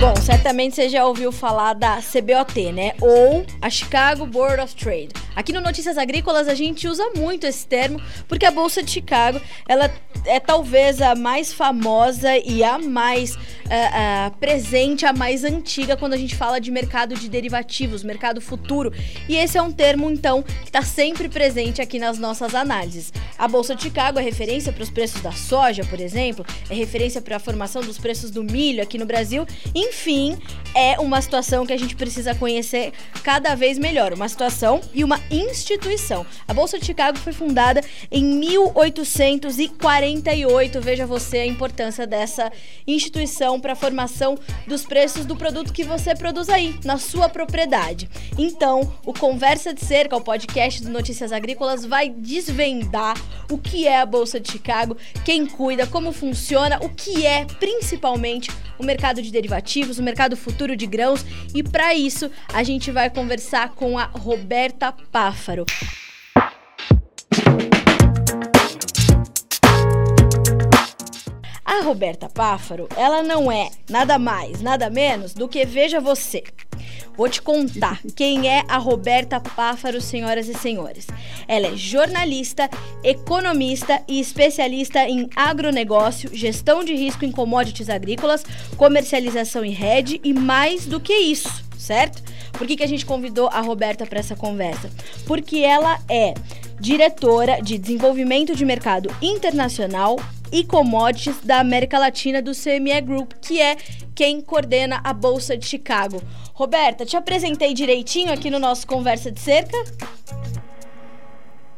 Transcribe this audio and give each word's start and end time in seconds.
Bom, 0.00 0.16
certamente 0.16 0.74
você 0.74 0.88
já 0.88 1.06
ouviu 1.06 1.30
falar 1.30 1.74
da 1.74 1.98
CBOT, 2.02 2.72
né? 2.72 2.92
Ou 3.00 3.46
a 3.60 3.70
Chicago 3.70 4.26
Board 4.26 4.60
of 4.60 4.74
Trade. 4.74 5.10
Aqui 5.36 5.52
no 5.52 5.60
Notícias 5.60 5.96
Agrícolas 5.96 6.48
a 6.48 6.54
gente 6.54 6.88
usa 6.88 7.10
muito 7.16 7.46
esse 7.46 7.64
termo 7.64 8.00
porque 8.26 8.44
a 8.44 8.50
Bolsa 8.50 8.82
de 8.82 8.90
Chicago, 8.90 9.40
ela 9.68 9.88
é 10.24 10.38
talvez 10.38 11.00
a 11.00 11.14
mais 11.14 11.52
famosa 11.52 12.36
e 12.38 12.62
a 12.62 12.78
mais 12.78 13.34
uh, 13.34 13.38
uh, 13.38 14.30
presente, 14.38 15.04
a 15.04 15.12
mais 15.12 15.44
antiga 15.44 15.96
quando 15.96 16.12
a 16.12 16.16
gente 16.16 16.36
fala 16.36 16.60
de 16.60 16.70
mercado 16.70 17.14
de 17.14 17.28
derivativos, 17.28 18.04
mercado 18.04 18.40
futuro. 18.40 18.92
E 19.28 19.36
esse 19.36 19.58
é 19.58 19.62
um 19.62 19.72
termo, 19.72 20.10
então, 20.10 20.42
que 20.42 20.68
está 20.68 20.82
sempre 20.82 21.28
presente 21.28 21.80
aqui 21.82 21.98
nas 21.98 22.18
nossas 22.18 22.54
análises. 22.54 23.12
A 23.38 23.48
Bolsa 23.48 23.74
de 23.74 23.82
Chicago 23.82 24.18
é 24.18 24.22
referência 24.22 24.72
para 24.72 24.82
os 24.82 24.90
preços 24.90 25.20
da 25.20 25.32
soja, 25.32 25.84
por 25.84 26.00
exemplo, 26.00 26.44
é 26.70 26.74
referência 26.74 27.20
para 27.20 27.36
a 27.36 27.40
formação 27.40 27.82
dos 27.82 27.98
preços 27.98 28.30
do 28.30 28.44
milho 28.44 28.82
aqui 28.82 28.98
no 28.98 29.06
Brasil. 29.06 29.46
Enfim, 29.74 30.38
é 30.74 30.98
uma 31.00 31.20
situação 31.20 31.66
que 31.66 31.72
a 31.72 31.78
gente 31.78 31.96
precisa 31.96 32.34
conhecer 32.34 32.92
cada 33.22 33.54
vez 33.54 33.78
melhor. 33.78 34.12
Uma 34.12 34.28
situação 34.28 34.80
e 34.94 35.02
uma 35.02 35.20
instituição. 35.30 36.24
A 36.46 36.54
Bolsa 36.54 36.78
de 36.78 36.84
Chicago 36.84 37.18
foi 37.18 37.32
fundada 37.32 37.82
em 38.10 38.24
1840 38.24 40.11
48. 40.20 40.80
Veja 40.80 41.06
você 41.06 41.38
a 41.38 41.46
importância 41.46 42.06
dessa 42.06 42.52
instituição 42.86 43.58
para 43.60 43.72
a 43.72 43.76
formação 43.76 44.38
dos 44.66 44.84
preços 44.84 45.24
do 45.24 45.36
produto 45.36 45.72
que 45.72 45.84
você 45.84 46.14
produz 46.14 46.48
aí, 46.48 46.78
na 46.84 46.98
sua 46.98 47.28
propriedade. 47.28 48.08
Então, 48.38 48.92
o 49.06 49.12
Conversa 49.12 49.72
de 49.72 49.84
Cerca, 49.84 50.16
o 50.16 50.20
podcast 50.20 50.82
do 50.82 50.90
Notícias 50.90 51.32
Agrícolas, 51.32 51.84
vai 51.84 52.08
desvendar 52.08 53.16
o 53.50 53.56
que 53.56 53.86
é 53.86 54.00
a 54.00 54.06
Bolsa 54.06 54.38
de 54.38 54.50
Chicago, 54.50 54.96
quem 55.24 55.46
cuida, 55.46 55.86
como 55.86 56.12
funciona, 56.12 56.78
o 56.82 56.88
que 56.88 57.26
é 57.26 57.44
principalmente 57.44 58.50
o 58.78 58.84
mercado 58.84 59.22
de 59.22 59.30
derivativos, 59.30 59.98
o 59.98 60.02
mercado 60.02 60.36
futuro 60.36 60.76
de 60.76 60.86
grãos. 60.86 61.24
E 61.54 61.62
para 61.62 61.94
isso, 61.94 62.30
a 62.52 62.62
gente 62.62 62.90
vai 62.90 63.08
conversar 63.08 63.70
com 63.70 63.98
a 63.98 64.04
Roberta 64.04 64.92
Páfaro. 65.10 65.64
A 71.72 71.80
Roberta 71.80 72.28
Páfaro, 72.28 72.86
ela 72.98 73.22
não 73.22 73.50
é 73.50 73.70
nada 73.88 74.18
mais, 74.18 74.60
nada 74.60 74.90
menos 74.90 75.32
do 75.32 75.48
que 75.48 75.64
Veja 75.64 76.02
Você. 76.02 76.44
Vou 77.16 77.30
te 77.30 77.40
contar 77.40 77.98
quem 78.14 78.46
é 78.46 78.62
a 78.68 78.76
Roberta 78.76 79.40
Páfaro, 79.40 79.98
senhoras 79.98 80.48
e 80.48 80.54
senhores. 80.54 81.06
Ela 81.48 81.68
é 81.68 81.74
jornalista, 81.74 82.68
economista 83.02 84.02
e 84.06 84.20
especialista 84.20 85.08
em 85.08 85.30
agronegócio, 85.34 86.28
gestão 86.36 86.84
de 86.84 86.94
risco 86.94 87.24
em 87.24 87.32
commodities 87.32 87.88
agrícolas, 87.88 88.44
comercialização 88.76 89.64
em 89.64 89.72
rede 89.72 90.20
e 90.22 90.34
mais 90.34 90.84
do 90.84 91.00
que 91.00 91.14
isso, 91.14 91.64
certo? 91.78 92.22
Por 92.52 92.66
que, 92.66 92.76
que 92.76 92.84
a 92.84 92.88
gente 92.88 93.06
convidou 93.06 93.48
a 93.48 93.62
Roberta 93.62 94.04
para 94.04 94.20
essa 94.20 94.36
conversa? 94.36 94.90
Porque 95.26 95.60
ela 95.60 95.98
é 96.06 96.34
diretora 96.78 97.62
de 97.62 97.78
desenvolvimento 97.78 98.54
de 98.54 98.66
mercado 98.66 99.08
internacional 99.22 100.18
e 100.52 100.62
commodities 100.62 101.40
da 101.40 101.60
América 101.60 101.98
Latina 101.98 102.42
do 102.42 102.52
CME 102.52 103.00
Group, 103.00 103.32
que 103.40 103.60
é 103.60 103.76
quem 104.14 104.40
coordena 104.42 105.00
a 105.02 105.12
Bolsa 105.14 105.56
de 105.56 105.64
Chicago. 105.66 106.22
Roberta, 106.52 107.06
te 107.06 107.16
apresentei 107.16 107.72
direitinho 107.72 108.30
aqui 108.32 108.50
no 108.50 108.58
nosso 108.58 108.86
Conversa 108.86 109.32
de 109.32 109.40
Cerca? 109.40 109.76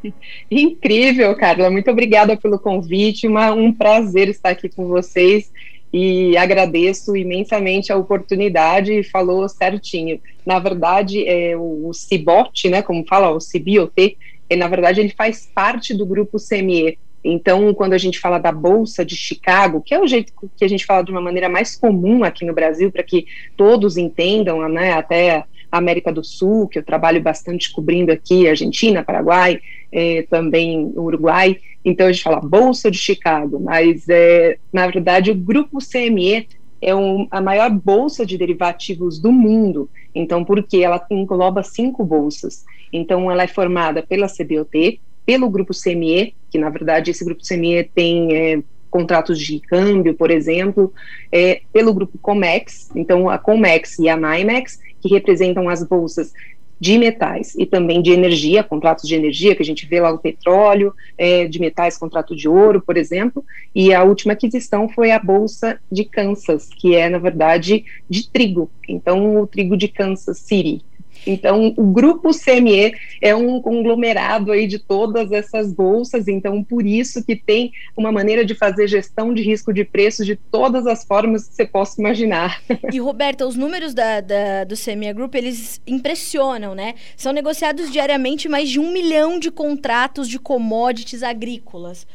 Incrível, 0.50 1.34
Carla. 1.36 1.70
Muito 1.70 1.91
obrigada 1.91 2.36
pelo 2.36 2.58
convite. 2.58 3.28
Uma, 3.28 3.53
um 3.53 3.72
prazer 3.72 4.28
estar 4.28 4.50
aqui 4.50 4.69
com 4.69 4.88
vocês 4.88 5.53
e 5.92 6.36
agradeço 6.36 7.16
imensamente 7.16 7.92
a 7.92 7.97
oportunidade. 7.97 9.05
Falou 9.05 9.48
certinho. 9.48 10.20
Na 10.44 10.59
verdade, 10.59 11.26
é 11.26 11.56
o, 11.56 11.88
o 11.88 11.94
CIBOT, 11.94 12.69
né, 12.69 12.82
como 12.82 13.06
fala, 13.06 13.31
o 13.31 13.41
CIBOT, 13.41 14.19
é, 14.50 14.56
na 14.56 14.69
verdade, 14.69 15.00
ele 15.00 15.15
faz 15.16 15.49
parte 15.54 15.94
do 15.94 16.04
grupo 16.04 16.37
CME, 16.38 16.99
então, 17.25 17.73
quando 17.73 17.95
a 17.95 17.99
gente 17.99 18.21
fala 18.21 18.39
da 18.39 18.53
Bolsa 18.53 19.05
de 19.05 19.17
Chicago, 19.17 19.81
que 19.81 19.95
é 19.95 20.01
o 20.01 20.07
jeito 20.07 20.33
que 20.57 20.65
a 20.65 20.69
gente 20.69 20.85
fala 20.85 21.03
de 21.03 21.11
uma 21.11 21.21
maneira 21.23 21.49
mais 21.49 21.75
comum 21.75 22.23
aqui 22.23 22.45
no 22.45 22.53
Brasil, 22.53 22.93
para 22.93 23.03
que 23.03 23.27
todos 23.57 23.97
entendam, 23.97 24.69
né, 24.69 24.93
até 24.93 25.45
a 25.73 25.79
América 25.79 26.12
do 26.12 26.23
Sul, 26.23 26.69
que 26.69 26.79
eu 26.79 26.85
trabalho 26.85 27.23
bastante 27.23 27.73
cobrindo 27.73 28.12
aqui, 28.12 28.47
Argentina, 28.47 29.03
Paraguai, 29.03 29.59
eh, 29.91 30.27
também 30.29 30.93
Uruguai, 30.95 31.57
então 31.85 32.07
a 32.07 32.12
gente 32.12 32.23
fala 32.23 32.41
Bolsa 32.41 32.91
de 32.91 32.99
Chicago, 32.99 33.61
mas 33.61 34.09
é, 34.09 34.59
na 34.73 34.87
verdade 34.87 35.31
o 35.31 35.35
grupo 35.35 35.79
CME 35.79 36.49
é 36.81 36.95
um, 36.95 37.27
a 37.31 37.41
maior 37.41 37.71
bolsa 37.71 38.27
de 38.27 38.37
derivativos 38.37 39.19
do 39.19 39.33
mundo, 39.33 39.89
então 40.15 40.45
porque 40.45 40.79
ela 40.79 41.05
engloba 41.11 41.62
cinco 41.62 42.05
bolsas, 42.05 42.65
então 42.93 43.31
ela 43.31 43.43
é 43.43 43.47
formada 43.47 44.03
pela 44.03 44.29
CBOT, 44.29 45.01
pelo 45.25 45.49
grupo 45.49 45.73
CME, 45.73 46.35
que 46.51 46.59
na 46.59 46.71
verdade 46.71 47.11
esse 47.11 47.25
grupo 47.25 47.43
CME 47.43 47.91
tem 47.95 48.37
é, 48.37 48.62
contratos 48.91 49.41
de 49.41 49.59
câmbio, 49.61 50.15
por 50.15 50.31
exemplo, 50.31 50.93
é, 51.33 51.62
pelo 51.73 51.93
grupo 51.93 52.17
Comex, 52.19 52.91
então 52.95 53.29
a 53.29 53.39
Comex 53.39 53.99
e 53.99 54.09
a 54.09 54.17
NYMEX, 54.17 54.79
que 55.01 55.09
representam 55.09 55.69
as 55.69 55.83
bolsas 55.83 56.33
de 56.79 56.99
metais 56.99 57.55
e 57.57 57.65
também 57.67 58.03
de 58.03 58.11
energia, 58.11 58.62
contratos 58.62 59.09
de 59.09 59.15
energia, 59.15 59.55
que 59.55 59.62
a 59.62 59.65
gente 59.65 59.87
vê 59.87 60.01
lá 60.01 60.11
o 60.11 60.19
petróleo, 60.19 60.93
é, 61.17 61.47
de 61.47 61.59
metais, 61.59 61.97
contrato 61.97 62.37
de 62.37 62.49
ouro, 62.49 62.81
por 62.81 62.97
exemplo, 62.97 63.45
e 63.75 63.95
a 63.95 64.05
última 64.05 64.35
aquisição 64.35 64.89
foi 64.89 65.11
a 65.11 65.19
Bolsa 65.19 65.79
de 65.91 66.05
Kansas, 66.05 66.69
que 66.69 66.95
é, 66.95 67.09
na 67.09 67.19
verdade, 67.19 67.85
de 68.09 68.29
trigo, 68.29 68.71
então 68.89 69.41
o 69.41 69.47
trigo 69.47 69.77
de 69.77 69.89
Kansas 69.89 70.39
City, 70.39 70.85
então, 71.27 71.75
o 71.77 71.85
grupo 71.85 72.31
CME 72.31 72.95
é 73.21 73.35
um 73.35 73.61
conglomerado 73.61 74.53
aí 74.53 74.67
de 74.67 74.79
todas 74.79 75.33
essas 75.33 75.73
bolsas, 75.73 76.29
então 76.29 76.62
por 76.62 76.85
isso 76.85 77.25
que 77.25 77.35
tem 77.37 77.73
uma 77.97 78.12
maneira 78.12 78.45
de 78.45 78.55
fazer 78.55 78.87
gestão 78.89 79.33
de 79.33 79.43
risco 79.43 79.73
de 79.73 79.85
preços 79.85 80.27
de 80.27 80.37
todas 80.37 80.87
as 80.87 81.05
formas 81.05 81.49
que 81.49 81.55
você 81.55 81.67
possa 81.67 82.01
imaginar. 82.01 82.62
E 82.93 83.01
Roberta, 83.01 83.47
os 83.47 83.57
números 83.57 83.93
da, 83.93 84.21
da, 84.21 84.65
do 84.65 84.77
CME 84.77 85.12
Group, 85.12 85.35
eles 85.35 85.81
impressionam, 85.87 86.75
né? 86.75 86.95
São 87.17 87.33
negociados 87.33 87.91
diariamente 87.91 88.49
mais 88.49 88.69
de 88.69 88.79
um 88.79 88.93
milhão 88.93 89.39
de 89.39 89.51
contratos 89.51 90.29
de 90.29 90.39
commodities 90.39 91.23
agrícolas. 91.23 92.06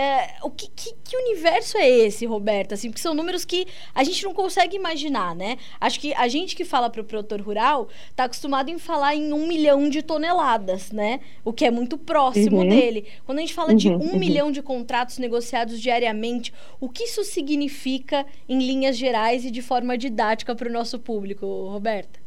É, 0.00 0.36
o 0.44 0.50
que, 0.50 0.68
que, 0.76 0.94
que, 1.02 1.16
universo 1.16 1.76
é 1.76 1.90
esse, 1.90 2.24
Roberto? 2.24 2.72
Assim, 2.72 2.88
porque 2.88 3.02
são 3.02 3.14
números 3.14 3.44
que 3.44 3.66
a 3.92 4.04
gente 4.04 4.22
não 4.22 4.32
consegue 4.32 4.76
imaginar, 4.76 5.34
né? 5.34 5.58
Acho 5.80 5.98
que 5.98 6.14
a 6.14 6.28
gente 6.28 6.54
que 6.54 6.64
fala 6.64 6.88
para 6.88 7.00
o 7.00 7.04
produtor 7.04 7.40
rural 7.40 7.88
está 8.08 8.22
acostumado 8.22 8.70
em 8.70 8.78
falar 8.78 9.16
em 9.16 9.32
um 9.32 9.48
milhão 9.48 9.88
de 9.88 10.00
toneladas, 10.00 10.92
né? 10.92 11.18
O 11.44 11.52
que 11.52 11.64
é 11.64 11.70
muito 11.72 11.98
próximo 11.98 12.58
uhum. 12.58 12.68
dele. 12.68 13.06
Quando 13.26 13.38
a 13.38 13.40
gente 13.40 13.52
fala 13.52 13.70
uhum, 13.70 13.76
de 13.76 13.88
um 13.88 13.98
uhum. 13.98 14.18
milhão 14.20 14.52
de 14.52 14.62
contratos 14.62 15.18
negociados 15.18 15.80
diariamente, 15.80 16.54
o 16.78 16.88
que 16.88 17.02
isso 17.02 17.24
significa 17.24 18.24
em 18.48 18.60
linhas 18.60 18.96
gerais 18.96 19.44
e 19.44 19.50
de 19.50 19.60
forma 19.60 19.98
didática 19.98 20.54
para 20.54 20.68
o 20.68 20.72
nosso 20.72 21.00
público, 21.00 21.44
Roberta? 21.72 22.20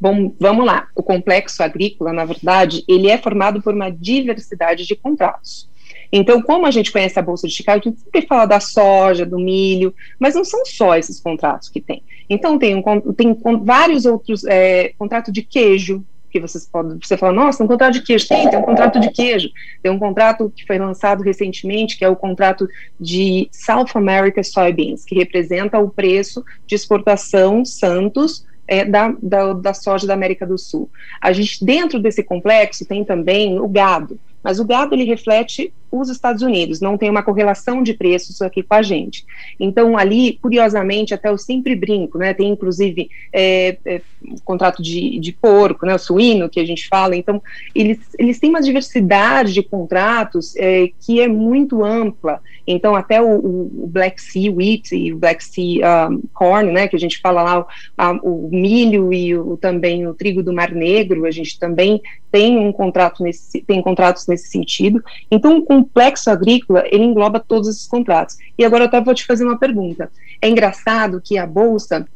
Bom, 0.00 0.34
vamos 0.40 0.66
lá. 0.66 0.88
O 0.96 1.02
complexo 1.02 1.62
agrícola, 1.62 2.12
na 2.12 2.24
verdade, 2.24 2.82
ele 2.88 3.08
é 3.08 3.16
formado 3.16 3.62
por 3.62 3.72
uma 3.72 3.88
diversidade 3.88 4.84
de 4.84 4.96
contratos. 4.96 5.69
Então, 6.12 6.42
como 6.42 6.66
a 6.66 6.70
gente 6.70 6.90
conhece 6.90 7.18
a 7.18 7.22
Bolsa 7.22 7.46
de 7.46 7.54
Chicago, 7.54 7.80
a 7.84 7.88
gente 7.88 8.00
sempre 8.00 8.26
fala 8.26 8.44
da 8.44 8.60
soja, 8.60 9.24
do 9.24 9.38
milho, 9.38 9.94
mas 10.18 10.34
não 10.34 10.44
são 10.44 10.64
só 10.64 10.96
esses 10.96 11.20
contratos 11.20 11.68
que 11.68 11.80
tem. 11.80 12.02
Então, 12.28 12.58
tem, 12.58 12.74
um, 12.74 12.82
tem 13.12 13.36
vários 13.62 14.06
outros 14.06 14.44
é, 14.44 14.92
contratos 14.98 15.32
de 15.32 15.42
queijo, 15.42 16.04
que 16.30 16.40
vocês 16.40 16.66
podem, 16.66 16.98
você 17.02 17.16
fala, 17.16 17.32
nossa, 17.32 17.62
um 17.62 17.66
contrato 17.66 17.94
de 17.94 18.02
queijo, 18.02 18.28
tem, 18.28 18.48
tem 18.48 18.58
um 18.58 18.62
contrato 18.62 19.00
de 19.00 19.10
queijo, 19.10 19.50
tem 19.82 19.90
um 19.90 19.98
contrato 19.98 20.52
que 20.54 20.64
foi 20.64 20.78
lançado 20.78 21.22
recentemente, 21.22 21.98
que 21.98 22.04
é 22.04 22.08
o 22.08 22.14
contrato 22.14 22.68
de 22.98 23.48
South 23.50 23.88
America 23.94 24.42
Soybeans, 24.42 25.04
que 25.04 25.16
representa 25.16 25.78
o 25.78 25.90
preço 25.90 26.44
de 26.66 26.76
exportação 26.76 27.64
Santos 27.64 28.46
é, 28.66 28.84
da, 28.84 29.12
da, 29.20 29.52
da 29.52 29.74
soja 29.74 30.06
da 30.06 30.14
América 30.14 30.46
do 30.46 30.56
Sul. 30.56 30.88
A 31.20 31.32
gente, 31.32 31.64
dentro 31.64 31.98
desse 31.98 32.22
complexo, 32.22 32.86
tem 32.86 33.04
também 33.04 33.58
o 33.58 33.66
gado, 33.66 34.18
mas 34.42 34.60
o 34.60 34.64
gado 34.64 34.94
ele 34.94 35.04
reflete 35.04 35.72
os 35.90 36.08
Estados 36.08 36.42
Unidos, 36.42 36.80
não 36.80 36.96
tem 36.96 37.10
uma 37.10 37.22
correlação 37.22 37.82
de 37.82 37.94
preços 37.94 38.40
aqui 38.42 38.62
com 38.62 38.74
a 38.74 38.82
gente. 38.82 39.24
Então, 39.58 39.96
ali, 39.96 40.38
curiosamente, 40.40 41.14
até 41.14 41.28
eu 41.28 41.38
sempre 41.38 41.74
brinco, 41.74 42.18
né? 42.18 42.32
Tem 42.32 42.48
inclusive 42.48 43.10
é, 43.32 43.76
é, 43.84 44.00
contrato 44.44 44.82
de, 44.82 45.18
de 45.18 45.32
porco, 45.32 45.86
né? 45.86 45.94
O 45.94 45.98
suíno 45.98 46.48
que 46.48 46.60
a 46.60 46.64
gente 46.64 46.88
fala. 46.88 47.16
Então, 47.16 47.42
eles, 47.74 47.98
eles 48.18 48.38
têm 48.38 48.50
uma 48.50 48.60
diversidade 48.60 49.52
de 49.52 49.62
contratos 49.62 50.54
é, 50.56 50.90
que 51.00 51.20
é 51.20 51.28
muito 51.28 51.84
ampla. 51.84 52.40
Então, 52.66 52.94
até 52.94 53.20
o, 53.20 53.36
o, 53.36 53.86
Black 53.88 54.22
Sea 54.22 54.52
Wheat 54.52 54.94
e 54.94 55.12
o 55.12 55.18
Black 55.18 55.44
Sea 55.44 56.08
um, 56.08 56.22
Corn, 56.32 56.70
né? 56.70 56.86
Que 56.86 56.96
a 56.96 57.00
gente 57.00 57.18
fala 57.18 57.42
lá, 57.42 57.60
o, 57.60 57.66
a, 57.96 58.12
o 58.22 58.48
milho 58.52 59.12
e 59.12 59.36
o, 59.36 59.56
também 59.56 60.06
o 60.06 60.14
trigo 60.14 60.42
do 60.42 60.52
Mar 60.52 60.72
Negro, 60.72 61.24
a 61.24 61.30
gente 61.30 61.58
também 61.58 62.00
tem 62.30 62.58
um 62.58 62.72
contrato 62.72 63.22
nesse, 63.22 63.60
tem 63.62 63.82
contratos 63.82 64.26
nesse 64.26 64.48
sentido. 64.48 65.02
Então, 65.30 65.62
com 65.62 65.79
complexo 65.80 66.30
agrícola, 66.30 66.84
ele 66.86 67.04
engloba 67.04 67.40
todos 67.40 67.68
esses 67.68 67.86
contratos. 67.86 68.36
E 68.58 68.64
agora 68.64 68.84
eu 68.84 68.88
até 68.88 69.00
vou 69.00 69.14
te 69.14 69.24
fazer 69.24 69.44
uma 69.44 69.58
pergunta. 69.58 70.10
É 70.40 70.48
engraçado 70.48 71.20
que 71.20 71.38
a 71.38 71.46
bolsa 71.46 72.06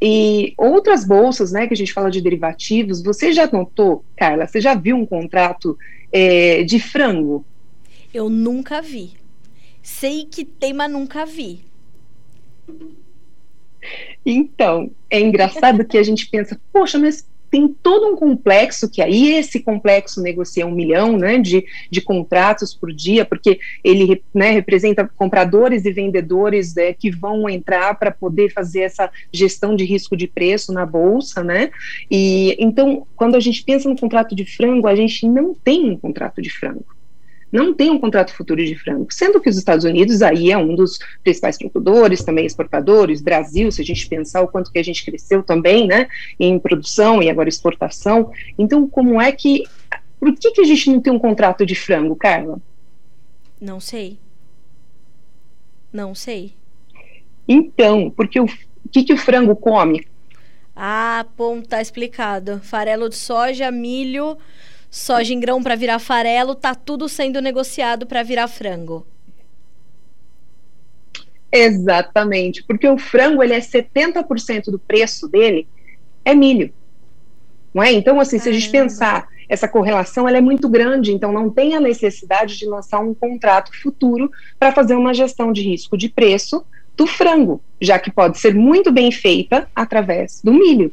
e 0.00 0.54
outras 0.56 1.04
bolsas, 1.04 1.52
né, 1.52 1.66
que 1.66 1.74
a 1.74 1.76
gente 1.76 1.92
fala 1.92 2.10
de 2.10 2.22
derivativos, 2.22 3.02
você 3.02 3.32
já 3.32 3.46
notou, 3.52 4.02
Carla, 4.16 4.46
você 4.46 4.60
já 4.60 4.74
viu 4.74 4.96
um 4.96 5.04
contrato 5.04 5.76
é, 6.10 6.62
de 6.62 6.80
frango? 6.80 7.44
Eu 8.12 8.30
nunca 8.30 8.80
vi. 8.80 9.12
Sei 9.82 10.24
que 10.24 10.44
tem, 10.44 10.72
mas 10.72 10.90
nunca 10.90 11.26
vi. 11.26 11.64
Então, 14.24 14.90
é 15.10 15.20
engraçado 15.20 15.84
que 15.84 15.98
a 15.98 16.02
gente 16.02 16.28
pensa, 16.30 16.58
poxa, 16.72 16.98
mas 16.98 17.26
tem 17.50 17.68
todo 17.68 18.06
um 18.06 18.16
complexo 18.16 18.88
que 18.88 19.02
aí 19.02 19.32
esse 19.32 19.60
complexo 19.60 20.22
negocia 20.22 20.66
um 20.66 20.70
milhão 20.70 21.16
né, 21.16 21.38
de, 21.38 21.64
de 21.90 22.00
contratos 22.00 22.72
por 22.72 22.92
dia, 22.92 23.24
porque 23.24 23.58
ele 23.82 24.22
né, 24.32 24.50
representa 24.50 25.10
compradores 25.16 25.84
e 25.84 25.92
vendedores 25.92 26.76
é, 26.76 26.92
que 26.92 27.10
vão 27.10 27.48
entrar 27.48 27.98
para 27.98 28.10
poder 28.10 28.52
fazer 28.52 28.80
essa 28.80 29.10
gestão 29.32 29.74
de 29.74 29.84
risco 29.84 30.16
de 30.16 30.26
preço 30.26 30.72
na 30.72 30.86
bolsa, 30.86 31.42
né? 31.42 31.70
E 32.10 32.56
então, 32.58 33.06
quando 33.16 33.34
a 33.34 33.40
gente 33.40 33.64
pensa 33.64 33.88
no 33.88 33.98
contrato 33.98 34.34
de 34.34 34.44
frango, 34.44 34.86
a 34.86 34.94
gente 34.94 35.26
não 35.26 35.54
tem 35.54 35.90
um 35.90 35.96
contrato 35.96 36.40
de 36.40 36.50
frango 36.50 36.99
não 37.52 37.74
tem 37.74 37.90
um 37.90 37.98
contrato 37.98 38.34
futuro 38.34 38.64
de 38.64 38.74
frango, 38.76 39.06
sendo 39.10 39.40
que 39.40 39.48
os 39.48 39.56
Estados 39.56 39.84
Unidos 39.84 40.22
aí 40.22 40.50
é 40.50 40.58
um 40.58 40.74
dos 40.74 40.98
principais 41.22 41.58
produtores, 41.58 42.22
também 42.22 42.46
exportadores, 42.46 43.20
Brasil, 43.20 43.70
se 43.72 43.82
a 43.82 43.84
gente 43.84 44.08
pensar 44.08 44.42
o 44.42 44.48
quanto 44.48 44.70
que 44.70 44.78
a 44.78 44.84
gente 44.84 45.04
cresceu 45.04 45.42
também, 45.42 45.86
né, 45.86 46.08
em 46.38 46.58
produção 46.58 47.22
e 47.22 47.28
agora 47.28 47.48
exportação. 47.48 48.30
Então, 48.58 48.88
como 48.88 49.20
é 49.20 49.32
que, 49.32 49.64
por 50.18 50.34
que 50.34 50.52
que 50.52 50.60
a 50.60 50.64
gente 50.64 50.90
não 50.90 51.00
tem 51.00 51.12
um 51.12 51.18
contrato 51.18 51.66
de 51.66 51.74
frango, 51.74 52.14
Carla? 52.14 52.60
Não 53.60 53.80
sei. 53.80 54.18
Não 55.92 56.14
sei. 56.14 56.54
Então, 57.48 58.10
porque 58.10 58.38
o, 58.38 58.44
o 58.44 58.88
que 58.90 59.02
que 59.02 59.12
o 59.12 59.18
frango 59.18 59.56
come? 59.56 60.06
Ah, 60.74 61.26
bom, 61.36 61.60
tá 61.60 61.82
explicado. 61.82 62.60
Farelo 62.62 63.08
de 63.08 63.16
soja, 63.16 63.70
milho, 63.70 64.38
soja 64.90 65.32
em 65.32 65.40
grão 65.40 65.62
para 65.62 65.76
virar 65.76 65.98
farelo, 65.98 66.54
tá 66.54 66.74
tudo 66.74 67.08
sendo 67.08 67.40
negociado 67.40 68.06
para 68.06 68.22
virar 68.22 68.48
frango. 68.48 69.06
Exatamente, 71.52 72.62
porque 72.64 72.88
o 72.88 72.98
frango 72.98 73.42
ele 73.42 73.54
é 73.54 73.60
70% 73.60 74.66
do 74.66 74.78
preço 74.78 75.28
dele 75.28 75.66
é 76.24 76.34
milho. 76.34 76.72
Não 77.72 77.82
é? 77.82 77.92
Então, 77.92 78.20
assim, 78.20 78.38
Caramba. 78.38 78.42
se 78.42 78.48
a 78.48 78.52
gente 78.52 78.70
pensar 78.70 79.28
essa 79.48 79.66
correlação, 79.66 80.28
ela 80.28 80.38
é 80.38 80.40
muito 80.40 80.68
grande, 80.68 81.12
então 81.12 81.32
não 81.32 81.50
tem 81.50 81.74
a 81.74 81.80
necessidade 81.80 82.56
de 82.56 82.66
lançar 82.66 83.00
um 83.00 83.12
contrato 83.12 83.72
futuro 83.80 84.30
para 84.58 84.72
fazer 84.72 84.94
uma 84.94 85.12
gestão 85.12 85.52
de 85.52 85.62
risco 85.62 85.96
de 85.96 86.08
preço 86.08 86.64
do 86.96 87.06
frango, 87.06 87.60
já 87.80 87.98
que 87.98 88.12
pode 88.12 88.38
ser 88.38 88.54
muito 88.54 88.92
bem 88.92 89.10
feita 89.10 89.68
através 89.74 90.40
do 90.42 90.52
milho. 90.52 90.92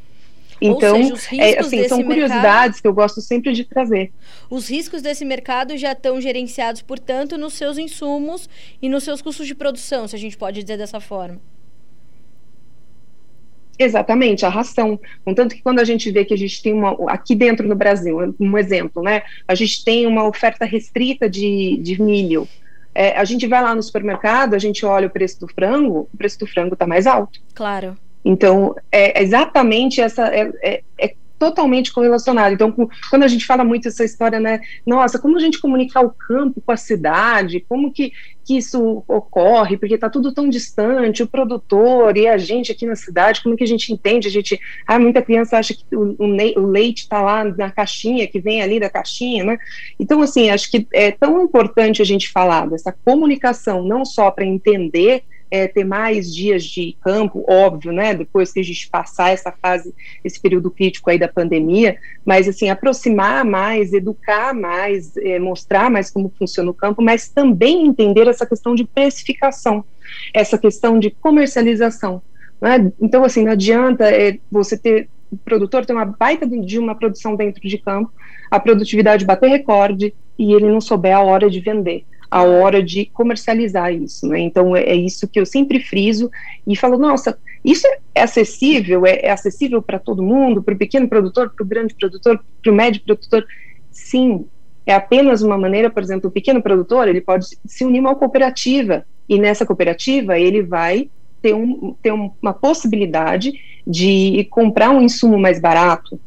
Então, 0.60 1.16
seja, 1.16 1.42
é, 1.42 1.60
assim, 1.60 1.88
são 1.88 2.04
curiosidades 2.04 2.44
mercado, 2.44 2.82
que 2.82 2.88
eu 2.88 2.94
gosto 2.94 3.22
sempre 3.22 3.54
de 3.54 3.64
trazer. 3.64 4.12
Os 4.50 4.70
riscos 4.70 5.02
desse 5.02 5.24
mercado 5.24 5.78
já 5.78 5.92
estão 5.92 6.20
gerenciados, 6.20 6.82
portanto, 6.82 7.38
nos 7.38 7.54
seus 7.54 7.78
insumos 7.78 8.50
e 8.82 8.90
nos 8.90 9.04
seus 9.04 9.22
custos 9.22 9.46
de 9.46 9.54
produção, 9.54 10.08
se 10.08 10.16
a 10.16 10.20
gente 10.20 10.38
pode 10.38 10.62
dizer 10.64 10.78
dessa 10.78 11.00
forma. 11.00 11.40
Exatamente, 13.80 14.46
a 14.46 14.50
ração. 14.50 15.00
Contanto 15.24 15.54
que 15.54 15.62
quando 15.62 15.80
a 15.80 15.84
gente 15.84 16.10
vê 16.10 16.26
que 16.26 16.34
a 16.34 16.38
gente 16.38 16.62
tem 16.64 16.74
uma. 16.74 16.98
Aqui 17.12 17.36
dentro 17.36 17.68
no 17.68 17.76
Brasil, 17.76 18.36
um 18.40 18.58
exemplo, 18.58 19.04
né? 19.04 19.22
A 19.48 19.54
gente 19.54 19.86
tem 19.86 20.08
uma 20.08 20.28
oferta 20.28 20.66
restrita 20.66 21.30
de, 21.30 21.78
de 21.78 22.02
milho. 22.02 22.48
É, 22.96 23.16
a 23.16 23.24
gente 23.24 23.46
vai 23.46 23.62
lá 23.62 23.76
no 23.76 23.84
supermercado, 23.84 24.56
a 24.56 24.60
gente 24.60 24.84
olha 24.84 25.06
o 25.06 25.12
preço 25.12 25.40
do 25.40 25.48
frango, 25.48 26.10
o 26.12 26.18
preço 26.18 26.40
do 26.40 26.48
frango 26.48 26.74
está 26.74 26.88
mais 26.88 27.06
alto. 27.06 27.40
Claro. 27.54 27.96
Então, 28.28 28.76
é 28.92 29.24
exatamente 29.24 30.02
essa. 30.02 30.28
É, 30.28 30.52
é, 30.62 30.84
é 31.00 31.14
totalmente 31.40 31.94
correlacionado. 31.94 32.56
Então, 32.56 32.72
com, 32.72 32.90
quando 33.10 33.24
a 33.24 33.28
gente 33.28 33.46
fala 33.46 33.64
muito 33.64 33.88
essa 33.88 34.04
história, 34.04 34.40
né, 34.40 34.60
nossa, 34.86 35.20
como 35.20 35.38
a 35.38 35.40
gente 35.40 35.62
comunicar 35.62 36.02
o 36.02 36.10
campo 36.10 36.60
com 36.60 36.72
a 36.72 36.78
cidade, 36.78 37.64
como 37.70 37.94
que, 37.94 38.12
que 38.44 38.58
isso 38.58 39.04
ocorre, 39.08 39.78
porque 39.78 39.94
está 39.94 40.10
tudo 40.10 40.34
tão 40.34 40.50
distante, 40.50 41.22
o 41.22 41.28
produtor 41.28 42.18
e 42.18 42.28
a 42.28 42.40
gente 42.40 42.72
aqui 42.72 42.88
na 42.88 42.96
cidade, 42.96 43.44
como 43.44 43.56
que 43.56 43.64
a 43.64 43.68
gente 43.68 43.94
entende? 43.94 44.28
A 44.28 44.32
gente, 44.32 44.60
ah, 44.88 44.98
muita 44.98 45.22
criança 45.22 45.58
acha 45.60 45.76
que 45.76 45.96
o, 45.96 46.16
o 46.20 46.66
leite 46.66 47.04
está 47.04 47.22
lá 47.22 47.44
na 47.44 47.70
caixinha, 47.70 48.28
que 48.28 48.40
vem 48.40 48.62
ali 48.62 48.80
da 48.80 48.90
caixinha, 48.90 49.44
né? 49.44 49.60
Então, 50.00 50.22
assim, 50.22 50.50
acho 50.50 50.72
que 50.72 50.88
é 50.92 51.12
tão 51.12 51.44
importante 51.44 52.02
a 52.02 52.06
gente 52.06 52.32
falar 52.32 52.68
dessa 52.68 52.92
comunicação, 53.06 53.84
não 53.84 54.04
só 54.04 54.32
para 54.32 54.44
entender 54.44 55.24
é, 55.50 55.68
ter 55.68 55.84
mais 55.84 56.34
dias 56.34 56.64
de 56.64 56.96
campo, 57.02 57.46
óbvio, 57.48 57.92
né? 57.92 58.14
Depois 58.14 58.52
que 58.52 58.60
a 58.60 58.64
gente 58.64 58.90
passar 58.90 59.32
essa 59.32 59.52
fase, 59.52 59.94
esse 60.24 60.40
período 60.40 60.70
crítico 60.70 61.10
aí 61.10 61.18
da 61.18 61.28
pandemia, 61.28 61.98
mas 62.26 62.48
assim, 62.48 62.70
aproximar 62.70 63.46
mais, 63.46 63.94
educar 63.94 64.54
mais, 64.54 65.16
é, 65.18 65.40
mostrar 65.40 65.90
mais 65.90 66.10
como 66.10 66.32
funciona 66.38 66.70
o 66.70 66.74
campo, 66.74 67.02
mas 67.02 67.30
também 67.30 67.88
entender 67.88 68.28
essa 68.28 68.46
questão 68.46 68.76
de 68.76 68.84
precificação, 68.84 69.84
essa 70.34 70.58
questão 70.58 71.00
de 71.00 71.12
comercialização. 71.12 72.22
Né? 72.60 72.92
Então, 73.00 73.24
assim, 73.24 73.44
não 73.44 73.52
adianta 73.52 74.10
é, 74.10 74.40
você 74.52 74.78
ter 74.78 75.10
o 75.32 75.38
produtor 75.38 75.86
ter 75.86 75.94
uma 75.94 76.06
baita 76.06 76.48
de 76.48 76.80
uma 76.80 76.96
produção 76.96 77.36
dentro 77.36 77.62
de 77.62 77.78
campo, 77.78 78.12
a 78.50 78.60
produtividade 78.60 79.26
bater 79.26 79.50
recorde 79.50 80.14
e 80.40 80.54
ele 80.54 80.68
não 80.68 80.80
souber 80.80 81.16
a 81.16 81.22
hora 81.22 81.50
de 81.50 81.60
vender 81.60 82.06
a 82.30 82.44
hora 82.44 82.84
de 82.84 83.06
comercializar 83.06 83.94
isso, 83.94 84.28
né? 84.28 84.40
Então 84.40 84.76
é, 84.76 84.84
é 84.84 84.96
isso 84.96 85.28
que 85.28 85.40
eu 85.40 85.46
sempre 85.46 85.80
friso 85.80 86.30
e 86.66 86.76
falo, 86.76 86.98
nossa, 86.98 87.38
isso 87.64 87.88
é 88.14 88.22
acessível, 88.22 89.06
é, 89.06 89.20
é 89.24 89.32
acessível 89.32 89.82
para 89.82 90.00
todo 90.00 90.24
mundo, 90.24 90.62
para 90.62 90.74
o 90.74 90.78
pequeno 90.78 91.08
produtor, 91.08 91.52
para 91.56 91.64
o 91.64 91.68
grande 91.68 91.94
produtor, 91.94 92.44
para 92.62 92.72
o 92.72 92.76
médio 92.76 93.02
produtor? 93.04 93.46
Sim, 93.92 94.46
é 94.86 94.94
apenas 94.94 95.42
uma 95.42 95.58
maneira, 95.58 95.90
por 95.90 96.04
exemplo, 96.04 96.30
o 96.30 96.34
pequeno 96.34 96.62
produtor 96.62 97.08
ele 97.08 97.22
pode 97.22 97.48
se 97.66 97.86
unir 97.86 98.00
a 98.00 98.02
uma 98.02 98.16
cooperativa 98.16 99.06
e 99.28 99.38
nessa 99.40 99.66
cooperativa 99.66 100.40
ele 100.40 100.62
vai 100.62 101.10
ter, 101.42 101.54
um, 101.54 101.96
ter 102.02 102.12
uma 102.12 102.54
possibilidade 102.54 103.54
de 103.86 104.46
comprar 104.50 104.90
um 104.90 105.02
insumo 105.02 105.38
mais 105.38 105.60
barato, 105.60 106.20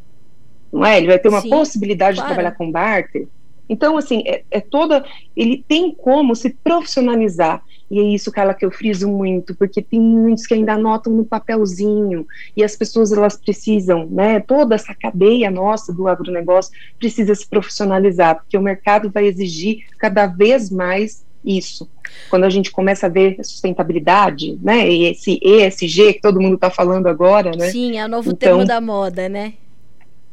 não 0.73 0.85
é? 0.85 0.99
Ele 0.99 1.08
vai 1.08 1.19
ter 1.19 1.29
uma 1.29 1.41
Sim, 1.41 1.50
possibilidade 1.50 2.17
claro. 2.17 2.29
de 2.29 2.35
trabalhar 2.35 2.56
com 2.56 2.70
barter. 2.70 3.26
Então, 3.70 3.96
assim, 3.96 4.25
é, 4.26 4.43
é, 4.50 4.61
toda. 4.61 5.05
Ele 5.37 5.64
tem 5.67 5.94
como 5.94 6.34
se 6.34 6.50
profissionalizar. 6.50 7.62
E 7.88 8.00
é 8.00 8.02
isso, 8.02 8.30
Carla, 8.33 8.52
que 8.52 8.64
eu 8.64 8.71
friso 8.71 9.09
muito, 9.09 9.54
porque 9.54 9.80
tem 9.80 10.00
muitos 10.00 10.47
que 10.47 10.54
ainda 10.54 10.75
anotam 10.75 11.12
no 11.12 11.25
papelzinho, 11.25 12.26
e 12.56 12.62
as 12.62 12.76
pessoas 12.76 13.12
elas 13.12 13.37
precisam, 13.37 14.06
né? 14.11 14.40
Toda 14.40 14.75
essa 14.75 14.95
cadeia 14.95 15.50
nossa 15.50 15.92
do 15.92 16.06
agronegócio 16.06 16.73
precisa 16.99 17.35
se 17.35 17.49
profissionalizar, 17.49 18.37
porque 18.37 18.56
o 18.56 18.62
mercado 18.62 19.11
vai 19.11 19.26
exigir 19.26 19.87
cada 19.99 20.26
vez 20.26 20.71
mais 20.71 21.25
isso. 21.45 21.88
Quando 22.28 22.45
a 22.45 22.50
gente 22.50 22.71
começa 22.71 23.06
a 23.06 23.09
ver 23.09 23.37
sustentabilidade, 23.42 24.59
né? 24.62 24.88
E 24.88 25.06
esse 25.06 25.40
ESG 25.42 26.14
que 26.14 26.21
todo 26.21 26.40
mundo 26.40 26.54
está 26.54 26.71
falando 26.71 27.06
agora, 27.06 27.52
né? 27.56 27.71
Sim, 27.71 27.99
é 27.99 28.04
o 28.04 28.09
novo 28.09 28.30
então, 28.30 28.59
termo 28.59 28.64
da 28.64 28.80
moda, 28.80 29.28
né? 29.28 29.54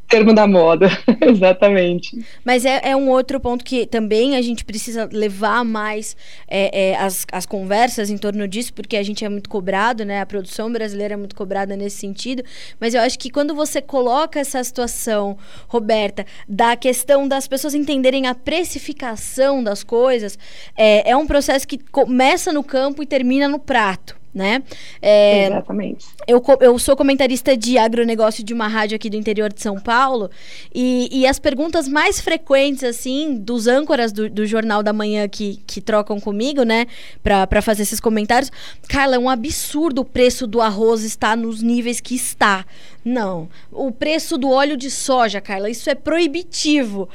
Termo 0.07 0.33
da 0.33 0.47
moda, 0.47 0.89
exatamente. 1.21 2.17
Mas 2.43 2.65
é, 2.65 2.79
é, 2.83 2.95
um 2.95 3.09
outro 3.09 3.39
ponto 3.39 3.63
que 3.63 3.85
também 3.85 4.35
a 4.35 4.41
gente 4.41 4.63
precisa 4.63 5.09
levar 5.11 5.65
mais 5.65 6.15
é, 6.47 6.91
é, 6.91 6.95
as, 6.97 7.25
as 7.31 7.45
conversas 7.45 8.09
em 8.09 8.17
torno 8.17 8.47
disso, 8.47 8.73
porque 8.73 8.95
a 8.95 9.03
gente 9.03 9.25
é 9.25 9.29
muito 9.29 9.49
cobrado, 9.49 10.05
né? 10.05 10.21
A 10.21 10.25
produção 10.25 10.71
brasileira 10.71 11.13
é 11.13 11.17
muito 11.17 11.35
cobrada 11.35 11.75
nesse 11.75 11.97
sentido. 11.97 12.43
Mas 12.79 12.93
eu 12.93 13.01
acho 13.01 13.19
que 13.19 13.29
quando 13.29 13.53
você 13.53 13.81
coloca 13.81 14.39
essa 14.39 14.63
situação, 14.63 15.37
Roberta, 15.67 16.25
da 16.47 16.75
questão 16.75 17.27
das 17.27 17.47
pessoas 17.47 17.75
entenderem 17.75 18.27
a 18.27 18.35
precificação 18.35 19.63
das 19.63 19.83
coisas, 19.83 20.39
é, 20.75 21.11
é 21.11 21.17
um 21.17 21.27
processo 21.27 21.67
que 21.67 21.77
começa 21.77 22.53
no 22.53 22.63
campo 22.63 23.03
e 23.03 23.05
termina 23.05 23.47
no 23.47 23.59
prato 23.59 24.15
né? 24.37 24.61
É, 25.01 25.47
Exatamente. 25.47 26.05
Eu, 26.27 26.43
eu 26.61 26.77
sou 26.77 26.95
comentarista 26.95 27.57
de 27.57 27.77
agronegócio 27.77 28.43
de 28.43 28.53
uma 28.53 28.67
rádio 28.67 28.95
aqui 28.95 29.09
do 29.09 29.17
interior 29.17 29.51
de 29.51 29.61
São 29.61 29.79
Paulo 29.79 30.29
e, 30.73 31.09
e 31.11 31.25
as 31.25 31.39
perguntas 31.39 31.87
mais 31.87 32.21
frequentes, 32.21 32.83
assim, 32.83 33.35
dos 33.35 33.65
âncoras 33.65 34.11
do, 34.11 34.29
do 34.29 34.45
Jornal 34.45 34.83
da 34.83 34.93
Manhã 34.93 35.27
que, 35.27 35.59
que 35.65 35.81
trocam 35.81 36.19
comigo, 36.19 36.61
né, 36.61 36.85
para 37.23 37.61
fazer 37.61 37.81
esses 37.81 37.99
comentários, 37.99 38.51
Carla, 38.87 39.15
é 39.15 39.19
um 39.19 39.29
absurdo 39.29 40.01
o 40.01 40.05
preço 40.05 40.45
do 40.45 40.61
arroz 40.61 41.03
estar 41.03 41.35
nos 41.35 41.63
níveis 41.63 41.99
que 41.99 42.13
está. 42.13 42.63
Não. 43.03 43.49
O 43.71 43.91
preço 43.91 44.37
do 44.37 44.49
óleo 44.51 44.77
de 44.77 44.91
soja, 44.91 45.41
Carla, 45.41 45.69
isso 45.69 45.89
é 45.89 45.95
proibitivo. 45.95 47.09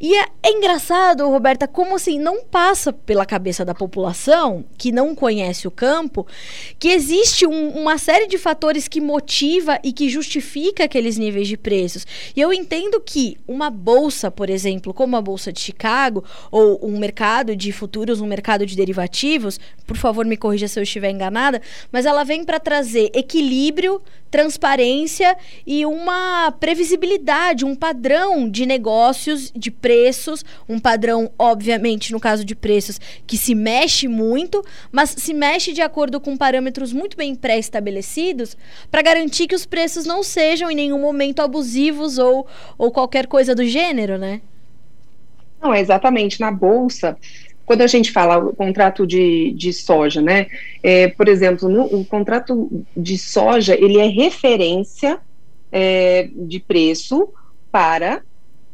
E 0.00 0.14
é, 0.14 0.26
é, 0.44 0.52
engraçado, 0.52 1.28
Roberta, 1.28 1.66
como 1.66 1.96
assim 1.96 2.20
não 2.20 2.44
passa 2.44 2.92
pela 2.92 3.26
cabeça 3.26 3.64
da 3.64 3.74
população 3.74 4.64
que 4.76 4.92
não 4.92 5.12
conhece 5.12 5.66
o 5.66 5.72
campo 5.72 6.24
que 6.78 6.88
existe 6.88 7.46
um, 7.46 7.70
uma 7.70 7.98
série 7.98 8.28
de 8.28 8.38
fatores 8.38 8.86
que 8.86 9.00
motiva 9.00 9.78
e 9.82 9.92
que 9.92 10.08
justifica 10.08 10.84
aqueles 10.84 11.18
níveis 11.18 11.48
de 11.48 11.56
preços. 11.56 12.06
E 12.36 12.40
eu 12.40 12.52
entendo 12.52 13.00
que 13.00 13.36
uma 13.46 13.70
bolsa, 13.70 14.30
por 14.30 14.48
exemplo, 14.48 14.94
como 14.94 15.16
a 15.16 15.20
bolsa 15.20 15.52
de 15.52 15.60
Chicago 15.60 16.24
ou 16.50 16.78
um 16.80 16.96
mercado 16.98 17.56
de 17.56 17.72
futuros, 17.72 18.20
um 18.20 18.26
mercado 18.26 18.64
de 18.64 18.76
derivativos, 18.76 19.58
por 19.84 19.96
favor 19.96 20.24
me 20.24 20.36
corrija 20.36 20.68
se 20.68 20.78
eu 20.78 20.82
estiver 20.84 21.10
enganada, 21.10 21.60
mas 21.90 22.06
ela 22.06 22.22
vem 22.22 22.44
para 22.44 22.60
trazer 22.60 23.10
equilíbrio, 23.14 24.00
transparência 24.30 25.36
e 25.66 25.84
uma 25.86 26.52
previsibilidade, 26.52 27.64
um 27.64 27.74
padrão 27.74 28.48
de 28.48 28.66
negócios, 28.66 29.50
de 29.56 29.70
preços, 29.70 29.87
um 30.68 30.78
padrão, 30.78 31.30
obviamente, 31.38 32.12
no 32.12 32.20
caso 32.20 32.44
de 32.44 32.54
preços, 32.54 33.00
que 33.26 33.36
se 33.36 33.54
mexe 33.54 34.08
muito, 34.08 34.64
mas 34.90 35.10
se 35.10 35.32
mexe 35.32 35.72
de 35.72 35.80
acordo 35.80 36.20
com 36.20 36.36
parâmetros 36.36 36.92
muito 36.92 37.16
bem 37.16 37.34
pré-estabelecidos 37.34 38.56
para 38.90 39.02
garantir 39.02 39.46
que 39.46 39.54
os 39.54 39.66
preços 39.66 40.04
não 40.04 40.22
sejam 40.22 40.70
em 40.70 40.74
nenhum 40.74 41.00
momento 41.00 41.40
abusivos 41.40 42.18
ou, 42.18 42.46
ou 42.76 42.90
qualquer 42.90 43.26
coisa 43.26 43.54
do 43.54 43.64
gênero, 43.64 44.18
né? 44.18 44.40
Não, 45.60 45.74
exatamente. 45.74 46.40
Na 46.40 46.50
bolsa, 46.50 47.16
quando 47.68 47.82
a 47.82 47.86
gente 47.86 48.10
fala 48.10 48.38
o 48.38 48.54
contrato 48.54 49.06
de, 49.06 49.52
de 49.52 49.72
soja, 49.72 50.22
né? 50.22 50.46
É, 50.82 51.08
por 51.08 51.28
exemplo, 51.28 51.68
no, 51.68 51.84
o 51.84 52.04
contrato 52.04 52.84
de 52.96 53.18
soja 53.18 53.74
ele 53.74 53.98
é 53.98 54.06
referência 54.06 55.20
é, 55.70 56.30
de 56.34 56.60
preço 56.60 57.28
para 57.70 58.22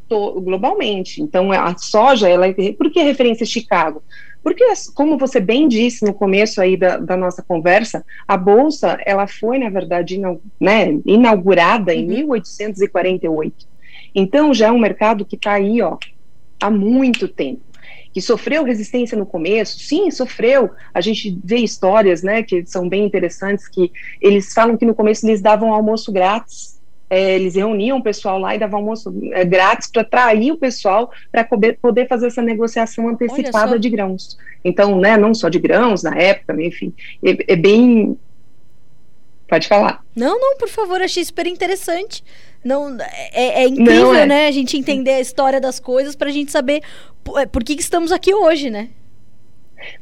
globalmente. 0.08 1.22
Então, 1.22 1.50
a 1.52 1.76
soja, 1.76 2.28
ela 2.28 2.46
é, 2.46 2.72
por 2.72 2.90
que 2.90 3.02
referência 3.02 3.46
Chicago? 3.46 4.02
Porque, 4.42 4.64
como 4.94 5.16
você 5.16 5.40
bem 5.40 5.66
disse 5.66 6.04
no 6.04 6.12
começo 6.12 6.60
aí 6.60 6.76
da, 6.76 6.98
da 6.98 7.16
nossa 7.16 7.42
conversa, 7.42 8.04
a 8.28 8.36
Bolsa, 8.36 8.98
ela 9.06 9.26
foi, 9.26 9.58
na 9.58 9.70
verdade, 9.70 10.20
né, 10.60 10.98
inaugurada 11.06 11.94
em 11.94 12.06
1848. 12.06 13.52
Uhum. 13.52 13.68
Então, 14.14 14.52
já 14.52 14.66
é 14.66 14.70
um 14.72 14.78
mercado 14.78 15.24
que 15.24 15.36
está 15.36 15.52
aí, 15.52 15.80
ó, 15.80 15.96
há 16.60 16.70
muito 16.70 17.26
tempo 17.26 17.62
que 18.14 18.20
sofreu 18.20 18.62
resistência 18.62 19.18
no 19.18 19.26
começo, 19.26 19.80
sim, 19.80 20.08
sofreu. 20.08 20.70
A 20.94 21.00
gente 21.00 21.36
vê 21.42 21.56
histórias, 21.56 22.22
né, 22.22 22.44
que 22.44 22.64
são 22.64 22.88
bem 22.88 23.04
interessantes, 23.04 23.66
que 23.66 23.90
eles 24.20 24.54
falam 24.54 24.76
que 24.76 24.86
no 24.86 24.94
começo 24.94 25.26
eles 25.26 25.42
davam 25.42 25.74
almoço 25.74 26.12
grátis. 26.12 26.73
É, 27.10 27.34
eles 27.34 27.54
reuniam 27.54 27.98
o 27.98 28.02
pessoal 28.02 28.38
lá 28.38 28.54
e 28.54 28.58
davam 28.58 28.80
almoço 28.80 29.14
é, 29.32 29.44
grátis 29.44 29.90
para 29.90 30.02
atrair 30.02 30.52
o 30.52 30.56
pessoal 30.56 31.10
para 31.30 31.44
poder 31.44 32.08
fazer 32.08 32.28
essa 32.28 32.42
negociação 32.42 33.08
antecipada 33.08 33.78
de 33.78 33.90
grãos. 33.90 34.38
Então, 34.64 34.98
né, 34.98 35.16
não 35.16 35.34
só 35.34 35.48
de 35.48 35.58
grãos 35.58 36.02
na 36.02 36.16
época, 36.16 36.60
enfim, 36.62 36.92
é, 37.22 37.52
é 37.52 37.56
bem. 37.56 38.18
Pode 39.46 39.68
falar. 39.68 40.02
Não, 40.16 40.40
não, 40.40 40.56
por 40.56 40.68
favor, 40.68 41.02
achei 41.02 41.22
super 41.22 41.46
interessante. 41.46 42.24
Não, 42.64 42.96
é, 43.32 43.62
é 43.62 43.68
incrível, 43.68 44.06
não, 44.06 44.14
é. 44.14 44.26
né? 44.26 44.46
A 44.48 44.50
gente 44.50 44.76
entender 44.76 45.12
a 45.12 45.20
história 45.20 45.60
das 45.60 45.78
coisas 45.78 46.16
para 46.16 46.30
a 46.30 46.32
gente 46.32 46.50
saber 46.50 46.82
por, 47.22 47.38
é, 47.38 47.44
por 47.44 47.62
que, 47.62 47.76
que 47.76 47.82
estamos 47.82 48.10
aqui 48.10 48.32
hoje, 48.34 48.70
né? 48.70 48.88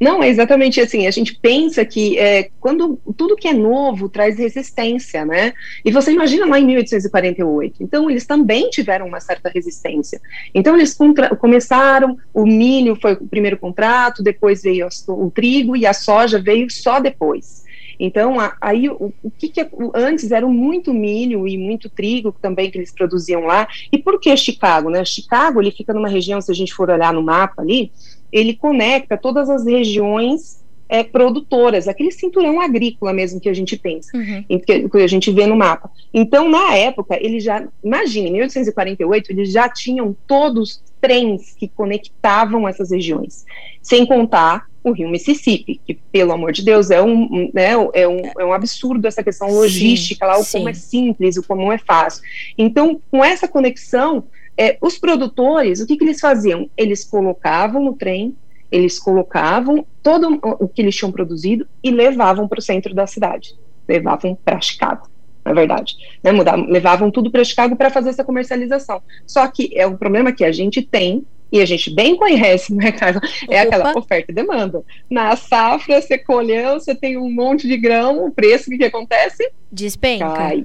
Não, 0.01 0.23
é 0.23 0.29
exatamente 0.29 0.81
assim. 0.81 1.07
A 1.07 1.11
gente 1.11 1.35
pensa 1.35 1.85
que 1.85 2.19
é, 2.19 2.51
quando 2.61 2.99
tudo 3.17 3.37
que 3.37 3.49
é 3.49 3.53
novo 3.53 4.09
traz 4.09 4.39
resistência, 4.39 5.25
né? 5.25 5.53
E 5.85 5.91
você 5.91 6.13
imagina 6.13 6.47
lá 6.47 6.59
em 6.59 6.67
1848. 6.67 7.83
Então, 7.83 8.11
eles 8.11 8.27
também 8.27 8.71
tiveram 8.71 9.07
uma 9.07 9.21
certa 9.21 9.49
resistência. 9.49 10.21
Então, 10.55 10.77
eles 10.77 10.97
começaram, 11.39 12.17
o 12.33 12.45
milho 12.45 12.97
foi 13.01 13.15
o 13.15 13.27
primeiro 13.27 13.59
contrato, 13.59 14.23
depois 14.23 14.63
veio 14.63 14.89
o, 15.09 15.31
trigo 15.31 15.77
e 15.77 15.87
a 15.87 15.93
soja 15.93 16.41
veio 16.41 16.71
só 16.71 17.01
depois. 17.01 17.63
Então, 17.99 18.37
aí, 18.61 18.89
o, 18.89 19.13
o 19.23 19.31
que, 19.31 19.49
que 19.49 19.61
é, 19.61 19.71
antes 19.95 20.33
era 20.33 20.47
muito 20.47 20.93
milho 20.93 21.47
e 21.47 21.57
muito 21.57 21.89
trigo 21.89 22.35
também 22.43 22.71
que 22.71 22.79
eles 22.79 22.93
produziam 22.93 23.45
lá. 23.45 23.69
E 23.93 23.99
por 23.99 24.19
que 24.19 24.37
Chicago? 24.37 24.91
Né? 24.91 25.05
Chicago, 25.05 25.61
ele 25.61 25.71
fica 25.71 25.93
numa 25.93 26.09
região, 26.09 26.41
se 26.41 26.51
a 26.51 26.55
gente 26.55 26.75
for 26.75 26.91
olhar 26.91 27.13
no 27.13 27.23
mapa 27.23 27.63
ali, 27.63 27.93
ele 28.33 28.55
conecta 28.55 29.17
todas 29.17 29.51
as 29.51 29.67
regiões 29.67 30.63
é, 30.93 31.03
produtoras, 31.03 31.89
aquele 31.89 32.11
cinturão 32.11 32.61
agrícola 32.61 33.15
mesmo 33.15 33.41
que 33.41 33.49
a 33.49 33.55
gente 33.55 33.79
pensa, 33.79 34.15
uhum. 34.15 34.45
que, 34.59 34.89
que, 34.89 34.99
a 34.99 35.07
gente 35.07 35.31
vê 35.31 35.47
no 35.47 35.57
mapa. 35.57 35.91
Então, 36.13 36.51
na 36.51 36.77
época, 36.77 37.17
ele 37.19 37.41
já, 37.41 37.67
imagine, 37.83 38.29
em 38.29 38.33
1848, 38.33 39.31
eles 39.31 39.51
já 39.51 39.71
tinham 39.71 40.15
todos 40.27 40.83
trens 41.01 41.55
que 41.59 41.67
conectavam 41.67 42.69
essas 42.69 42.91
regiões, 42.91 43.47
sem 43.81 44.05
contar 44.05 44.67
o 44.85 44.93
rio 44.93 45.09
Mississippi, 45.09 45.81
que, 45.87 45.95
pelo 46.13 46.33
amor 46.33 46.53
de 46.53 46.63
Deus, 46.63 46.91
é 46.91 47.01
um, 47.01 47.51
né, 47.55 47.71
é 47.95 48.07
um, 48.07 48.21
é 48.39 48.45
um 48.45 48.53
absurdo 48.53 49.07
essa 49.09 49.23
questão 49.23 49.51
logística 49.51 50.27
sim, 50.27 50.31
lá, 50.31 50.39
o 50.39 50.45
sim. 50.45 50.59
como 50.59 50.69
é 50.69 50.75
simples, 50.75 51.37
o 51.39 51.43
como 51.43 51.73
é 51.73 51.79
fácil. 51.79 52.23
Então, 52.59 53.01
com 53.11 53.25
essa 53.25 53.49
conexão, 53.49 54.25
é, 54.57 54.77
os 54.81 54.99
produtores, 54.99 55.81
o 55.81 55.87
que, 55.87 55.97
que 55.97 56.05
eles 56.05 56.21
faziam? 56.21 56.69
Eles 56.77 57.05
colocavam 57.05 57.83
no 57.83 57.95
trem, 57.95 58.37
eles 58.71 58.99
colocavam 58.99 59.87
todo 60.03 60.39
o 60.43 60.69
que 60.69 60.83
eles 60.83 60.97
tinham 60.97 61.13
produzido 61.13 61.67
e 61.83 61.91
levavam 61.91 62.49
para 62.49 62.59
o 62.59 62.63
centro 62.63 62.95
da 62.95 63.07
cidade, 63.07 63.55
levavam 63.87 64.37
para 64.45 64.61
Chicago 64.61 65.13
na 65.45 65.53
verdade, 65.53 65.97
né, 66.23 66.33
mudavam, 66.33 66.67
levavam 66.67 67.11
tudo 67.11 67.31
para 67.31 67.45
Chicago 67.45 67.77
para 67.77 67.91
fazer 67.91 68.11
essa 68.11 68.25
comercialização. 68.25 69.03
Só 69.27 69.47
que 69.49 69.77
é 69.77 69.87
um 69.87 69.97
problema 69.97 70.33
que 70.33 70.45
a 70.45 70.53
gente 70.53 70.83
tem 70.83 71.25
e 71.51 71.61
a 71.61 71.67
gente 71.67 71.95
bem 71.95 72.17
conhece, 72.17 72.73
né, 72.75 72.93
Carla? 72.93 73.21
É 73.51 73.61
Opa. 73.61 73.77
aquela 73.77 73.99
oferta 73.99 74.33
e 74.33 74.35
demanda. 74.35 74.83
Na 75.11 75.37
safra, 75.37 76.01
você 76.01 76.17
colheu, 76.17 76.75
você 76.75 76.95
tem 76.95 77.19
um 77.19 77.31
monte 77.31 77.67
de 77.69 77.77
grão, 77.77 78.25
o 78.25 78.31
preço, 78.31 78.69
o 78.69 78.71
que, 78.71 78.79
que 78.79 78.85
acontece? 78.85 79.51
Despenca. 79.71 80.33
Cai. 80.33 80.65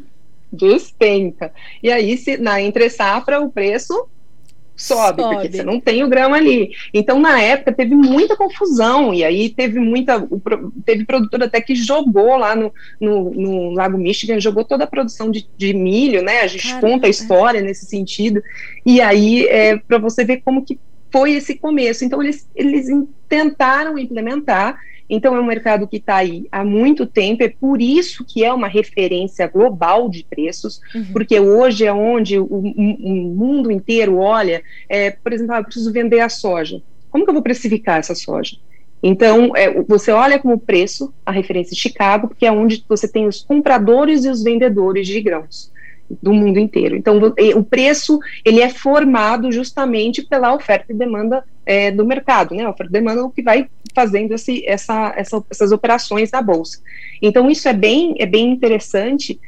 Despenca. 0.52 1.52
E 1.82 1.92
aí, 1.92 2.18
se, 2.18 2.38
na 2.38 2.62
entre 2.62 2.90
safra, 2.90 3.40
o 3.42 3.52
preço 3.52 4.08
sobe, 4.78 5.22
sobe, 5.22 5.36
porque 5.36 5.58
você 5.58 5.64
não 5.64 5.80
tem 5.80 6.04
o 6.04 6.08
grão 6.08 6.34
ali. 6.34 6.72
Então, 6.94 7.20
na 7.20 7.42
época, 7.42 7.74
teve 7.74 7.96
muita 7.96 8.38
confusão, 8.38 9.14
e 9.14 9.24
aí 9.24 9.50
teve 9.50 9.80
muita. 9.80 10.26
Teve 10.86 11.04
produtor 11.04 11.44
até 11.44 11.60
que 11.60 11.74
jogou 11.74 12.38
lá 12.38 12.56
no, 12.56 12.72
no, 13.02 13.32
no 13.32 13.72
Lago 13.72 13.98
Michigan, 13.98 14.40
jogou 14.40 14.64
toda 14.64 14.84
a 14.84 14.88
produção 14.88 15.32
de, 15.32 15.50
de 15.58 15.74
milho, 15.74 16.22
né? 16.22 16.42
A 16.42 16.48
gente 16.48 16.68
Caramba. 16.68 16.88
conta 16.88 17.08
a 17.08 17.10
história 17.10 17.62
nesse 17.62 17.88
sentido. 17.88 18.42
E 18.86 19.02
aí, 19.02 19.48
é, 19.48 19.78
para 19.78 19.98
você 19.98 20.24
ver 20.24 20.42
como 20.46 20.64
que 20.64 20.80
foi 21.12 21.34
esse 21.34 21.56
começo. 21.56 22.06
Então, 22.06 22.22
eles, 22.22 22.48
eles 22.56 22.88
tentaram 23.28 23.98
implementar 23.98 24.80
então, 25.10 25.36
é 25.36 25.40
um 25.40 25.46
mercado 25.46 25.88
que 25.88 25.98
está 25.98 26.18
aí 26.18 26.48
há 26.52 26.64
muito 26.64 27.06
tempo, 27.06 27.44
é 27.44 27.50
por 27.50 27.82
isso 27.82 28.26
que 28.26 28.44
é 28.44 28.52
uma 28.52 28.68
referência 28.68 29.48
global 29.48 30.10
de 30.10 30.26
preços, 30.30 30.82
uhum. 30.94 31.06
porque 31.14 31.40
hoje 31.40 31.86
é 31.86 31.94
onde 31.94 32.38
o, 32.38 32.46
o 32.46 33.34
mundo 33.36 33.72
inteiro 33.72 34.18
olha, 34.18 34.62
é, 34.90 35.12
por 35.12 35.32
exemplo, 35.32 35.54
ah, 35.54 35.60
eu 35.60 35.64
preciso 35.64 35.94
vender 35.94 36.20
a 36.20 36.30
soja. 36.30 36.82
Como 37.10 37.24
que 37.24 37.30
eu 37.30 37.34
vou 37.34 37.44
precificar 37.44 38.00
essa 38.00 38.14
soja? 38.14 38.58
Então, 39.02 39.56
é, 39.56 39.82
você 39.84 40.12
olha 40.12 40.40
como 40.40 40.60
preço 40.60 41.14
a 41.26 41.32
referência 41.32 41.74
de 41.74 41.80
Chicago, 41.80 42.28
porque 42.28 42.46
é 42.46 42.52
onde 42.52 42.84
você 42.90 43.08
tem 43.08 43.28
os 43.28 43.42
compradores 43.42 44.26
e 44.26 44.30
os 44.30 44.44
vendedores 44.44 45.08
de 45.08 45.22
grãos 45.22 45.72
do 46.10 46.34
mundo 46.34 46.60
inteiro. 46.60 46.96
Então, 46.96 47.20
o 47.56 47.64
preço 47.64 48.20
ele 48.46 48.62
é 48.62 48.70
formado 48.70 49.52
justamente 49.52 50.24
pela 50.24 50.54
oferta 50.54 50.92
e 50.92 50.96
demanda 50.96 51.44
é, 51.66 51.92
do 51.92 52.06
mercado, 52.06 52.56
né? 52.56 52.64
A 52.64 52.70
oferta 52.70 52.92
e 52.92 53.00
demanda 53.00 53.22
é 53.22 53.24
o 53.24 53.30
que 53.30 53.42
vai 53.42 53.70
fazendo 53.94 54.34
esse, 54.34 54.66
essa, 54.66 55.14
essa, 55.18 55.44
essas 55.50 55.72
operações 55.72 56.32
na 56.32 56.42
bolsa. 56.42 56.80
Então, 57.22 57.50
isso 57.50 57.68
é 57.68 57.74
bem, 57.74 58.16
é 58.20 58.26
bem 58.26 58.52
interessante, 58.52 59.40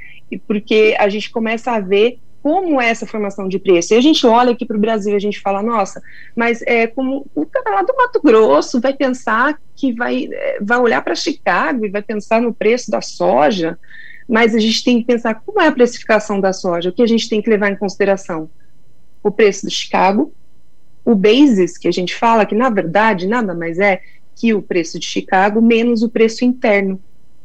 porque 0.48 0.96
a 1.00 1.08
gente 1.08 1.32
começa 1.32 1.72
a 1.72 1.80
ver 1.80 2.20
como 2.42 2.80
é 2.80 2.89
essa 2.89 3.06
formação 3.06 3.48
de 3.48 3.60
preço. 3.60 3.94
E 3.94 3.98
a 3.98 4.01
gente 4.01 4.25
olha 4.25 4.51
aqui 4.51 4.66
para 4.66 4.78
o 4.78 4.80
Brasil, 4.80 5.16
a 5.16 5.20
gente 5.20 5.39
fala, 5.39 5.62
nossa, 5.62 6.01
mas 6.36 6.62
é 6.63 6.88
como 6.88 7.25
o 7.36 7.46
cara 7.46 7.75
lá 7.75 7.82
do 7.84 7.96
Mato 7.96 8.22
Grosso 8.24 8.80
vai 8.80 8.94
pensar 8.94 9.60
que 9.75 9.94
vai, 9.94 10.30
é, 10.32 10.58
vai 10.62 10.80
olhar 10.80 11.01
para 11.01 11.16
Chicago 11.16 11.86
e 11.86 11.89
vai 11.89 12.01
pensar 12.01 12.42
no 12.42 12.54
preço 12.54 12.89
da 12.89 13.01
soja 13.01 13.78
mas 14.30 14.54
a 14.54 14.60
gente 14.60 14.84
tem 14.84 15.00
que 15.00 15.08
pensar 15.08 15.34
como 15.44 15.60
é 15.60 15.68
a 15.68 15.72
precificação 15.72 16.40
da 16.40 16.54
soja, 16.54 16.92
o 16.92 16.94
que 16.94 17.02
a 17.02 17.08
gente 17.08 17.28
tem 17.28 17.42
que 17.42 17.50
levar 17.50 17.72
em 17.72 17.76
consideração? 17.76 18.48
O 19.24 19.32
preço 19.32 19.66
do 19.66 19.72
Chicago, 19.72 20.32
o 21.04 21.16
basis, 21.16 21.80
que 21.80 21.88
a 21.88 21.92
gente 21.92 22.14
fala, 22.14 22.46
que 22.46 22.54
na 22.54 22.70
verdade 22.70 23.28
nada 23.28 23.56
mais 23.56 23.80
é 23.80 24.04
que 24.36 24.54
o 24.54 24.62
preço 24.62 25.00
de 25.00 25.06
Chicago 25.08 25.60
menos 25.60 26.04
o 26.04 26.10
preço 26.10 26.46
interno, 26.46 27.02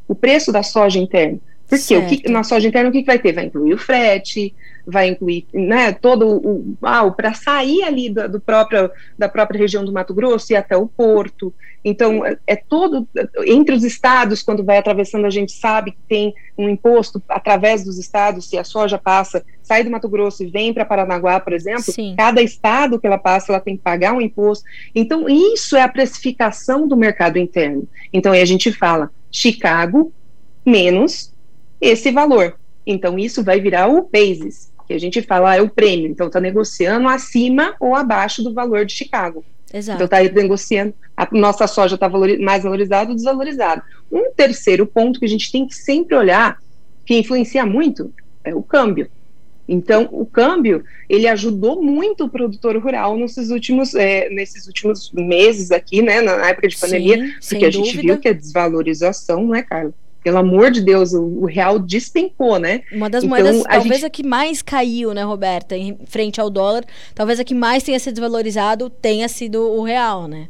o 0.07 0.15
preço 0.15 0.53
da 0.53 0.63
soja 0.63 0.99
interno. 0.99 1.41
Porque 1.69 1.97
o 1.97 2.07
que, 2.07 2.29
na 2.29 2.43
soja 2.43 2.69
interna 2.69 2.91
o 2.91 2.93
que, 2.93 3.01
que 3.01 3.07
vai 3.07 3.19
ter? 3.19 3.33
Vai 3.33 3.47
incluir 3.47 3.75
o 3.75 3.79
frete, 3.79 4.55
vai 4.87 5.09
incluir 5.09 5.47
né, 5.53 5.93
todo 5.93 6.29
o. 6.29 6.77
Ah, 6.83 7.11
para 7.11 7.33
sair 7.33 7.83
ali 7.83 8.11
do, 8.11 8.29
do, 8.29 8.41
próprio, 8.41 8.91
da 9.19 9.29
própria 9.29 9.59
região 9.59 9.85
do 9.85 9.93
Mato 9.93 10.13
Grosso 10.13 10.53
e 10.53 10.57
até 10.57 10.77
o 10.77 10.87
porto. 10.87 11.53
Então, 11.83 12.25
é, 12.25 12.37
é 12.47 12.57
todo. 12.57 13.09
Entre 13.47 13.75
os 13.75 13.83
estados, 13.83 14.43
quando 14.43 14.63
vai 14.63 14.77
atravessando, 14.77 15.27
a 15.27 15.31
gente 15.31 15.53
sabe 15.53 15.93
que 15.93 15.99
tem 16.09 16.35
um 16.57 16.69
imposto 16.69 17.23
através 17.29 17.83
dos 17.83 17.99
estados, 17.99 18.49
se 18.49 18.59
a 18.59 18.65
soja 18.65 18.99
passa, 18.99 19.45
sai 19.63 19.83
do 19.83 19.91
Mato 19.91 20.09
Grosso 20.09 20.43
e 20.45 20.47
vem 20.47 20.73
para 20.73 20.85
Paranaguá, 20.85 21.41
por 21.41 21.53
exemplo, 21.53 21.93
Sim. 21.93 22.15
cada 22.17 22.43
estado 22.43 22.99
que 22.99 23.07
ela 23.07 23.19
passa, 23.19 23.53
ela 23.53 23.61
tem 23.61 23.77
que 23.77 23.83
pagar 23.83 24.13
um 24.13 24.21
imposto. 24.21 24.65
Então, 24.95 25.29
isso 25.29 25.77
é 25.77 25.83
a 25.83 25.89
precificação 25.89 26.87
do 26.87 26.97
mercado 26.97 27.39
interno. 27.39 27.89
Então, 28.13 28.33
aí 28.33 28.43
a 28.43 28.47
gente 28.47 28.71
fala 28.71 29.11
Chicago 29.31 30.13
menos 30.65 31.34
esse 31.81 32.11
valor. 32.11 32.57
Então, 32.87 33.19
isso 33.19 33.43
vai 33.43 33.61
virar 33.61 33.89
o 33.89 34.03
basis, 34.03 34.73
que 34.87 34.95
a 34.95 34.99
gente 34.99 35.23
fala 35.23 35.51
ah, 35.51 35.57
é 35.57 35.63
o 35.63 35.69
prêmio. 35.69 36.09
Então, 36.09 36.27
está 36.27 36.41
negociando 36.41 37.09
acima 37.09 37.75
ou 37.81 37.95
abaixo 37.95 38.43
do 38.43 38.53
valor 38.53 38.85
de 38.85 38.93
Chicago. 38.93 39.45
Exato. 39.73 40.03
Então, 40.03 40.05
está 40.05 40.41
negociando, 40.41 40.95
a 41.17 41.29
nossa 41.33 41.67
soja 41.67 41.95
está 41.95 42.07
valor, 42.07 42.39
mais 42.39 42.63
valorizada 42.63 43.11
ou 43.11 43.17
desvalorizada. 43.17 43.83
Um 44.11 44.31
terceiro 44.33 44.87
ponto 44.87 45.19
que 45.19 45.27
a 45.27 45.29
gente 45.29 45.51
tem 45.51 45.67
que 45.67 45.75
sempre 45.75 46.15
olhar, 46.15 46.59
que 47.05 47.19
influencia 47.19 47.65
muito, 47.65 48.13
é 48.45 48.55
o 48.55 48.63
câmbio. 48.63 49.09
Então, 49.67 50.09
o 50.13 50.27
câmbio, 50.27 50.85
ele 51.09 51.27
ajudou 51.27 51.83
muito 51.83 52.25
o 52.25 52.29
produtor 52.29 52.77
rural 52.77 53.17
nesses 53.17 53.51
últimos, 53.51 53.95
é, 53.95 54.29
nesses 54.29 54.67
últimos 54.67 55.11
meses 55.13 55.71
aqui, 55.71 56.03
né, 56.03 56.21
na 56.21 56.51
época 56.51 56.69
de 56.69 56.77
pandemia, 56.77 57.17
Sim, 57.41 57.49
porque 57.49 57.65
a 57.65 57.71
gente 57.71 57.97
viu 57.97 58.19
que 58.19 58.29
a 58.29 58.33
desvalorização, 58.33 59.47
né, 59.49 59.63
Carla, 59.63 59.95
pelo 60.25 60.39
amor 60.39 60.71
de 60.71 60.81
Deus, 60.81 61.13
o, 61.13 61.23
o 61.23 61.45
real 61.45 61.79
despencou, 61.79 62.59
né? 62.59 62.81
Uma 62.91 63.11
das 63.11 63.23
então, 63.23 63.39
moedas, 63.39 63.63
talvez 63.63 63.97
gente... 63.97 64.07
a 64.07 64.11
que 64.11 64.27
mais 64.27 64.63
caiu, 64.63 65.13
né, 65.13 65.23
Roberta, 65.23 65.77
em 65.77 65.99
frente 66.07 66.41
ao 66.41 66.49
dólar, 66.49 66.83
talvez 67.15 67.39
a 67.39 67.45
que 67.45 67.55
mais 67.55 67.83
tenha 67.83 67.99
se 67.99 68.11
desvalorizado 68.11 68.89
tenha 68.89 69.29
sido 69.29 69.61
o 69.61 69.83
real, 69.83 70.27
né? 70.27 70.49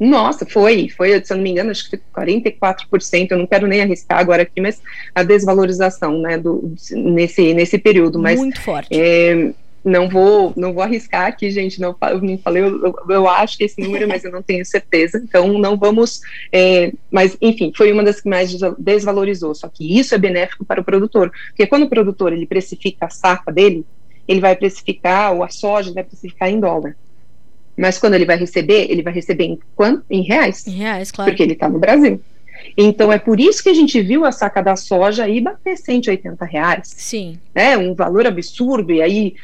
Nossa, 0.00 0.46
foi, 0.46 0.88
foi, 0.88 1.22
se 1.22 1.32
eu 1.32 1.36
não 1.36 1.44
me 1.44 1.50
engano, 1.50 1.70
acho 1.70 1.88
que 1.88 1.96
44%, 1.96 3.30
eu 3.30 3.38
não 3.38 3.46
quero 3.46 3.68
nem 3.68 3.82
arriscar 3.82 4.18
agora 4.18 4.42
aqui, 4.42 4.60
mas 4.60 4.80
a 5.14 5.22
desvalorização, 5.22 6.18
né, 6.18 6.38
do, 6.38 6.74
nesse, 6.90 7.54
nesse 7.54 7.78
período. 7.78 8.18
Mas, 8.18 8.40
Muito 8.40 8.60
forte. 8.60 8.88
É, 8.90 9.52
não 9.84 10.08
vou, 10.08 10.52
não 10.56 10.72
vou 10.72 10.82
arriscar 10.82 11.26
aqui, 11.26 11.50
gente, 11.50 11.80
não, 11.80 11.96
eu 12.10 12.20
não 12.20 12.38
falei, 12.38 12.62
eu, 12.62 12.94
eu, 13.08 13.28
acho 13.28 13.58
que 13.58 13.64
esse 13.64 13.80
número, 13.80 14.06
mas 14.06 14.24
eu 14.24 14.30
não 14.30 14.42
tenho 14.42 14.64
certeza, 14.64 15.20
então 15.22 15.58
não 15.58 15.76
vamos, 15.76 16.20
é, 16.52 16.92
mas 17.10 17.36
enfim, 17.40 17.72
foi 17.76 17.92
uma 17.92 18.02
das 18.02 18.20
que 18.20 18.28
mais 18.28 18.52
desvalorizou, 18.78 19.54
só 19.54 19.68
que 19.68 19.98
isso 19.98 20.14
é 20.14 20.18
benéfico 20.18 20.64
para 20.64 20.80
o 20.80 20.84
produtor, 20.84 21.32
porque 21.48 21.66
quando 21.66 21.84
o 21.84 21.88
produtor, 21.88 22.32
ele 22.32 22.46
precifica 22.46 23.06
a 23.06 23.10
saca 23.10 23.52
dele, 23.52 23.84
ele 24.28 24.40
vai 24.40 24.54
precificar, 24.54 25.32
ou 25.32 25.42
a 25.42 25.48
soja 25.48 25.92
vai 25.92 26.04
precificar 26.04 26.48
em 26.48 26.60
dólar, 26.60 26.96
mas 27.76 27.98
quando 27.98 28.14
ele 28.14 28.26
vai 28.26 28.36
receber, 28.36 28.90
ele 28.90 29.02
vai 29.02 29.12
receber 29.12 29.44
em 29.44 29.58
quanto? 29.74 30.04
Em 30.08 30.22
reais. 30.22 30.66
Em 30.66 30.72
reais, 30.72 31.10
claro. 31.10 31.30
Porque 31.30 31.42
ele 31.42 31.54
está 31.54 31.68
no 31.68 31.78
Brasil. 31.78 32.20
Então 32.76 33.12
é 33.12 33.18
por 33.18 33.38
isso 33.38 33.62
que 33.62 33.68
a 33.68 33.74
gente 33.74 34.00
viu 34.00 34.24
a 34.24 34.32
saca 34.32 34.62
da 34.62 34.76
soja 34.76 35.24
aí 35.24 35.40
bater 35.40 35.76
180 35.76 36.44
reais. 36.44 36.94
Sim. 36.96 37.38
É 37.54 37.76
um 37.76 37.94
valor 37.94 38.26
absurdo. 38.26 38.92
E 38.92 39.02
aí, 39.02 39.34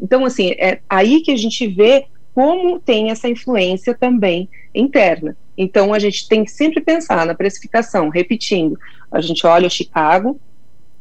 então, 0.00 0.24
assim, 0.24 0.50
é 0.52 0.80
aí 0.88 1.20
que 1.20 1.30
a 1.30 1.36
gente 1.36 1.66
vê 1.66 2.06
como 2.34 2.80
tem 2.80 3.10
essa 3.10 3.28
influência 3.28 3.94
também 3.94 4.48
interna. 4.74 5.36
Então 5.56 5.92
a 5.92 5.98
gente 5.98 6.28
tem 6.28 6.44
que 6.44 6.50
sempre 6.50 6.80
pensar 6.80 7.26
na 7.26 7.34
precificação, 7.34 8.08
repetindo, 8.08 8.78
a 9.10 9.20
gente 9.20 9.46
olha 9.46 9.66
o 9.66 9.70
Chicago, 9.70 10.40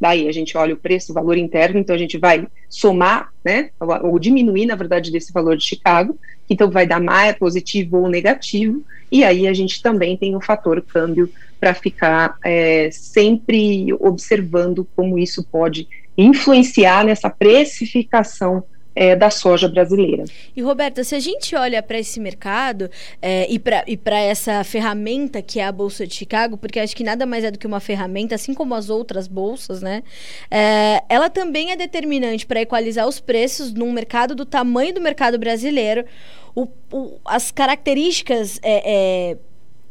daí 0.01 0.27
a 0.27 0.31
gente 0.31 0.57
olha 0.57 0.73
o 0.73 0.77
preço, 0.77 1.11
o 1.11 1.15
valor 1.15 1.37
interno, 1.37 1.79
então 1.79 1.95
a 1.95 1.99
gente 1.99 2.17
vai 2.17 2.47
somar, 2.67 3.29
né, 3.45 3.69
ou 4.01 4.17
diminuir, 4.17 4.65
na 4.65 4.75
verdade, 4.75 5.11
desse 5.11 5.31
valor 5.31 5.55
de 5.55 5.63
Chicago, 5.63 6.17
então 6.49 6.71
vai 6.71 6.87
dar 6.87 6.99
mais 6.99 7.37
positivo 7.37 7.97
ou 7.97 8.09
negativo, 8.09 8.83
e 9.11 9.23
aí 9.23 9.47
a 9.47 9.53
gente 9.53 9.79
também 9.79 10.17
tem 10.17 10.35
o 10.35 10.41
fator 10.41 10.81
câmbio 10.81 11.29
para 11.59 11.75
ficar 11.75 12.35
é, 12.43 12.89
sempre 12.91 13.93
observando 13.99 14.87
como 14.95 15.19
isso 15.19 15.45
pode 15.51 15.87
influenciar 16.17 17.05
nessa 17.05 17.29
precificação 17.29 18.63
é, 18.95 19.15
da 19.15 19.29
soja 19.29 19.67
brasileira. 19.67 20.25
E 20.55 20.61
Roberta, 20.61 21.03
se 21.03 21.15
a 21.15 21.19
gente 21.19 21.55
olha 21.55 21.81
para 21.81 21.99
esse 21.99 22.19
mercado 22.19 22.89
é, 23.21 23.47
e 23.49 23.97
para 23.97 24.19
essa 24.19 24.63
ferramenta 24.63 25.41
que 25.41 25.59
é 25.59 25.65
a 25.65 25.71
Bolsa 25.71 26.05
de 26.05 26.13
Chicago, 26.13 26.57
porque 26.57 26.79
acho 26.79 26.95
que 26.95 27.03
nada 27.03 27.25
mais 27.25 27.43
é 27.43 27.51
do 27.51 27.59
que 27.59 27.67
uma 27.67 27.79
ferramenta, 27.79 28.35
assim 28.35 28.53
como 28.53 28.75
as 28.75 28.89
outras 28.89 29.27
bolsas, 29.27 29.81
né? 29.81 30.03
É, 30.49 31.03
ela 31.07 31.29
também 31.29 31.71
é 31.71 31.75
determinante 31.75 32.45
para 32.45 32.61
equalizar 32.61 33.07
os 33.07 33.19
preços 33.19 33.73
num 33.73 33.91
mercado 33.91 34.35
do 34.35 34.45
tamanho 34.45 34.93
do 34.93 35.01
mercado 35.01 35.37
brasileiro. 35.37 36.05
O, 36.53 36.67
o, 36.91 37.19
as 37.23 37.49
características 37.49 38.59
é, 38.61 39.31
é 39.31 39.37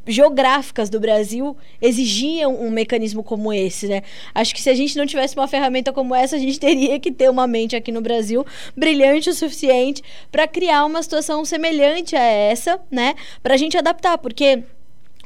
geográficas 0.07 0.89
do 0.89 0.99
Brasil 0.99 1.57
exigiam 1.81 2.55
um 2.55 2.71
mecanismo 2.71 3.23
como 3.23 3.53
esse, 3.53 3.87
né? 3.87 4.03
Acho 4.35 4.55
que 4.55 4.63
se 4.63 4.71
a 4.71 4.75
gente 4.75 4.97
não 4.97 5.07
tivesse 5.07 5.37
uma 5.37 5.47
ferramenta 5.47 5.93
como 5.93 6.15
essa, 6.15 6.37
a 6.37 6.39
gente 6.39 6.59
teria 6.61 6.99
que 6.99 7.13
ter 7.13 7.31
uma 7.31 7.47
mente 7.47 7.77
aqui 7.77 7.93
no 7.93 8.01
Brasil 8.01 8.45
brilhante 8.77 9.31
o 9.31 9.35
suficiente 9.35 10.03
para 10.31 10.49
criar 10.49 10.85
uma 10.85 11.03
situação 11.03 11.45
semelhante 11.45 12.17
a 12.17 12.23
essa, 12.23 12.81
né? 12.91 13.15
Para 13.43 13.55
a 13.55 13.57
gente 13.57 13.77
adaptar, 13.77 14.19
porque 14.19 14.63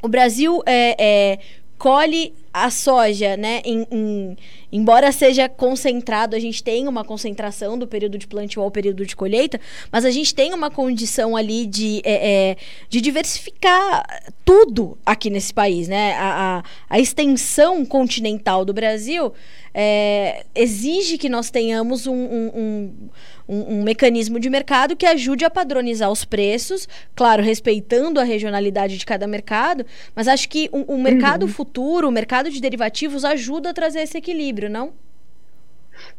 o 0.01 0.07
Brasil 0.07 0.61
é, 0.65 0.95
é 0.99 1.39
colhe 1.77 2.33
a 2.53 2.69
soja, 2.69 3.35
né, 3.35 3.61
em, 3.65 3.85
em, 3.91 4.37
embora 4.71 5.11
seja 5.11 5.49
concentrado, 5.49 6.35
a 6.35 6.39
gente 6.39 6.63
tem 6.63 6.87
uma 6.87 7.03
concentração 7.03 7.77
do 7.77 7.85
período 7.85 8.17
de 8.17 8.25
plantio 8.25 8.61
ao 8.61 8.71
período 8.71 9.05
de 9.05 9.13
colheita, 9.13 9.59
mas 9.91 10.05
a 10.05 10.09
gente 10.09 10.33
tem 10.33 10.53
uma 10.53 10.71
condição 10.71 11.35
ali 11.35 11.65
de, 11.65 12.01
é, 12.05 12.51
é, 12.51 12.57
de 12.89 13.01
diversificar 13.01 14.05
tudo 14.45 14.97
aqui 15.05 15.29
nesse 15.29 15.53
país, 15.53 15.89
né? 15.89 16.13
A, 16.13 16.59
a, 16.59 16.63
a 16.95 16.99
extensão 16.99 17.85
continental 17.85 18.63
do 18.63 18.73
Brasil 18.73 19.33
é, 19.73 20.45
exige 20.55 21.17
que 21.17 21.27
nós 21.27 21.49
tenhamos 21.49 22.07
um, 22.07 22.15
um, 22.15 22.51
um 22.55 23.09
um, 23.47 23.79
um, 23.79 23.83
mecanismo 23.83 24.39
de 24.39 24.49
mercado 24.49 24.95
que 24.95 25.05
ajude 25.05 25.45
a 25.45 25.49
padronizar 25.49 26.11
os 26.11 26.25
preços, 26.25 26.87
claro, 27.15 27.43
respeitando 27.43 28.19
a 28.19 28.23
regionalidade 28.23 28.97
de 28.97 29.05
cada 29.05 29.27
mercado, 29.27 29.85
mas 30.15 30.27
acho 30.27 30.49
que 30.49 30.69
o, 30.71 30.95
o 30.95 31.01
mercado 31.01 31.43
uhum. 31.43 31.51
futuro, 31.51 32.07
o 32.07 32.11
mercado 32.11 32.49
de 32.49 32.59
derivativos 32.59 33.23
ajuda 33.23 33.69
a 33.69 33.73
trazer 33.73 34.01
esse 34.01 34.17
equilíbrio, 34.17 34.69
não? 34.69 34.93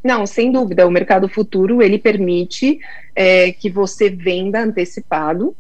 Não, 0.03 0.27
sem 0.27 0.51
dúvida. 0.51 0.87
O 0.87 0.91
mercado 0.91 1.29
futuro 1.29 1.83
ele 1.83 1.99
permite 1.99 2.79
é, 3.15 3.53
que 3.53 3.69
você 3.69 4.09
venda 4.09 4.61
antecipado 4.61 5.55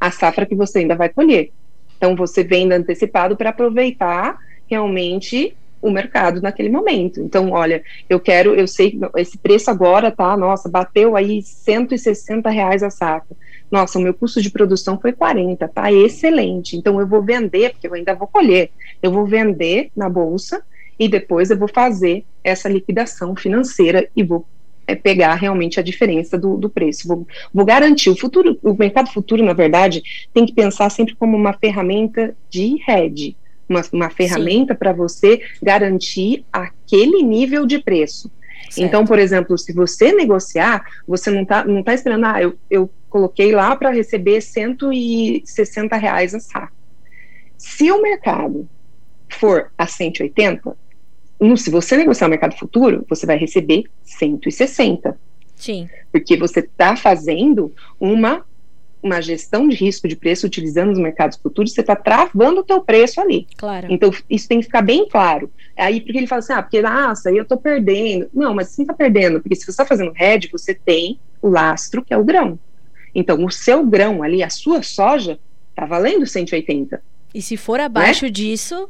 a 0.00 0.10
safra 0.10 0.46
que 0.46 0.54
você 0.54 0.80
ainda 0.80 0.96
vai 0.96 1.08
colher. 1.08 1.52
Então 1.96 2.16
você 2.16 2.42
venda 2.42 2.74
antecipado 2.74 3.36
para 3.36 3.50
aproveitar 3.50 4.36
realmente 4.66 5.54
o 5.82 5.90
mercado 5.90 6.40
naquele 6.40 6.70
momento. 6.70 7.20
Então, 7.20 7.50
olha, 7.50 7.82
eu 8.08 8.20
quero, 8.20 8.54
eu 8.54 8.68
sei 8.68 8.98
esse 9.16 9.36
preço 9.36 9.70
agora 9.70 10.12
tá, 10.12 10.36
nossa, 10.36 10.68
bateu 10.68 11.16
aí 11.16 11.42
160 11.42 12.48
reais 12.48 12.82
a 12.82 12.88
saca. 12.88 13.36
Nossa, 13.70 13.98
o 13.98 14.02
meu 14.02 14.14
custo 14.14 14.40
de 14.40 14.50
produção 14.50 14.98
foi 15.00 15.12
40, 15.12 15.66
tá 15.68 15.92
excelente. 15.92 16.76
Então 16.76 17.00
eu 17.00 17.06
vou 17.06 17.22
vender, 17.22 17.70
porque 17.70 17.88
eu 17.88 17.94
ainda 17.94 18.14
vou 18.14 18.28
colher. 18.28 18.70
Eu 19.02 19.10
vou 19.10 19.26
vender 19.26 19.90
na 19.96 20.08
bolsa 20.08 20.62
e 20.98 21.08
depois 21.08 21.50
eu 21.50 21.58
vou 21.58 21.68
fazer 21.68 22.24
essa 22.44 22.68
liquidação 22.68 23.34
financeira 23.34 24.08
e 24.14 24.22
vou 24.22 24.46
é, 24.86 24.94
pegar 24.94 25.34
realmente 25.34 25.80
a 25.80 25.82
diferença 25.82 26.38
do, 26.38 26.56
do 26.56 26.68
preço. 26.68 27.08
Vou, 27.08 27.26
vou, 27.52 27.64
garantir 27.64 28.10
o 28.10 28.16
futuro, 28.16 28.58
o 28.62 28.74
mercado 28.74 29.10
futuro, 29.10 29.42
na 29.42 29.52
verdade, 29.52 30.02
tem 30.34 30.44
que 30.44 30.52
pensar 30.52 30.90
sempre 30.90 31.14
como 31.16 31.36
uma 31.36 31.52
ferramenta 31.54 32.36
de 32.50 32.78
hedge 32.86 33.36
uma, 33.68 33.82
uma 33.92 34.10
ferramenta 34.10 34.74
para 34.74 34.92
você 34.92 35.40
garantir 35.62 36.44
aquele 36.52 37.22
nível 37.22 37.66
de 37.66 37.78
preço. 37.78 38.30
Certo. 38.70 38.86
Então, 38.86 39.04
por 39.04 39.18
exemplo, 39.18 39.58
se 39.58 39.72
você 39.72 40.12
negociar, 40.12 40.84
você 41.06 41.30
não 41.30 41.42
está 41.42 41.64
não 41.64 41.82
tá 41.82 41.92
esperando, 41.92 42.24
ah, 42.24 42.40
eu, 42.40 42.54
eu 42.70 42.90
coloquei 43.08 43.52
lá 43.52 43.76
para 43.76 43.90
receber 43.90 44.40
160 44.40 45.96
reais 45.96 46.34
a 46.34 46.40
saco. 46.40 46.72
Se 47.58 47.90
o 47.90 48.00
mercado 48.00 48.68
for 49.28 49.70
a 49.76 49.86
180, 49.86 50.76
no, 51.38 51.56
se 51.56 51.70
você 51.70 51.96
negociar 51.96 52.28
o 52.28 52.30
mercado 52.30 52.56
futuro, 52.56 53.04
você 53.08 53.26
vai 53.26 53.36
receber 53.36 53.84
160. 54.04 55.18
Sim. 55.56 55.88
Porque 56.10 56.36
você 56.36 56.60
está 56.60 56.96
fazendo 56.96 57.72
uma 58.00 58.44
uma 59.02 59.20
gestão 59.20 59.66
de 59.66 59.74
risco 59.76 60.06
de 60.06 60.14
preço 60.14 60.46
utilizando 60.46 60.92
os 60.92 60.98
mercados 60.98 61.36
futuros, 61.36 61.72
você 61.72 61.80
está 61.80 61.96
travando 61.96 62.60
o 62.60 62.64
teu 62.64 62.80
preço 62.80 63.20
ali. 63.20 63.48
Claro. 63.56 63.88
Então, 63.90 64.10
isso 64.30 64.48
tem 64.48 64.60
que 64.60 64.66
ficar 64.66 64.82
bem 64.82 65.08
claro. 65.08 65.50
Aí, 65.76 66.00
porque 66.00 66.18
ele 66.18 66.26
fala 66.26 66.38
assim, 66.38 66.52
ah, 66.52 66.62
porque, 66.62 66.80
nossa, 66.80 67.28
aí 67.28 67.36
eu 67.36 67.42
estou 67.42 67.58
perdendo. 67.58 68.28
Não, 68.32 68.54
mas 68.54 68.68
você 68.68 68.82
não 68.82 68.84
está 68.84 68.94
perdendo, 68.94 69.40
porque 69.40 69.56
se 69.56 69.64
você 69.64 69.70
está 69.70 69.84
fazendo 69.84 70.12
hedge, 70.16 70.48
você 70.52 70.74
tem 70.74 71.18
o 71.40 71.48
lastro, 71.48 72.02
que 72.02 72.14
é 72.14 72.16
o 72.16 72.24
grão. 72.24 72.58
Então, 73.14 73.44
o 73.44 73.50
seu 73.50 73.84
grão 73.84 74.22
ali, 74.22 74.42
a 74.42 74.50
sua 74.50 74.82
soja, 74.82 75.38
está 75.70 75.84
valendo 75.84 76.26
180. 76.26 77.02
E 77.34 77.42
se 77.42 77.56
for 77.56 77.80
abaixo 77.80 78.26
né? 78.26 78.30
disso, 78.30 78.88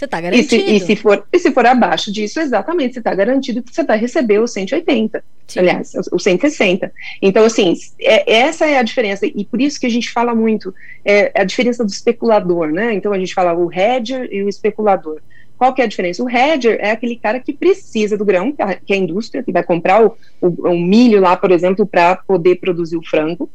Você 0.00 0.06
está 0.06 0.18
garantido. 0.18 0.54
E 0.54 0.66
se, 0.66 0.76
e 0.76 0.80
se, 0.80 0.96
for, 0.96 1.26
e 1.30 1.38
se 1.38 1.50
for 1.50 1.66
abaixo 1.66 2.10
disso, 2.10 2.40
exatamente, 2.40 2.94
você 2.94 3.00
está 3.00 3.14
garantido 3.14 3.62
que 3.62 3.74
você 3.74 3.84
vai 3.84 3.98
receber 3.98 4.38
os 4.38 4.50
180. 4.50 5.22
Sim. 5.46 5.58
Aliás, 5.58 5.92
os 6.10 6.22
160. 6.22 6.90
Então, 7.20 7.44
assim, 7.44 7.74
é, 8.00 8.32
essa 8.32 8.64
é 8.64 8.78
a 8.78 8.82
diferença. 8.82 9.26
E 9.26 9.44
por 9.44 9.60
isso 9.60 9.78
que 9.78 9.84
a 9.84 9.90
gente 9.90 10.10
fala 10.10 10.34
muito, 10.34 10.74
é, 11.04 11.30
a 11.38 11.44
diferença 11.44 11.84
do 11.84 11.90
especulador, 11.90 12.68
né? 12.68 12.94
Então, 12.94 13.12
a 13.12 13.18
gente 13.18 13.34
fala 13.34 13.52
o 13.52 13.70
hedger 13.70 14.26
e 14.32 14.42
o 14.42 14.48
especulador. 14.48 15.20
Qual 15.58 15.74
que 15.74 15.82
é 15.82 15.84
a 15.84 15.88
diferença? 15.88 16.24
O 16.24 16.30
hedger 16.30 16.78
é 16.80 16.92
aquele 16.92 17.16
cara 17.16 17.38
que 17.38 17.52
precisa 17.52 18.16
do 18.16 18.24
grão, 18.24 18.52
que 18.52 18.94
é 18.94 18.96
a 18.96 18.98
indústria, 18.98 19.42
que 19.42 19.52
vai 19.52 19.62
comprar 19.62 20.02
o, 20.02 20.16
o, 20.40 20.70
o 20.70 20.80
milho 20.80 21.20
lá, 21.20 21.36
por 21.36 21.50
exemplo, 21.50 21.84
para 21.84 22.16
poder 22.16 22.56
produzir 22.56 22.96
o 22.96 23.04
frango. 23.04 23.50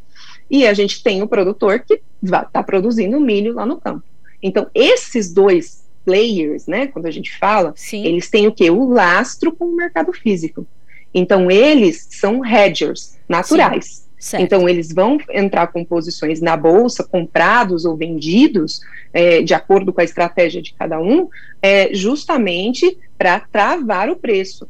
E 0.48 0.68
a 0.68 0.76
gente 0.76 1.02
tem 1.02 1.24
o 1.24 1.28
produtor 1.28 1.80
que 1.80 2.00
está 2.22 2.62
produzindo 2.62 3.20
milho 3.20 3.56
lá 3.56 3.66
no 3.66 3.82
campo. 3.82 4.04
Então, 4.44 4.68
esses 4.76 5.34
dois 5.34 5.85
players, 6.06 6.68
né, 6.68 6.88
quando 6.88 7.08
a 7.08 7.12
gente 7.12 7.38
fala, 7.38 7.74
Sim. 7.76 8.06
eles 8.06 8.30
têm 8.30 8.48
o 8.48 8.52
quê? 8.52 8.70
O 8.70 8.88
lastro 8.88 9.52
com 9.52 9.66
o 9.66 9.76
mercado 9.76 10.14
físico. 10.14 10.66
Então, 11.14 11.50
eles 11.50 12.08
são 12.12 12.46
hedgers 12.46 13.18
naturais. 13.28 14.06
Então, 14.40 14.68
eles 14.68 14.92
vão 14.92 15.18
entrar 15.30 15.68
com 15.68 15.86
posições 15.86 16.42
na 16.42 16.58
bolsa, 16.58 17.04
comprados 17.04 17.86
ou 17.86 17.96
vendidos, 17.96 18.82
é, 19.14 19.42
de 19.42 19.54
acordo 19.54 19.94
com 19.94 20.02
a 20.02 20.04
estratégia 20.04 20.62
de 20.62 20.74
cada 20.74 21.00
um, 21.00 21.30
é, 21.62 21.94
justamente 21.94 22.98
para 23.18 23.40
travar 23.40 24.10
o 24.10 24.16
preço 24.16 24.68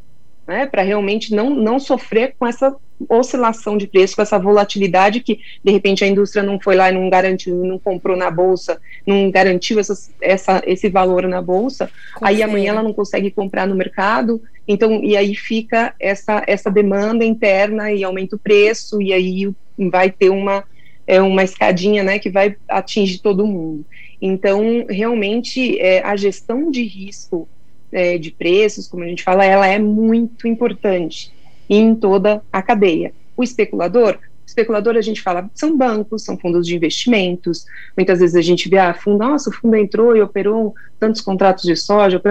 né, 0.47 0.65
para 0.65 0.83
realmente 0.83 1.33
não, 1.33 1.49
não 1.49 1.79
sofrer 1.79 2.35
com 2.37 2.45
essa 2.45 2.75
oscilação 3.09 3.77
de 3.77 3.87
preço, 3.87 4.15
com 4.15 4.21
essa 4.21 4.39
volatilidade 4.39 5.19
que, 5.19 5.39
de 5.63 5.71
repente, 5.71 6.03
a 6.03 6.07
indústria 6.07 6.43
não 6.43 6.59
foi 6.59 6.75
lá 6.75 6.89
e 6.89 6.93
não 6.93 7.09
garantiu, 7.09 7.63
não 7.65 7.77
comprou 7.77 8.15
na 8.15 8.31
bolsa, 8.31 8.79
não 9.05 9.29
garantiu 9.31 9.79
essa, 9.79 9.93
essa, 10.21 10.63
esse 10.65 10.89
valor 10.89 11.27
na 11.27 11.41
bolsa, 11.41 11.89
aí 12.21 12.41
amanhã 12.41 12.71
ela 12.71 12.83
não 12.83 12.93
consegue 12.93 13.31
comprar 13.31 13.67
no 13.67 13.75
mercado, 13.75 14.41
então, 14.67 15.03
e 15.03 15.17
aí 15.17 15.35
fica 15.35 15.93
essa, 15.99 16.43
essa 16.47 16.71
demanda 16.71 17.25
interna 17.25 17.91
e 17.91 18.03
aumenta 18.03 18.35
o 18.35 18.39
preço, 18.39 19.01
e 19.01 19.11
aí 19.11 19.51
vai 19.91 20.09
ter 20.09 20.29
uma, 20.29 20.63
é, 21.05 21.21
uma 21.21 21.43
escadinha, 21.43 22.03
né, 22.03 22.17
que 22.17 22.29
vai 22.29 22.55
atingir 22.67 23.19
todo 23.19 23.47
mundo. 23.47 23.85
Então, 24.21 24.85
realmente, 24.89 25.77
é, 25.79 26.01
a 26.01 26.15
gestão 26.15 26.71
de 26.71 26.83
risco 26.83 27.47
é, 27.91 28.17
de 28.17 28.31
preços, 28.31 28.87
como 28.87 29.03
a 29.03 29.07
gente 29.07 29.23
fala, 29.23 29.45
ela 29.45 29.67
é 29.67 29.79
muito 29.79 30.47
importante 30.47 31.31
em 31.69 31.95
toda 31.95 32.41
a 32.51 32.61
cadeia. 32.61 33.13
O 33.35 33.43
especulador, 33.43 34.17
especulador 34.45 34.95
a 34.95 35.01
gente 35.01 35.21
fala, 35.21 35.49
são 35.53 35.75
bancos, 35.75 36.23
são 36.23 36.37
fundos 36.37 36.65
de 36.65 36.75
investimentos, 36.75 37.65
muitas 37.97 38.19
vezes 38.19 38.35
a 38.35 38.41
gente 38.41 38.69
vê, 38.69 38.77
ah, 38.77 38.93
fundo, 38.93 39.19
nossa, 39.19 39.49
o 39.49 39.53
fundo 39.53 39.75
entrou 39.75 40.15
e 40.15 40.21
operou 40.21 40.73
tantos 40.99 41.21
contratos 41.21 41.63
de 41.63 41.75
soja, 41.75 42.21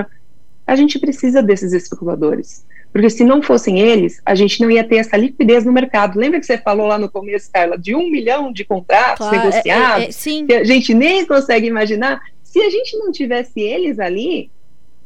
a 0.66 0.76
gente 0.76 0.98
precisa 0.98 1.42
desses 1.42 1.72
especuladores, 1.72 2.64
porque 2.94 3.10
se 3.10 3.24
não 3.24 3.42
fossem 3.42 3.80
eles, 3.80 4.22
a 4.24 4.34
gente 4.34 4.60
não 4.60 4.70
ia 4.70 4.84
ter 4.84 4.96
essa 4.96 5.16
liquidez 5.16 5.64
no 5.64 5.72
mercado. 5.72 6.16
Lembra 6.16 6.38
que 6.38 6.46
você 6.46 6.56
falou 6.56 6.86
lá 6.86 6.96
no 6.96 7.10
começo, 7.10 7.50
Carla, 7.52 7.76
de 7.76 7.92
um 7.92 8.08
milhão 8.08 8.52
de 8.52 8.64
contratos 8.64 9.26
claro, 9.26 9.36
negociados, 9.36 10.26
é, 10.26 10.30
é, 10.30 10.38
é, 10.38 10.46
que 10.46 10.54
a 10.54 10.64
gente 10.64 10.94
nem 10.94 11.26
consegue 11.26 11.66
imaginar? 11.66 12.22
Se 12.44 12.60
a 12.60 12.70
gente 12.70 12.96
não 12.96 13.10
tivesse 13.10 13.60
eles 13.60 13.98
ali, 13.98 14.48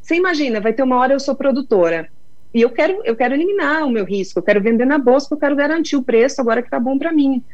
você 0.09 0.15
imagina, 0.15 0.59
vai 0.59 0.73
ter 0.73 0.81
uma 0.81 0.97
hora 0.97 1.13
eu 1.13 1.19
sou 1.19 1.35
produtora 1.35 2.09
e 2.51 2.61
eu 2.61 2.71
quero, 2.71 2.99
eu 3.05 3.15
quero 3.15 3.35
eliminar 3.35 3.85
o 3.85 3.91
meu 3.91 4.03
risco, 4.03 4.39
eu 4.39 4.43
quero 4.43 4.59
vender 4.59 4.85
na 4.85 4.97
bolsa, 4.97 5.27
eu 5.31 5.37
quero 5.37 5.55
garantir 5.55 5.95
o 5.95 6.03
preço 6.03 6.41
agora 6.41 6.63
que 6.63 6.69
tá 6.69 6.79
bom 6.79 6.97
para 6.97 7.11
mim. 7.11 7.45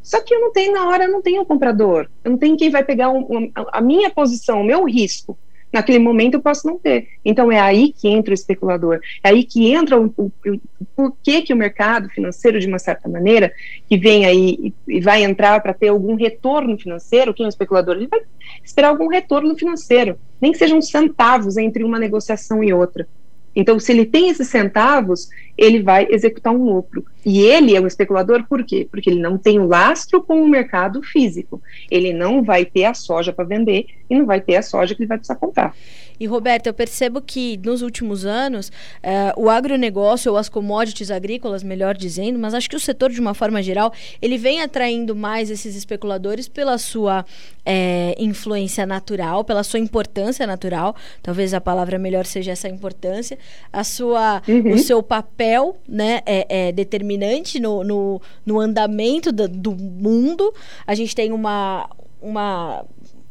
Só 0.00 0.20
que 0.22 0.32
eu 0.32 0.40
não 0.40 0.52
tenho 0.52 0.72
na 0.72 0.88
hora, 0.88 1.04
eu 1.04 1.10
não 1.10 1.20
tenho 1.20 1.44
comprador, 1.44 2.08
eu 2.22 2.30
não 2.30 2.38
tenho 2.38 2.56
quem 2.56 2.70
vai 2.70 2.84
pegar 2.84 3.10
um, 3.10 3.20
um, 3.28 3.52
a 3.72 3.80
minha 3.80 4.10
posição, 4.10 4.60
o 4.60 4.64
meu 4.64 4.84
risco 4.84 5.36
naquele 5.74 5.98
momento 5.98 6.34
eu 6.34 6.40
posso 6.40 6.66
não 6.66 6.78
ter. 6.78 7.08
Então 7.24 7.50
é 7.50 7.60
aí 7.60 7.92
que 7.92 8.08
entra 8.08 8.30
o 8.30 8.34
especulador, 8.34 9.00
é 9.22 9.28
aí 9.28 9.44
que 9.44 9.72
entra 9.72 10.00
o, 10.00 10.06
o, 10.16 10.30
o 10.46 10.60
porquê 10.96 11.42
que 11.42 11.52
o 11.52 11.56
mercado 11.56 12.08
financeiro, 12.08 12.60
de 12.60 12.66
uma 12.66 12.78
certa 12.78 13.08
maneira, 13.08 13.52
que 13.88 13.98
vem 13.98 14.24
aí 14.24 14.72
e, 14.88 14.96
e 14.96 15.00
vai 15.00 15.24
entrar 15.24 15.60
para 15.60 15.74
ter 15.74 15.88
algum 15.88 16.14
retorno 16.14 16.78
financeiro, 16.78 17.34
quem 17.34 17.44
é 17.44 17.48
o 17.48 17.50
especulador? 17.50 17.96
Ele 17.96 18.06
vai 18.06 18.20
esperar 18.62 18.88
algum 18.88 19.08
retorno 19.08 19.56
financeiro, 19.56 20.16
nem 20.40 20.52
que 20.52 20.58
sejam 20.58 20.80
centavos 20.80 21.56
entre 21.56 21.82
uma 21.82 21.98
negociação 21.98 22.62
e 22.62 22.72
outra. 22.72 23.06
Então, 23.54 23.78
se 23.78 23.92
ele 23.92 24.04
tem 24.04 24.28
esses 24.28 24.48
centavos, 24.48 25.28
ele 25.56 25.82
vai 25.82 26.06
executar 26.10 26.52
um 26.52 26.64
lucro. 26.64 27.04
E 27.24 27.40
ele 27.40 27.76
é 27.76 27.80
um 27.80 27.86
especulador 27.86 28.44
por 28.48 28.64
quê? 28.64 28.86
Porque 28.90 29.08
ele 29.08 29.20
não 29.20 29.38
tem 29.38 29.58
lastro 29.58 30.22
com 30.22 30.42
o 30.42 30.48
mercado 30.48 31.02
físico. 31.02 31.62
Ele 31.90 32.12
não 32.12 32.42
vai 32.42 32.64
ter 32.64 32.84
a 32.84 32.94
soja 32.94 33.32
para 33.32 33.44
vender 33.44 33.86
e 34.10 34.16
não 34.16 34.26
vai 34.26 34.40
ter 34.40 34.56
a 34.56 34.62
soja 34.62 34.94
que 34.94 35.02
ele 35.02 35.08
vai 35.08 35.18
precisar 35.18 35.36
comprar. 35.36 35.74
E, 36.18 36.26
Roberto, 36.26 36.66
eu 36.66 36.74
percebo 36.74 37.20
que 37.20 37.58
nos 37.64 37.82
últimos 37.82 38.24
anos, 38.24 38.68
uh, 38.68 39.40
o 39.40 39.50
agronegócio, 39.50 40.30
ou 40.32 40.38
as 40.38 40.48
commodities 40.48 41.10
agrícolas, 41.10 41.62
melhor 41.62 41.96
dizendo, 41.96 42.38
mas 42.38 42.54
acho 42.54 42.70
que 42.70 42.76
o 42.76 42.80
setor, 42.80 43.10
de 43.10 43.20
uma 43.20 43.34
forma 43.34 43.62
geral, 43.62 43.92
ele 44.22 44.38
vem 44.38 44.62
atraindo 44.62 45.14
mais 45.14 45.50
esses 45.50 45.74
especuladores 45.74 46.48
pela 46.48 46.78
sua 46.78 47.24
é, 47.64 48.14
influência 48.18 48.86
natural, 48.86 49.44
pela 49.44 49.64
sua 49.64 49.80
importância 49.80 50.46
natural, 50.46 50.94
talvez 51.22 51.54
a 51.54 51.60
palavra 51.60 51.98
melhor 51.98 52.26
seja 52.26 52.52
essa 52.52 52.68
importância, 52.68 53.38
a 53.72 53.82
sua, 53.82 54.42
uhum. 54.46 54.72
o 54.72 54.78
seu 54.78 55.02
papel 55.02 55.76
né, 55.88 56.20
é, 56.26 56.68
é 56.68 56.72
determinante 56.72 57.58
no, 57.58 57.82
no, 57.82 58.22
no 58.44 58.60
andamento 58.60 59.32
do, 59.32 59.48
do 59.48 59.72
mundo. 59.72 60.52
A 60.86 60.94
gente 60.94 61.14
tem 61.14 61.32
uma, 61.32 61.88
uma 62.20 62.84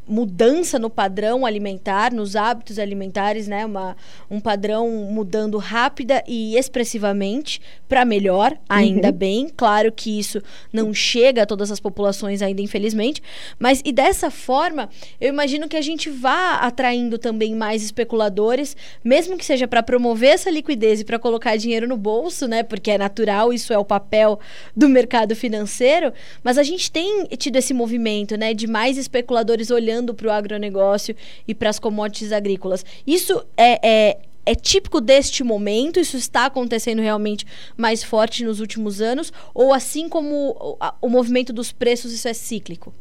mudança 0.07 0.77
no 0.77 0.89
padrão 0.89 1.45
alimentar, 1.45 2.13
nos 2.13 2.35
hábitos 2.35 2.77
alimentares, 2.77 3.47
né? 3.47 3.65
Uma, 3.65 3.95
um 4.29 4.39
padrão 4.39 4.89
mudando 5.09 5.57
rápida 5.57 6.23
e 6.27 6.57
expressivamente 6.57 7.61
para 7.87 8.03
melhor, 8.03 8.57
ainda 8.67 9.09
uhum. 9.09 9.13
bem. 9.13 9.49
Claro 9.55 9.91
que 9.91 10.19
isso 10.19 10.41
não 10.71 10.93
chega 10.93 11.43
a 11.43 11.45
todas 11.45 11.71
as 11.71 11.79
populações 11.79 12.41
ainda, 12.41 12.61
infelizmente. 12.61 13.21
Mas 13.57 13.81
e 13.85 13.91
dessa 13.91 14.29
forma, 14.29 14.89
eu 15.21 15.29
imagino 15.29 15.67
que 15.67 15.77
a 15.77 15.81
gente 15.81 16.09
vá 16.09 16.55
atraindo 16.55 17.17
também 17.17 17.55
mais 17.55 17.83
especuladores, 17.83 18.75
mesmo 19.03 19.37
que 19.37 19.45
seja 19.45 19.67
para 19.67 19.81
promover 19.81 20.31
essa 20.31 20.49
liquidez 20.49 21.01
e 21.01 21.05
para 21.05 21.19
colocar 21.19 21.55
dinheiro 21.55 21.87
no 21.87 21.97
bolso, 21.97 22.47
né? 22.47 22.63
Porque 22.63 22.91
é 22.91 22.97
natural, 22.97 23.53
isso 23.53 23.71
é 23.71 23.77
o 23.77 23.85
papel 23.85 24.39
do 24.75 24.89
mercado 24.89 25.35
financeiro. 25.35 26.11
Mas 26.43 26.57
a 26.57 26.63
gente 26.63 26.91
tem 26.91 27.25
tido 27.37 27.55
esse 27.55 27.73
movimento, 27.73 28.35
né? 28.35 28.53
De 28.53 28.67
mais 28.67 28.97
especuladores 28.97 29.71
olhando 29.71 29.92
olhando 29.93 30.13
para 30.13 30.27
o 30.27 30.31
agronegócio 30.31 31.15
e 31.47 31.53
para 31.53 31.69
as 31.69 31.79
commodities 31.79 32.31
agrícolas. 32.31 32.85
Isso 33.05 33.43
é, 33.55 33.79
é 33.87 34.17
é 34.45 34.53
típico 34.53 34.99
deste 34.99 35.41
momento? 35.41 36.01
Isso 36.01 36.17
está 36.17 36.47
acontecendo 36.47 37.01
realmente 37.01 37.47
mais 37.77 38.03
forte 38.03 38.43
nos 38.43 38.59
últimos 38.59 38.99
anos? 38.99 39.31
Ou 39.53 39.73
assim 39.73 40.09
como 40.09 40.77
o, 41.01 41.07
movimento 41.07 41.53
dos 41.53 41.71
preços, 41.71 42.11
isso 42.11 42.27
é 42.27 42.33
cíclico? 42.33 42.93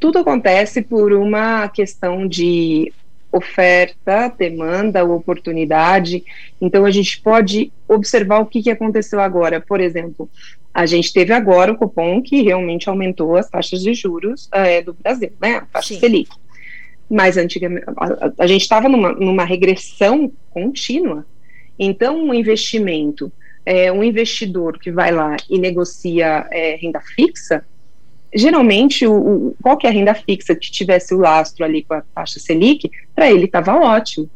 Tudo 0.00 0.20
acontece 0.20 0.80
por 0.80 1.12
uma 1.12 1.68
questão 1.68 2.26
de 2.26 2.90
oferta, 3.30 4.28
demanda, 4.28 5.04
oportunidade. 5.04 6.24
Então, 6.58 6.86
a 6.86 6.90
gente 6.90 7.20
pode 7.20 7.70
observar 7.86 8.38
o 8.38 8.46
que, 8.46 8.62
que 8.62 8.70
aconteceu 8.70 9.20
agora. 9.20 9.60
Por 9.60 9.78
exemplo, 9.78 10.26
a 10.74 10.86
gente 10.86 11.12
teve 11.12 11.32
agora 11.32 11.72
o 11.72 11.76
cupom 11.76 12.22
que 12.22 12.42
realmente 12.42 12.88
aumentou 12.88 13.36
as 13.36 13.48
taxas 13.48 13.82
de 13.82 13.92
juros 13.92 14.48
é, 14.52 14.82
do 14.82 14.94
Brasil, 14.94 15.32
né? 15.40 15.56
A 15.56 15.60
taxa 15.62 15.94
Sim. 15.94 16.00
Selic. 16.00 16.30
Mas 17.10 17.36
antigamente 17.36 17.84
a, 17.96 18.32
a 18.38 18.46
gente 18.46 18.62
estava 18.62 18.88
numa, 18.88 19.12
numa 19.12 19.44
regressão 19.44 20.32
contínua. 20.50 21.26
Então, 21.78 22.16
um 22.18 22.32
investimento, 22.32 23.30
é, 23.66 23.92
um 23.92 24.02
investidor 24.02 24.78
que 24.78 24.90
vai 24.90 25.10
lá 25.10 25.36
e 25.48 25.58
negocia 25.58 26.46
é, 26.50 26.76
renda 26.76 27.00
fixa, 27.00 27.64
geralmente, 28.34 29.06
o, 29.06 29.14
o, 29.14 29.56
qualquer 29.62 29.88
é 29.88 29.90
renda 29.90 30.14
fixa 30.14 30.54
que 30.54 30.70
tivesse 30.70 31.14
o 31.14 31.18
lastro 31.18 31.64
ali 31.64 31.82
com 31.82 31.94
a 31.94 32.02
taxa 32.14 32.40
Selic, 32.40 32.90
para 33.14 33.30
ele 33.30 33.44
estava 33.44 33.76
ótimo. 33.76 34.28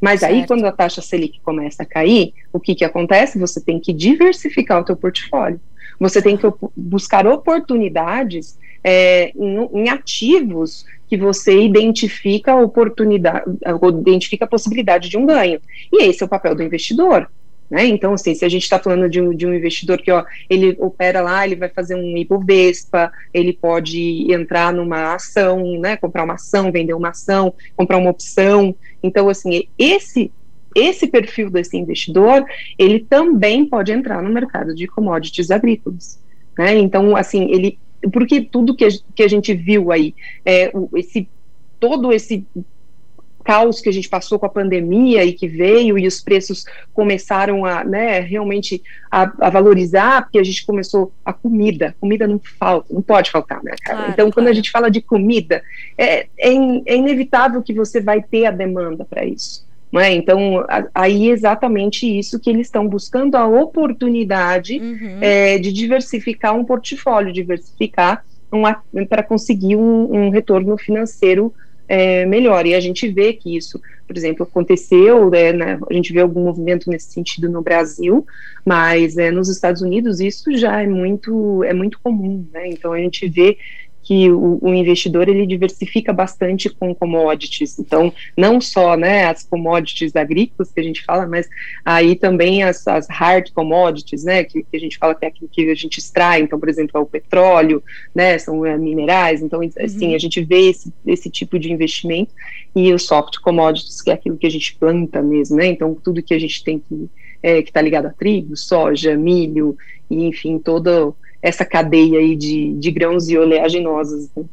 Mas 0.00 0.20
certo. 0.20 0.32
aí, 0.32 0.46
quando 0.46 0.64
a 0.64 0.72
taxa 0.72 1.00
Selic 1.00 1.40
começa 1.40 1.82
a 1.84 1.86
cair, 1.86 2.34
o 2.52 2.58
que, 2.58 2.74
que 2.74 2.84
acontece? 2.84 3.38
Você 3.38 3.60
tem 3.60 3.78
que 3.78 3.92
diversificar 3.92 4.80
o 4.80 4.84
teu 4.84 4.96
portfólio. 4.96 5.60
Você 5.98 6.20
tem 6.20 6.36
que 6.36 6.46
buscar 6.76 7.26
oportunidades 7.26 8.58
é, 8.82 9.32
em, 9.36 9.68
em, 9.72 9.88
ativos 9.88 10.84
que 11.08 11.16
você 11.16 11.62
identifica 11.62 12.52
a 12.52 12.60
oportunidade, 12.60 13.44
identifica 14.00 14.44
a 14.44 14.48
possibilidade 14.48 15.08
de 15.08 15.16
um 15.16 15.26
ganho. 15.26 15.60
E 15.92 16.04
esse 16.04 16.22
é 16.22 16.26
o 16.26 16.28
papel 16.28 16.54
do 16.54 16.62
investidor. 16.62 17.28
Né? 17.70 17.86
Então, 17.86 18.12
assim, 18.12 18.34
se 18.34 18.44
a 18.44 18.48
gente 18.48 18.62
está 18.62 18.78
falando 18.78 19.08
de 19.08 19.20
um, 19.20 19.34
de 19.34 19.46
um 19.46 19.54
investidor 19.54 20.00
que 20.00 20.10
ó, 20.10 20.24
ele 20.50 20.76
opera 20.78 21.20
lá, 21.20 21.46
ele 21.46 21.56
vai 21.56 21.68
fazer 21.68 21.94
um 21.94 22.16
Ibovespa, 22.16 23.10
ele 23.32 23.52
pode 23.52 24.30
entrar 24.30 24.72
numa 24.72 25.14
ação, 25.14 25.80
né, 25.80 25.96
comprar 25.96 26.24
uma 26.24 26.34
ação, 26.34 26.70
vender 26.70 26.94
uma 26.94 27.08
ação, 27.08 27.54
comprar 27.76 27.96
uma 27.96 28.10
opção. 28.10 28.74
Então, 29.02 29.28
assim, 29.28 29.64
esse 29.78 30.30
esse 30.74 31.06
perfil 31.06 31.50
desse 31.50 31.76
investidor, 31.76 32.44
ele 32.78 33.00
também 33.00 33.66
pode 33.66 33.92
entrar 33.92 34.22
no 34.22 34.30
mercado 34.30 34.74
de 34.74 34.86
commodities 34.86 35.50
agrícolas. 35.50 36.18
Né? 36.58 36.78
Então, 36.78 37.16
assim, 37.16 37.50
ele, 37.50 37.78
porque 38.12 38.40
tudo 38.40 38.74
que 38.74 38.84
a, 38.84 38.88
que 39.14 39.22
a 39.22 39.28
gente 39.28 39.54
viu 39.54 39.92
aí, 39.92 40.14
é, 40.44 40.72
esse, 40.94 41.28
todo 41.78 42.12
esse 42.12 42.46
caos 43.44 43.80
que 43.80 43.90
a 43.90 43.92
gente 43.92 44.08
passou 44.08 44.38
com 44.38 44.46
a 44.46 44.48
pandemia 44.48 45.22
e 45.22 45.34
que 45.34 45.46
veio 45.46 45.98
e 45.98 46.06
os 46.06 46.20
preços 46.20 46.64
começaram 46.94 47.64
a, 47.66 47.84
né, 47.84 48.20
realmente 48.20 48.82
a, 49.10 49.30
a 49.38 49.50
valorizar, 49.50 50.22
porque 50.22 50.38
a 50.38 50.44
gente 50.44 50.64
começou 50.64 51.12
a 51.22 51.32
comida, 51.32 51.94
comida 52.00 52.26
não 52.26 52.40
falta, 52.58 52.92
não 52.92 53.02
pode 53.02 53.30
faltar, 53.30 53.62
né, 53.62 53.74
cara? 53.82 53.98
Claro, 53.98 54.12
então, 54.12 54.24
claro. 54.24 54.32
quando 54.32 54.48
a 54.48 54.52
gente 54.54 54.70
fala 54.70 54.90
de 54.90 55.02
comida, 55.02 55.62
é, 55.98 56.26
é, 56.38 56.54
é 56.86 56.96
inevitável 56.96 57.62
que 57.62 57.74
você 57.74 58.00
vai 58.00 58.22
ter 58.22 58.46
a 58.46 58.50
demanda 58.50 59.04
para 59.04 59.26
isso. 59.26 59.64
É? 59.96 60.12
Então, 60.12 60.66
aí 60.92 61.28
é 61.28 61.32
exatamente 61.32 62.06
isso 62.06 62.40
que 62.40 62.50
eles 62.50 62.66
estão 62.66 62.88
buscando 62.88 63.36
a 63.36 63.46
oportunidade 63.46 64.78
uhum. 64.78 65.18
é, 65.20 65.56
de 65.56 65.72
diversificar 65.72 66.52
um 66.56 66.64
portfólio, 66.64 67.32
diversificar 67.32 68.24
para 69.08 69.22
conseguir 69.22 69.76
um, 69.76 70.12
um, 70.12 70.30
retorno 70.30 70.76
financeiro 70.76 71.52
é, 71.88 72.24
melhor. 72.26 72.66
E 72.66 72.74
a 72.74 72.80
gente 72.80 73.08
vê 73.08 73.32
que 73.32 73.56
isso, 73.56 73.80
por 74.06 74.16
exemplo, 74.16 74.44
aconteceu, 74.44 75.30
né, 75.30 75.52
né, 75.52 75.78
a 75.88 75.94
gente 75.94 76.12
vê 76.12 76.20
algum 76.20 76.44
movimento 76.44 76.88
nesse 76.90 77.12
sentido 77.12 77.48
no 77.48 77.62
Brasil, 77.62 78.26
mas 78.64 79.16
é, 79.16 79.30
nos 79.30 79.48
Estados 79.48 79.82
Unidos 79.82 80.20
isso 80.20 80.56
já 80.56 80.82
é 80.82 80.86
muito, 80.86 81.62
é 81.64 81.72
muito 81.72 81.98
comum. 82.02 82.46
Né? 82.52 82.68
Então 82.68 82.92
a 82.92 82.98
gente 82.98 83.28
vê 83.28 83.58
que 84.04 84.30
o, 84.30 84.58
o, 84.60 84.74
investidor 84.74 85.28
ele 85.28 85.46
diversifica 85.46 86.12
bastante 86.12 86.68
com 86.68 86.94
commodities. 86.94 87.78
Então, 87.78 88.12
não 88.36 88.60
só 88.60 88.96
né, 88.96 89.24
as 89.24 89.42
commodities 89.42 90.14
agrícolas 90.14 90.70
que 90.70 90.78
a 90.78 90.82
gente 90.82 91.02
fala, 91.02 91.26
mas 91.26 91.48
aí 91.82 92.14
também 92.14 92.62
as, 92.62 92.86
as 92.86 93.08
hard 93.08 93.50
commodities, 93.52 94.22
né, 94.22 94.44
que, 94.44 94.62
que, 94.62 94.76
a 94.76 94.78
gente 94.78 94.98
fala 94.98 95.14
que 95.14 95.24
é 95.24 95.28
aquilo 95.28 95.48
que 95.50 95.70
a 95.70 95.74
gente 95.74 95.98
extrai. 95.98 96.42
Então, 96.42 96.60
por 96.60 96.68
exemplo, 96.68 96.92
é 96.94 97.00
o 97.00 97.06
petróleo, 97.06 97.82
né, 98.14 98.36
são 98.38 98.64
é, 98.66 98.76
minerais. 98.76 99.42
Então, 99.42 99.60
assim, 99.80 100.10
uhum. 100.10 100.14
a 100.14 100.18
gente 100.18 100.44
vê 100.44 100.68
esse, 100.68 100.92
esse 101.06 101.30
tipo 101.30 101.58
de 101.58 101.72
investimento 101.72 102.34
e 102.76 102.92
os 102.92 103.06
soft 103.06 103.38
commodities, 103.38 104.02
que 104.02 104.10
é 104.10 104.14
aquilo 104.14 104.36
que 104.36 104.46
a 104.46 104.50
gente 104.50 104.76
planta 104.76 105.22
mesmo, 105.22 105.56
né. 105.56 105.66
Então, 105.66 105.94
tudo 105.94 106.22
que 106.22 106.34
a 106.34 106.38
gente 106.38 106.62
tem 106.62 106.78
que 106.78 107.08
é, 107.42 107.62
que 107.62 107.68
está 107.68 107.82
ligado 107.82 108.06
a 108.06 108.10
trigo, 108.10 108.56
soja, 108.56 109.14
milho, 109.18 109.76
e 110.10 110.24
enfim, 110.24 110.58
todo 110.58 111.14
essa 111.44 111.62
cadeia 111.62 112.18
aí 112.18 112.34
de, 112.34 112.72
de 112.72 112.90
grãos 112.90 113.28
e 113.28 113.36
oleaginosas. 113.36 114.30
Né? 114.34 114.44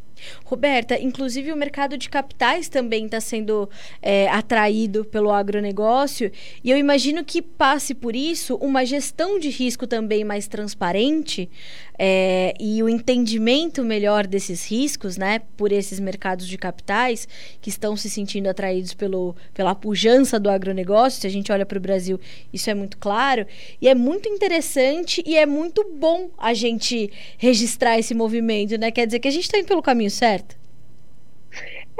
Roberta, 0.51 0.99
inclusive 0.99 1.49
o 1.53 1.55
mercado 1.55 1.97
de 1.97 2.09
capitais 2.09 2.67
também 2.67 3.05
está 3.05 3.21
sendo 3.21 3.69
é, 4.01 4.27
atraído 4.27 5.05
pelo 5.05 5.31
agronegócio 5.31 6.29
e 6.61 6.69
eu 6.69 6.77
imagino 6.77 7.23
que 7.23 7.41
passe 7.41 7.93
por 7.93 8.17
isso 8.17 8.55
uma 8.55 8.85
gestão 8.85 9.39
de 9.39 9.49
risco 9.49 9.87
também 9.87 10.25
mais 10.25 10.49
transparente 10.49 11.49
é, 11.97 12.53
e 12.59 12.81
o 12.81 12.89
entendimento 12.89 13.83
melhor 13.83 14.25
desses 14.25 14.65
riscos, 14.65 15.17
né, 15.17 15.39
por 15.55 15.71
esses 15.71 15.99
mercados 15.99 16.47
de 16.47 16.57
capitais 16.57 17.27
que 17.61 17.69
estão 17.69 17.95
se 17.95 18.09
sentindo 18.09 18.49
atraídos 18.49 18.95
pelo, 18.95 19.35
pela 19.53 19.75
pujança 19.75 20.39
do 20.39 20.49
agronegócio. 20.49 21.21
Se 21.21 21.27
a 21.27 21.29
gente 21.29 21.51
olha 21.51 21.65
para 21.65 21.77
o 21.77 21.81
Brasil, 21.81 22.19
isso 22.51 22.69
é 22.71 22.73
muito 22.73 22.97
claro 22.97 23.45
e 23.79 23.87
é 23.87 23.93
muito 23.93 24.27
interessante 24.27 25.23
e 25.25 25.37
é 25.37 25.45
muito 25.45 25.93
bom 25.93 26.31
a 26.37 26.55
gente 26.55 27.11
registrar 27.37 27.99
esse 27.99 28.13
movimento, 28.15 28.77
né? 28.77 28.89
Quer 28.89 29.05
dizer 29.05 29.19
que 29.19 29.27
a 29.27 29.31
gente 29.31 29.43
está 29.43 29.59
indo 29.59 29.67
pelo 29.67 29.81
caminho 29.81 30.09
certo? 30.09 30.40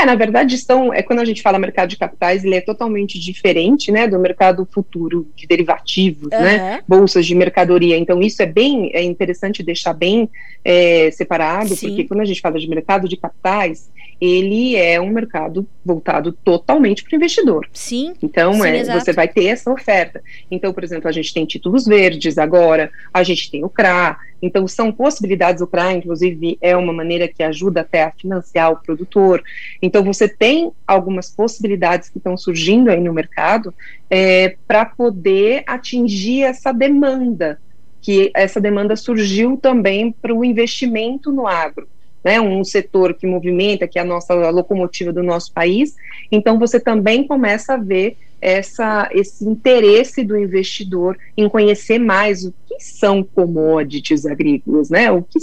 É, 0.01 0.05
na 0.05 0.15
verdade, 0.15 0.55
estão, 0.55 0.91
é, 0.91 1.03
quando 1.03 1.19
a 1.19 1.25
gente 1.25 1.43
fala 1.43 1.59
mercado 1.59 1.89
de 1.89 1.97
capitais, 1.97 2.43
ele 2.43 2.55
é 2.55 2.61
totalmente 2.61 3.19
diferente, 3.19 3.91
né, 3.91 4.07
do 4.07 4.17
mercado 4.17 4.67
futuro 4.71 5.27
de 5.35 5.45
derivativos, 5.45 6.29
uhum. 6.33 6.41
né, 6.41 6.81
bolsas 6.87 7.23
de 7.23 7.35
mercadoria. 7.35 7.95
Então, 7.97 8.19
isso 8.19 8.41
é 8.41 8.47
bem 8.47 8.89
é 8.93 9.03
interessante 9.03 9.61
deixar 9.61 9.93
bem 9.93 10.27
é, 10.65 11.11
separado, 11.11 11.75
Sim. 11.75 11.89
porque 11.89 12.05
quando 12.05 12.21
a 12.21 12.25
gente 12.25 12.41
fala 12.41 12.59
de 12.59 12.67
mercado 12.67 13.07
de 13.07 13.15
capitais, 13.15 13.91
ele 14.21 14.75
é 14.75 15.01
um 15.01 15.09
mercado 15.09 15.67
voltado 15.83 16.31
totalmente 16.31 17.03
para 17.03 17.13
o 17.13 17.15
investidor. 17.15 17.67
Sim. 17.73 18.13
Então, 18.21 18.53
sim, 18.53 18.67
é, 18.67 18.83
você 18.83 19.11
vai 19.11 19.27
ter 19.27 19.45
essa 19.45 19.71
oferta. 19.71 20.21
Então, 20.51 20.71
por 20.71 20.83
exemplo, 20.83 21.09
a 21.09 21.11
gente 21.11 21.33
tem 21.33 21.43
títulos 21.43 21.87
verdes 21.87 22.37
agora, 22.37 22.91
a 23.11 23.23
gente 23.23 23.49
tem 23.49 23.65
o 23.65 23.69
CRA, 23.69 24.19
então 24.39 24.67
são 24.67 24.91
possibilidades, 24.91 25.59
o 25.59 25.65
CRA, 25.65 25.93
inclusive, 25.93 26.55
é 26.61 26.77
uma 26.77 26.93
maneira 26.93 27.27
que 27.27 27.41
ajuda 27.41 27.81
até 27.81 28.03
a 28.03 28.11
financiar 28.11 28.71
o 28.71 28.77
produtor. 28.77 29.43
Então, 29.81 30.03
você 30.03 30.29
tem 30.29 30.71
algumas 30.85 31.31
possibilidades 31.31 32.07
que 32.07 32.19
estão 32.19 32.37
surgindo 32.37 32.91
aí 32.91 33.01
no 33.01 33.13
mercado 33.13 33.73
é, 34.07 34.55
para 34.67 34.85
poder 34.85 35.63
atingir 35.65 36.43
essa 36.43 36.71
demanda, 36.71 37.59
que 37.99 38.29
essa 38.35 38.61
demanda 38.61 38.95
surgiu 38.95 39.57
também 39.57 40.11
para 40.11 40.33
o 40.33 40.45
investimento 40.45 41.31
no 41.31 41.47
agro 41.47 41.87
né, 42.23 42.39
um 42.39 42.63
setor 42.63 43.13
que 43.13 43.25
movimenta, 43.25 43.87
que 43.87 43.97
é 43.97 44.01
a 44.01 44.05
nossa 44.05 44.33
a 44.33 44.49
locomotiva 44.49 45.11
do 45.11 45.23
nosso 45.23 45.51
país, 45.53 45.95
então 46.31 46.59
você 46.59 46.79
também 46.79 47.25
começa 47.25 47.73
a 47.73 47.77
ver 47.77 48.17
essa, 48.41 49.07
esse 49.11 49.47
interesse 49.47 50.23
do 50.23 50.35
investidor 50.35 51.15
em 51.37 51.47
conhecer 51.47 51.99
mais 51.99 52.43
o 52.43 52.51
que 52.67 52.79
são 52.79 53.23
commodities 53.23 54.25
agrícolas, 54.25 54.89
né? 54.89 55.11
O 55.11 55.21
que, 55.21 55.37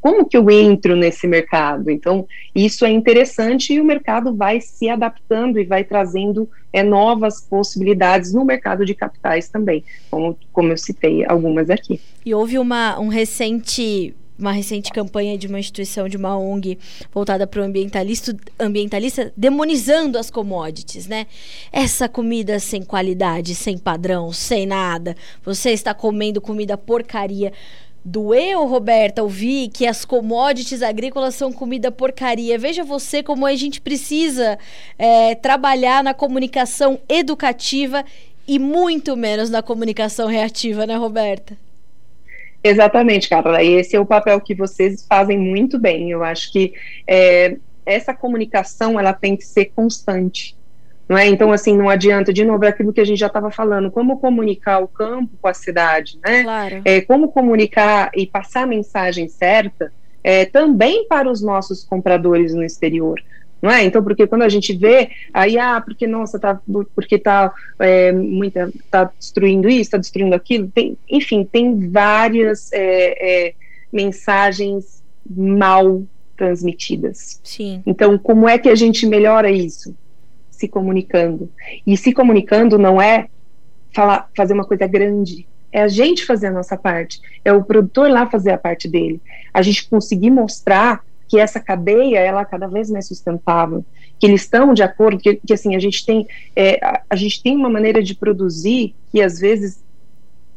como 0.00 0.24
que 0.24 0.36
eu 0.36 0.50
entro 0.50 0.96
nesse 0.96 1.26
mercado? 1.26 1.90
Então, 1.90 2.26
isso 2.54 2.86
é 2.86 2.90
interessante 2.90 3.74
e 3.74 3.80
o 3.80 3.84
mercado 3.84 4.34
vai 4.34 4.60
se 4.60 4.88
adaptando 4.88 5.60
e 5.60 5.64
vai 5.64 5.84
trazendo 5.84 6.48
é, 6.72 6.82
novas 6.82 7.42
possibilidades 7.42 8.32
no 8.32 8.44
mercado 8.44 8.86
de 8.86 8.94
capitais 8.94 9.48
também, 9.48 9.84
como, 10.10 10.38
como 10.50 10.72
eu 10.72 10.78
citei 10.78 11.26
algumas 11.26 11.68
aqui. 11.68 12.00
E 12.24 12.34
houve 12.34 12.58
uma, 12.58 12.98
um 12.98 13.08
recente 13.08 14.14
uma 14.40 14.52
recente 14.52 14.90
campanha 14.90 15.36
de 15.36 15.46
uma 15.46 15.58
instituição, 15.58 16.08
de 16.08 16.16
uma 16.16 16.36
ONG 16.36 16.78
voltada 17.12 17.46
para 17.46 17.60
o 17.60 17.64
ambientalista, 17.64 18.36
ambientalista, 18.58 19.32
demonizando 19.36 20.18
as 20.18 20.30
commodities, 20.30 21.06
né? 21.06 21.26
Essa 21.70 22.08
comida 22.08 22.58
sem 22.58 22.82
qualidade, 22.82 23.54
sem 23.54 23.76
padrão, 23.76 24.32
sem 24.32 24.66
nada. 24.66 25.16
Você 25.44 25.70
está 25.70 25.92
comendo 25.92 26.40
comida 26.40 26.76
porcaria. 26.76 27.52
Doeu, 28.02 28.66
Roberta, 28.66 29.22
ouvir 29.22 29.68
que 29.68 29.86
as 29.86 30.06
commodities 30.06 30.80
agrícolas 30.82 31.34
são 31.34 31.52
comida 31.52 31.92
porcaria. 31.92 32.58
Veja 32.58 32.82
você 32.82 33.22
como 33.22 33.44
a 33.44 33.54
gente 33.54 33.78
precisa 33.78 34.58
é, 34.98 35.34
trabalhar 35.34 36.02
na 36.02 36.14
comunicação 36.14 36.98
educativa 37.06 38.02
e 38.48 38.58
muito 38.58 39.14
menos 39.16 39.50
na 39.50 39.62
comunicação 39.62 40.26
reativa, 40.26 40.86
né, 40.86 40.96
Roberta? 40.96 41.56
Exatamente, 42.62 43.28
Carla. 43.28 43.62
Esse 43.62 43.96
é 43.96 44.00
o 44.00 44.06
papel 44.06 44.40
que 44.40 44.54
vocês 44.54 45.06
fazem 45.08 45.38
muito 45.38 45.78
bem. 45.78 46.10
Eu 46.10 46.22
acho 46.22 46.52
que 46.52 46.74
é, 47.06 47.56
essa 47.86 48.12
comunicação 48.14 48.98
ela 48.98 49.12
tem 49.12 49.36
que 49.36 49.44
ser 49.44 49.66
constante. 49.66 50.56
Não 51.08 51.18
é? 51.18 51.26
Então, 51.26 51.50
assim, 51.50 51.76
não 51.76 51.88
adianta, 51.88 52.32
de 52.32 52.44
novo, 52.44 52.64
é 52.64 52.68
aquilo 52.68 52.92
que 52.92 53.00
a 53.00 53.04
gente 53.04 53.18
já 53.18 53.26
estava 53.26 53.50
falando, 53.50 53.90
como 53.90 54.20
comunicar 54.20 54.78
o 54.78 54.86
campo 54.86 55.32
com 55.42 55.48
a 55.48 55.54
cidade, 55.54 56.18
né? 56.24 56.44
Claro. 56.44 56.82
É, 56.84 57.00
como 57.00 57.32
comunicar 57.32 58.12
e 58.14 58.26
passar 58.26 58.62
a 58.62 58.66
mensagem 58.66 59.26
certa 59.28 59.92
é, 60.22 60.44
também 60.44 61.08
para 61.08 61.28
os 61.28 61.42
nossos 61.42 61.82
compradores 61.82 62.54
no 62.54 62.62
exterior 62.62 63.20
não 63.60 63.70
é? 63.70 63.84
Então, 63.84 64.02
porque 64.02 64.26
quando 64.26 64.42
a 64.42 64.48
gente 64.48 64.72
vê, 64.74 65.10
aí, 65.32 65.58
ah, 65.58 65.80
porque, 65.80 66.06
nossa, 66.06 66.38
tá, 66.38 66.60
porque 66.94 67.18
tá, 67.18 67.52
é, 67.78 68.10
muita, 68.12 68.72
tá 68.90 69.10
destruindo 69.18 69.68
isso, 69.68 69.90
tá 69.90 69.98
destruindo 69.98 70.34
aquilo, 70.34 70.68
tem, 70.68 70.96
enfim, 71.08 71.44
tem 71.44 71.90
várias 71.90 72.72
é, 72.72 73.48
é, 73.48 73.54
mensagens 73.92 75.02
mal 75.28 76.02
transmitidas. 76.36 77.40
Sim. 77.44 77.82
Então, 77.84 78.16
como 78.16 78.48
é 78.48 78.58
que 78.58 78.68
a 78.68 78.74
gente 78.74 79.06
melhora 79.06 79.50
isso? 79.50 79.94
Se 80.50 80.66
comunicando. 80.66 81.50
E 81.86 81.96
se 81.96 82.12
comunicando 82.12 82.78
não 82.78 83.00
é 83.00 83.28
falar, 83.94 84.28
fazer 84.34 84.54
uma 84.54 84.64
coisa 84.64 84.86
grande, 84.86 85.46
é 85.72 85.82
a 85.82 85.88
gente 85.88 86.24
fazer 86.24 86.48
a 86.48 86.52
nossa 86.52 86.76
parte, 86.76 87.20
é 87.44 87.52
o 87.52 87.62
produtor 87.62 88.10
lá 88.10 88.26
fazer 88.26 88.50
a 88.52 88.58
parte 88.58 88.88
dele. 88.88 89.20
A 89.52 89.62
gente 89.62 89.88
conseguir 89.88 90.30
mostrar 90.30 91.04
que 91.30 91.38
essa 91.38 91.60
cadeia 91.60 92.18
ela 92.18 92.40
é 92.40 92.44
cada 92.44 92.66
vez 92.66 92.90
mais 92.90 93.06
sustentável, 93.06 93.84
que 94.18 94.26
eles 94.26 94.42
estão 94.42 94.74
de 94.74 94.82
acordo, 94.82 95.22
que, 95.22 95.36
que 95.36 95.52
assim 95.52 95.76
a 95.76 95.78
gente 95.78 96.04
tem 96.04 96.26
é, 96.56 96.84
a, 96.84 97.02
a, 97.08 97.14
gente 97.14 97.40
tem 97.40 97.56
uma 97.56 97.70
maneira 97.70 98.02
de 98.02 98.16
produzir 98.16 98.96
que 99.12 99.22
às 99.22 99.38
vezes 99.38 99.80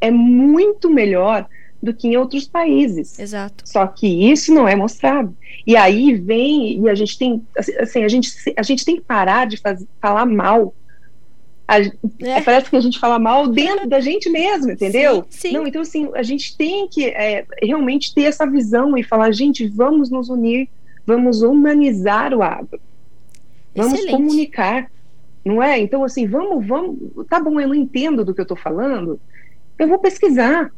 é 0.02 0.10
muito 0.10 0.90
melhor 0.90 1.48
do 1.82 1.94
que 1.94 2.08
em 2.08 2.18
outros 2.18 2.48
países. 2.48 3.20
Exato. 3.20 3.64
Só 3.68 3.86
que 3.86 4.08
isso 4.32 4.52
não 4.52 4.68
é 4.68 4.76
mostrado. 4.76 5.38
E 5.68 5.78
aí 5.78 6.16
vem 6.16 6.82
e 6.82 6.90
a 6.90 6.96
gente 6.96 7.20
tem 7.20 7.46
assim 7.80 8.04
a 8.04 8.08
gente 8.08 8.32
a 8.58 8.64
gente 8.64 8.84
tem 8.84 8.96
que 8.96 9.04
parar 9.04 9.46
de 9.46 9.62
falar 10.02 10.26
mal 10.26 10.74
a, 11.68 11.80
é. 11.80 12.42
Parece 12.42 12.70
que 12.70 12.76
a 12.76 12.82
gente 12.82 13.00
fala 13.00 13.18
mal 13.18 13.48
dentro 13.48 13.88
da 13.88 14.00
gente 14.00 14.30
mesmo, 14.30 14.72
entendeu? 14.72 15.26
Sim, 15.30 15.50
sim. 15.50 15.54
Não, 15.54 15.66
então, 15.66 15.82
assim, 15.82 16.10
a 16.14 16.24
gente 16.24 16.58
tem 16.58 16.88
que 16.88 17.06
é, 17.06 17.46
realmente 17.62 18.14
ter 18.14 18.24
essa 18.24 18.46
visão 18.46 18.98
e 18.98 19.04
falar, 19.04 19.32
gente, 19.32 19.68
vamos 19.68 20.10
nos 20.10 20.30
unir, 20.30 20.68
vamos 21.06 21.42
humanizar 21.42 22.34
o 22.34 22.44
agro. 22.44 22.80
Vamos 23.76 23.94
Excelente. 23.94 24.16
comunicar, 24.16 24.92
não 25.44 25.64
é? 25.64 25.80
Então, 25.80 26.04
assim, 26.04 26.28
vamos, 26.28 26.66
vamos. 26.66 26.98
Tá 27.30 27.40
bom, 27.40 27.60
eu 27.60 27.68
não 27.68 27.76
entendo 27.76 28.24
do 28.24 28.34
que 28.34 28.42
eu 28.42 28.44
estou 28.44 28.58
falando. 28.58 29.20
Eu 29.80 29.88
vou 29.88 30.00
pesquisar, 30.00 30.72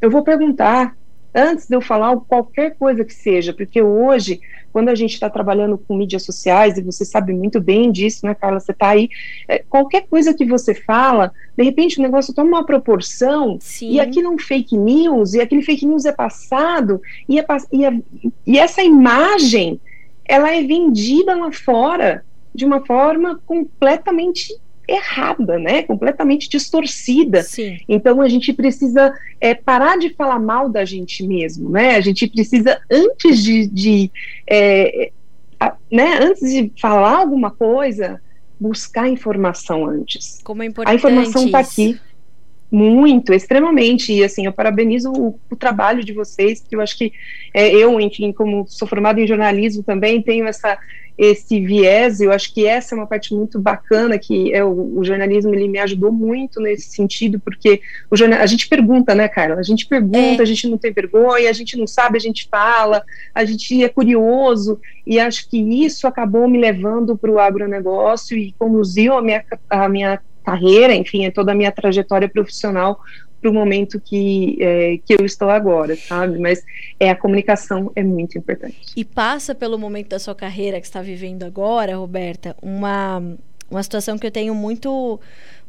eu 0.00 0.10
vou 0.10 0.22
perguntar, 0.22 0.96
antes 1.34 1.66
de 1.66 1.74
eu 1.74 1.80
falar 1.80 2.16
qualquer 2.16 2.76
coisa 2.76 3.04
que 3.04 3.14
seja, 3.14 3.52
porque 3.52 3.80
hoje, 3.80 4.40
quando 4.72 4.88
a 4.88 4.94
gente 4.94 5.14
está 5.14 5.30
trabalhando 5.30 5.78
com 5.78 5.96
mídias 5.96 6.24
sociais, 6.24 6.76
e 6.76 6.82
você 6.82 7.04
sabe 7.04 7.32
muito 7.32 7.60
bem 7.60 7.90
disso, 7.90 8.26
né, 8.26 8.34
Carla? 8.34 8.60
Você 8.60 8.72
está 8.72 8.88
aí, 8.88 9.08
é, 9.48 9.62
qualquer 9.68 10.06
coisa 10.08 10.34
que 10.34 10.44
você 10.44 10.74
fala, 10.74 11.32
de 11.56 11.64
repente 11.64 11.98
o 11.98 12.02
negócio 12.02 12.34
toma 12.34 12.58
uma 12.58 12.66
proporção, 12.66 13.58
Sim. 13.60 13.92
e 13.92 14.00
aquilo 14.00 14.28
é 14.28 14.30
um 14.30 14.38
fake 14.38 14.76
news, 14.76 15.34
e 15.34 15.40
aquele 15.40 15.62
fake 15.62 15.86
news 15.86 16.04
é 16.04 16.12
passado, 16.12 17.00
e, 17.28 17.38
é, 17.38 17.46
e, 17.72 17.84
é, 17.84 17.92
e 18.46 18.58
essa 18.58 18.82
imagem, 18.82 19.80
ela 20.24 20.50
é 20.50 20.62
vendida 20.62 21.36
lá 21.36 21.52
fora 21.52 22.24
de 22.54 22.64
uma 22.64 22.84
forma 22.84 23.40
completamente 23.46 24.54
errada, 24.90 25.58
né? 25.58 25.82
Completamente 25.82 26.48
distorcida. 26.48 27.42
Sim. 27.42 27.78
Então 27.88 28.20
a 28.20 28.28
gente 28.28 28.52
precisa 28.52 29.14
é, 29.40 29.54
parar 29.54 29.98
de 29.98 30.10
falar 30.10 30.38
mal 30.38 30.68
da 30.68 30.84
gente 30.84 31.22
mesmo, 31.26 31.70
né? 31.70 31.96
A 31.96 32.00
gente 32.00 32.26
precisa 32.28 32.80
antes 32.90 33.42
de, 33.42 33.66
de 33.66 34.10
é, 34.48 35.12
a, 35.58 35.74
né? 35.90 36.18
Antes 36.20 36.50
de 36.50 36.72
falar 36.80 37.18
alguma 37.18 37.50
coisa, 37.50 38.20
buscar 38.58 39.08
informação 39.08 39.86
antes. 39.86 40.40
Como 40.42 40.62
é 40.62 40.66
importante. 40.66 40.92
A 40.92 40.96
informação 40.96 41.46
está 41.46 41.60
aqui. 41.60 42.00
Muito, 42.70 43.32
extremamente. 43.32 44.12
E 44.12 44.22
assim, 44.22 44.46
eu 44.46 44.52
parabenizo 44.52 45.10
o, 45.10 45.40
o, 45.50 45.56
trabalho 45.56 46.04
de 46.04 46.12
vocês, 46.12 46.60
porque 46.60 46.76
eu 46.76 46.80
acho 46.80 46.96
que 46.96 47.12
é, 47.52 47.68
eu, 47.74 48.00
enfim, 48.00 48.32
como 48.32 48.64
sou 48.68 48.86
formada 48.86 49.20
em 49.20 49.26
jornalismo 49.26 49.82
também, 49.82 50.22
tenho 50.22 50.46
essa, 50.46 50.78
esse 51.18 51.60
viés, 51.60 52.20
eu 52.20 52.30
acho 52.32 52.54
que 52.54 52.66
essa 52.66 52.94
é 52.94 52.98
uma 52.98 53.06
parte 53.06 53.34
muito 53.34 53.58
bacana, 53.58 54.18
que 54.18 54.54
é 54.54 54.64
o, 54.64 54.98
o 54.98 55.04
jornalismo, 55.04 55.52
ele 55.52 55.66
me 55.66 55.80
ajudou 55.80 56.12
muito 56.12 56.60
nesse 56.60 56.90
sentido, 56.90 57.40
porque 57.40 57.82
o 58.08 58.16
jornal, 58.16 58.40
a 58.40 58.46
gente 58.46 58.68
pergunta, 58.68 59.14
né, 59.14 59.26
Carla? 59.26 59.56
A 59.56 59.62
gente 59.64 59.86
pergunta, 59.86 60.40
é. 60.40 60.42
a 60.42 60.46
gente 60.46 60.68
não 60.68 60.78
tem 60.78 60.92
vergonha, 60.92 61.50
a 61.50 61.52
gente 61.52 61.76
não 61.76 61.88
sabe, 61.88 62.16
a 62.16 62.20
gente 62.20 62.48
fala, 62.48 63.02
a 63.34 63.44
gente 63.44 63.82
é 63.82 63.88
curioso, 63.88 64.80
e 65.04 65.18
acho 65.18 65.50
que 65.50 65.58
isso 65.58 66.06
acabou 66.06 66.48
me 66.48 66.58
levando 66.58 67.18
para 67.18 67.30
o 67.30 67.38
agronegócio 67.40 68.38
e 68.38 68.54
conduziu 68.56 69.14
a 69.14 69.20
minha, 69.20 69.44
a 69.68 69.88
minha 69.88 70.22
carreira, 70.44 70.94
enfim, 70.94 71.30
toda 71.30 71.52
a 71.52 71.54
minha 71.54 71.72
trajetória 71.72 72.28
profissional 72.28 73.00
para 73.40 73.50
o 73.50 73.54
momento 73.54 73.98
que, 73.98 74.58
é, 74.60 74.98
que 74.98 75.14
eu 75.18 75.24
estou 75.24 75.48
agora, 75.48 75.96
sabe? 75.96 76.38
Mas 76.38 76.62
é 76.98 77.10
a 77.10 77.16
comunicação 77.16 77.90
é 77.96 78.02
muito 78.02 78.36
importante. 78.36 78.78
E 78.94 79.04
passa 79.04 79.54
pelo 79.54 79.78
momento 79.78 80.08
da 80.08 80.18
sua 80.18 80.34
carreira 80.34 80.80
que 80.80 80.86
está 80.86 81.00
vivendo 81.00 81.44
agora, 81.44 81.96
Roberta, 81.96 82.54
uma, 82.60 83.22
uma 83.70 83.82
situação 83.82 84.18
que 84.18 84.26
eu 84.26 84.30
tenho 84.30 84.54
muito, 84.54 85.18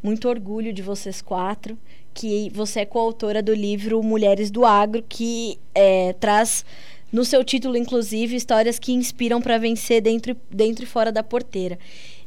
muito 0.03 0.27
orgulho 0.27 0.73
de 0.73 0.81
vocês 0.81 1.21
quatro, 1.21 1.77
que 2.13 2.51
você 2.53 2.81
é 2.81 2.85
coautora 2.85 3.41
do 3.41 3.53
livro 3.53 4.03
Mulheres 4.03 4.51
do 4.51 4.65
Agro, 4.65 5.03
que 5.07 5.57
é, 5.73 6.13
traz 6.19 6.65
no 7.11 7.25
seu 7.25 7.43
título, 7.43 7.75
inclusive, 7.75 8.35
histórias 8.35 8.79
que 8.79 8.93
inspiram 8.93 9.41
para 9.41 9.57
vencer 9.57 10.01
dentro, 10.01 10.35
dentro 10.49 10.83
e 10.83 10.87
fora 10.87 11.11
da 11.11 11.21
porteira. 11.21 11.77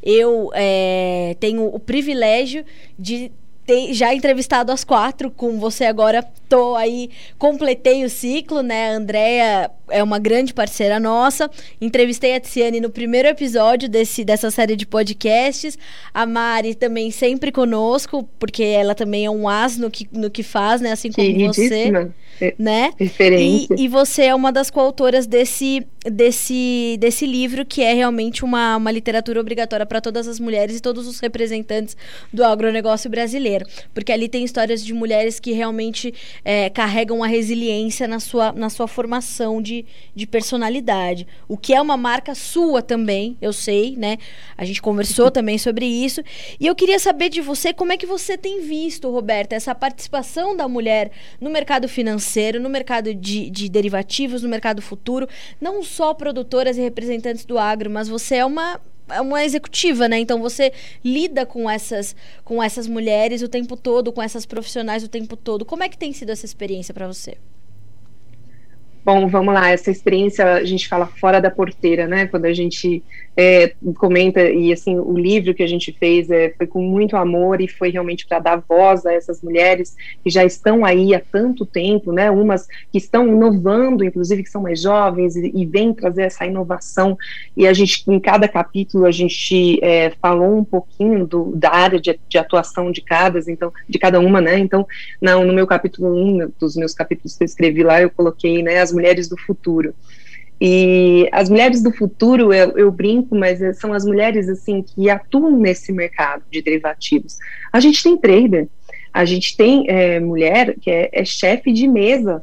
Eu 0.04 0.50
é, 0.54 1.34
tenho 1.40 1.64
o 1.66 1.78
privilégio 1.80 2.64
de 2.98 3.32
ter 3.66 3.94
já 3.94 4.14
entrevistado 4.14 4.70
as 4.70 4.84
quatro, 4.84 5.30
com 5.30 5.58
você 5.58 5.84
agora 5.84 6.22
tô 6.48 6.74
aí, 6.76 7.10
completei 7.38 8.04
o 8.04 8.10
ciclo, 8.10 8.62
né? 8.62 8.90
A 8.90 8.96
Andrea 8.96 9.70
é 9.88 10.02
uma 10.02 10.18
grande 10.18 10.52
parceira 10.52 11.00
nossa. 11.00 11.50
Entrevistei 11.80 12.34
a 12.34 12.40
Tiziane 12.40 12.80
no 12.80 12.90
primeiro 12.90 13.26
episódio 13.28 13.88
desse, 13.88 14.24
dessa 14.24 14.50
série 14.50 14.76
de 14.76 14.86
podcasts. 14.86 15.78
A 16.12 16.26
Mari 16.26 16.74
também 16.74 17.10
sempre 17.10 17.50
conosco, 17.50 18.28
porque 18.38 18.62
ela 18.62 18.94
também 18.94 19.24
é 19.24 19.30
um 19.30 19.48
as 19.48 19.78
no 19.78 19.90
que, 19.90 20.06
no 20.12 20.30
que 20.30 20.42
faz, 20.42 20.80
né? 20.80 20.92
Assim 20.92 21.10
como 21.10 21.46
você. 21.46 21.90
Né? 22.58 22.92
E, 23.76 23.84
e, 23.84 23.88
você 23.88 24.22
é 24.24 24.34
uma 24.34 24.50
das 24.50 24.70
coautoras 24.70 25.26
desse, 25.26 25.86
desse, 26.04 26.96
desse 26.98 27.26
livro, 27.26 27.64
que 27.64 27.82
é 27.82 27.92
realmente 27.92 28.44
uma, 28.44 28.76
uma 28.76 28.90
literatura 28.90 29.40
obrigatória 29.40 29.84
para 29.84 30.00
todas 30.00 30.26
as 30.26 30.40
mulheres 30.40 30.78
e 30.78 30.80
todos 30.80 31.06
os 31.06 31.20
representantes 31.20 31.96
do 32.32 32.42
agronegócio 32.42 33.10
brasileiro. 33.10 33.66
Porque 33.92 34.12
ali 34.12 34.28
tem 34.28 34.44
histórias 34.44 34.82
de 34.84 34.94
mulheres 34.94 35.38
que 35.38 35.52
realmente 35.52 36.14
é, 36.44 36.70
carregam 36.70 37.22
a 37.22 37.26
resiliência 37.26 38.08
na 38.08 38.18
sua, 38.18 38.52
na 38.52 38.70
sua 38.70 38.88
formação 38.88 39.60
de 39.60 39.74
de, 39.74 39.84
de 40.14 40.26
personalidade. 40.26 41.26
O 41.48 41.56
que 41.56 41.74
é 41.74 41.80
uma 41.80 41.96
marca 41.96 42.34
sua 42.34 42.80
também, 42.80 43.36
eu 43.40 43.52
sei, 43.52 43.96
né? 43.96 44.18
A 44.56 44.64
gente 44.64 44.80
conversou 44.80 45.30
também 45.32 45.58
sobre 45.58 45.86
isso. 45.86 46.22
E 46.60 46.66
eu 46.66 46.74
queria 46.74 46.98
saber 46.98 47.28
de 47.28 47.40
você 47.40 47.72
como 47.72 47.92
é 47.92 47.96
que 47.96 48.06
você 48.06 48.38
tem 48.38 48.60
visto, 48.60 49.10
Roberta, 49.10 49.56
essa 49.56 49.74
participação 49.74 50.56
da 50.56 50.68
mulher 50.68 51.10
no 51.40 51.50
mercado 51.50 51.88
financeiro, 51.88 52.23
no 52.60 52.68
mercado 52.68 53.14
de, 53.14 53.50
de 53.50 53.68
derivativos, 53.68 54.42
no 54.42 54.48
mercado 54.48 54.80
futuro. 54.82 55.28
Não 55.60 55.82
só 55.82 56.14
produtoras 56.14 56.76
e 56.76 56.80
representantes 56.80 57.44
do 57.44 57.58
agro, 57.58 57.90
mas 57.90 58.08
você 58.08 58.36
é 58.36 58.44
uma 58.44 58.80
é 59.06 59.20
uma 59.20 59.44
executiva, 59.44 60.08
né? 60.08 60.18
Então 60.18 60.40
você 60.40 60.72
lida 61.04 61.44
com 61.44 61.68
essas 61.68 62.16
com 62.42 62.62
essas 62.62 62.86
mulheres 62.86 63.42
o 63.42 63.48
tempo 63.48 63.76
todo, 63.76 64.12
com 64.12 64.22
essas 64.22 64.46
profissionais 64.46 65.04
o 65.04 65.08
tempo 65.08 65.36
todo. 65.36 65.64
Como 65.64 65.82
é 65.82 65.88
que 65.88 65.98
tem 65.98 66.12
sido 66.12 66.30
essa 66.30 66.46
experiência 66.46 66.94
para 66.94 67.06
você? 67.06 67.36
Bom, 69.04 69.28
vamos 69.28 69.52
lá, 69.52 69.68
essa 69.68 69.90
experiência 69.90 70.54
a 70.54 70.64
gente 70.64 70.88
fala 70.88 71.06
fora 71.06 71.38
da 71.38 71.50
porteira, 71.50 72.06
né? 72.06 72.26
Quando 72.26 72.46
a 72.46 72.54
gente 72.54 73.02
é, 73.36 73.74
comenta, 73.98 74.40
e 74.48 74.72
assim, 74.72 74.98
o 74.98 75.12
livro 75.12 75.52
que 75.52 75.62
a 75.62 75.66
gente 75.66 75.92
fez 75.92 76.30
é, 76.30 76.54
foi 76.56 76.66
com 76.66 76.80
muito 76.80 77.14
amor 77.14 77.60
e 77.60 77.68
foi 77.68 77.90
realmente 77.90 78.26
para 78.26 78.38
dar 78.38 78.64
voz 78.66 79.04
a 79.04 79.12
essas 79.12 79.42
mulheres 79.42 79.94
que 80.22 80.30
já 80.30 80.42
estão 80.42 80.86
aí 80.86 81.14
há 81.14 81.20
tanto 81.20 81.66
tempo, 81.66 82.12
né? 82.12 82.30
Umas 82.30 82.66
que 82.90 82.96
estão 82.96 83.28
inovando, 83.28 84.04
inclusive 84.04 84.42
que 84.42 84.48
são 84.48 84.62
mais 84.62 84.80
jovens 84.80 85.36
e, 85.36 85.52
e 85.54 85.66
vêm 85.66 85.92
trazer 85.92 86.22
essa 86.22 86.46
inovação. 86.46 87.18
E 87.54 87.66
a 87.66 87.74
gente, 87.74 88.10
em 88.10 88.18
cada 88.18 88.48
capítulo, 88.48 89.04
a 89.04 89.10
gente 89.10 89.84
é, 89.84 90.12
falou 90.22 90.56
um 90.56 90.64
pouquinho 90.64 91.26
do, 91.26 91.52
da 91.54 91.72
área 91.74 92.00
de, 92.00 92.18
de, 92.26 92.38
atuação 92.38 92.90
de 92.90 93.02
cada, 93.02 93.38
então, 93.48 93.70
de 93.86 93.98
cada 93.98 94.18
uma, 94.18 94.40
né? 94.40 94.58
Então, 94.58 94.86
não, 95.20 95.44
no 95.44 95.52
meu 95.52 95.66
capítulo 95.66 96.16
um, 96.16 96.50
dos 96.58 96.74
meus 96.74 96.94
capítulos 96.94 97.36
que 97.36 97.42
eu 97.42 97.46
escrevi 97.46 97.82
lá, 97.82 98.00
eu 98.00 98.08
coloquei, 98.08 98.62
né? 98.62 98.80
As 98.80 98.93
mulheres 98.94 99.28
do 99.28 99.36
futuro. 99.36 99.94
E 100.60 101.28
as 101.32 101.50
mulheres 101.50 101.82
do 101.82 101.92
futuro, 101.92 102.52
eu, 102.52 102.78
eu, 102.78 102.90
brinco, 102.90 103.34
mas 103.34 103.58
são 103.76 103.92
as 103.92 104.04
mulheres 104.04 104.48
assim 104.48 104.82
que 104.82 105.10
atuam 105.10 105.58
nesse 105.58 105.92
mercado 105.92 106.44
de 106.50 106.62
derivativos. 106.62 107.36
A 107.72 107.80
gente 107.80 108.02
tem 108.02 108.16
trader, 108.16 108.68
a 109.12 109.24
gente 109.24 109.56
tem 109.56 109.84
é, 109.88 110.20
mulher 110.20 110.76
que 110.80 110.90
é, 110.90 111.10
é 111.12 111.24
chefe 111.24 111.72
de 111.72 111.86
mesa 111.88 112.42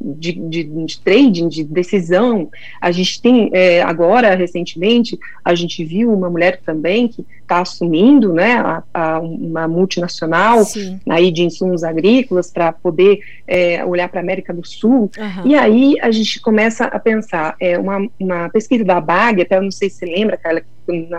de, 0.00 0.32
de, 0.32 0.64
de, 0.64 1.00
trading, 1.00 1.48
de 1.48 1.64
decisão. 1.64 2.50
A 2.80 2.90
gente 2.90 3.20
tem 3.22 3.50
é, 3.52 3.82
agora, 3.82 4.34
recentemente, 4.34 5.18
a 5.44 5.54
gente 5.54 5.84
viu 5.84 6.12
uma 6.12 6.28
mulher 6.28 6.60
também 6.64 7.08
que 7.08 7.24
está 7.40 7.60
assumindo 7.60 8.32
né, 8.32 8.54
a, 8.54 8.82
a 8.92 9.20
uma 9.20 9.68
multinacional 9.68 10.64
Sim. 10.64 10.98
aí 11.08 11.30
de 11.30 11.42
insumos 11.42 11.84
agrícolas 11.84 12.50
para 12.50 12.72
poder 12.72 13.20
é, 13.46 13.84
olhar 13.84 14.08
para 14.08 14.20
a 14.20 14.22
América 14.22 14.52
do 14.52 14.66
Sul. 14.66 15.10
Uhum. 15.16 15.46
E 15.46 15.54
aí 15.54 15.94
a 16.00 16.10
gente 16.10 16.40
começa 16.40 16.86
a 16.86 16.98
pensar, 16.98 17.54
é, 17.60 17.78
uma, 17.78 18.08
uma 18.18 18.48
pesquisa 18.48 18.84
da 18.84 19.00
BAG, 19.00 19.42
até 19.42 19.56
eu 19.56 19.62
não 19.62 19.70
sei 19.70 19.88
se 19.88 19.98
você 19.98 20.06
lembra, 20.06 20.36
Carla, 20.36 20.62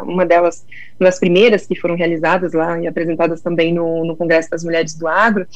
uma 0.04 0.26
delas, 0.26 0.66
uma 1.00 1.10
das 1.10 1.20
primeiras 1.20 1.66
que 1.66 1.76
foram 1.76 1.96
realizadas 1.96 2.54
lá 2.54 2.80
e 2.80 2.88
apresentadas 2.88 3.42
também 3.42 3.74
no, 3.74 4.06
no 4.06 4.16
Congresso 4.16 4.50
das 4.50 4.64
Mulheres 4.64 4.94
do 4.94 5.08
Agro, 5.08 5.48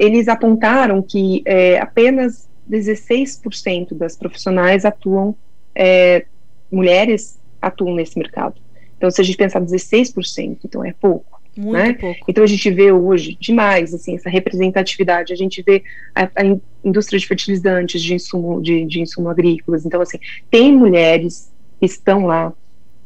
eles 0.00 0.28
apontaram 0.28 1.02
que 1.02 1.42
é, 1.44 1.78
apenas 1.78 2.48
16% 2.68 3.92
das 3.92 4.16
profissionais 4.16 4.86
atuam, 4.86 5.36
é, 5.74 6.24
mulheres 6.72 7.38
atuam 7.60 7.94
nesse 7.94 8.18
mercado. 8.18 8.54
Então, 8.96 9.10
se 9.10 9.20
a 9.20 9.24
gente 9.24 9.36
pensar 9.36 9.60
16%, 9.60 10.60
então 10.64 10.82
é 10.82 10.94
pouco. 10.98 11.38
Muito 11.54 11.72
né? 11.72 11.92
pouco. 11.92 12.20
Então 12.28 12.44
a 12.44 12.46
gente 12.46 12.70
vê 12.70 12.92
hoje 12.92 13.36
demais 13.38 13.92
assim 13.92 14.14
essa 14.14 14.30
representatividade. 14.30 15.32
A 15.32 15.36
gente 15.36 15.62
vê 15.62 15.82
a, 16.14 16.22
a 16.24 16.56
indústria 16.82 17.18
de 17.18 17.26
fertilizantes, 17.26 18.00
de 18.00 18.14
insumo, 18.14 18.62
de, 18.62 18.86
de 18.86 19.00
insumo 19.00 19.28
agrícolas. 19.28 19.84
Então 19.84 20.00
assim 20.00 20.18
tem 20.48 20.72
mulheres 20.72 21.52
que 21.78 21.86
estão 21.86 22.24
lá 22.24 22.52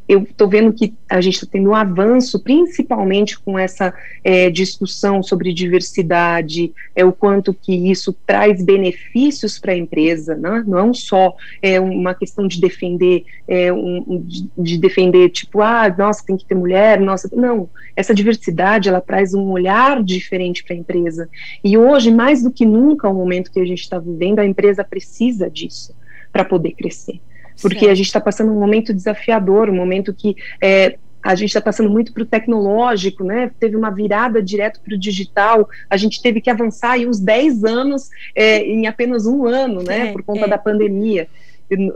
eu 0.06 0.22
estou 0.22 0.48
vendo 0.48 0.72
que 0.72 0.92
a 1.08 1.20
gente 1.20 1.34
está 1.34 1.46
tendo 1.50 1.70
um 1.70 1.74
avanço, 1.74 2.42
principalmente 2.42 3.40
com 3.40 3.58
essa 3.58 3.94
é, 4.22 4.50
discussão 4.50 5.22
sobre 5.22 5.52
diversidade, 5.52 6.72
é 6.94 7.04
o 7.04 7.12
quanto 7.12 7.54
que 7.54 7.90
isso 7.90 8.12
traz 8.26 8.62
benefícios 8.62 9.58
para 9.58 9.72
a 9.72 9.76
empresa, 9.76 10.34
né? 10.36 10.62
não 10.66 10.92
só 10.92 11.34
é 11.62 11.80
uma 11.80 12.14
questão 12.14 12.46
de 12.46 12.60
defender, 12.60 13.24
é, 13.48 13.72
um, 13.72 14.22
de, 14.26 14.48
de, 14.58 14.78
defender 14.78 15.30
tipo, 15.30 15.62
ah, 15.62 15.92
nossa, 15.96 16.24
tem 16.26 16.36
que 16.36 16.44
ter 16.44 16.54
mulher, 16.54 17.00
nossa, 17.00 17.28
não, 17.34 17.70
essa 17.96 18.14
diversidade 18.14 18.90
ela 18.90 19.00
traz 19.00 19.32
um 19.32 19.50
olhar 19.50 20.02
diferente 20.02 20.62
para 20.62 20.74
a 20.74 20.78
empresa. 20.78 21.28
E 21.62 21.78
hoje, 21.78 22.10
mais 22.10 22.42
do 22.42 22.50
que 22.50 22.66
nunca, 22.66 23.08
o 23.08 23.14
momento 23.14 23.50
que 23.50 23.60
a 23.60 23.64
gente 23.64 23.80
está 23.80 23.98
vivendo, 23.98 24.38
a 24.38 24.46
empresa 24.46 24.84
precisa 24.84 25.50
disso 25.50 25.94
para 26.30 26.44
poder 26.44 26.72
crescer 26.72 27.20
porque 27.60 27.80
certo. 27.80 27.92
a 27.92 27.94
gente 27.94 28.06
está 28.06 28.20
passando 28.20 28.52
um 28.52 28.58
momento 28.58 28.92
desafiador, 28.92 29.70
um 29.70 29.74
momento 29.74 30.12
que 30.12 30.36
é, 30.60 30.96
a 31.22 31.34
gente 31.34 31.48
está 31.48 31.60
passando 31.60 31.88
muito 31.88 32.12
para 32.12 32.22
o 32.22 32.26
tecnológico, 32.26 33.24
né? 33.24 33.50
Teve 33.58 33.76
uma 33.76 33.90
virada 33.90 34.42
direto 34.42 34.80
para 34.80 34.94
o 34.94 34.98
digital, 34.98 35.66
a 35.88 35.96
gente 35.96 36.20
teve 36.20 36.40
que 36.40 36.50
avançar 36.50 36.92
aí 36.92 37.06
uns 37.06 37.18
10 37.18 37.64
anos 37.64 38.10
é, 38.34 38.60
em 38.62 38.86
apenas 38.86 39.26
um 39.26 39.46
ano, 39.46 39.82
né? 39.82 40.08
É, 40.08 40.12
por 40.12 40.22
conta 40.22 40.44
é. 40.44 40.48
da 40.48 40.58
pandemia. 40.58 41.26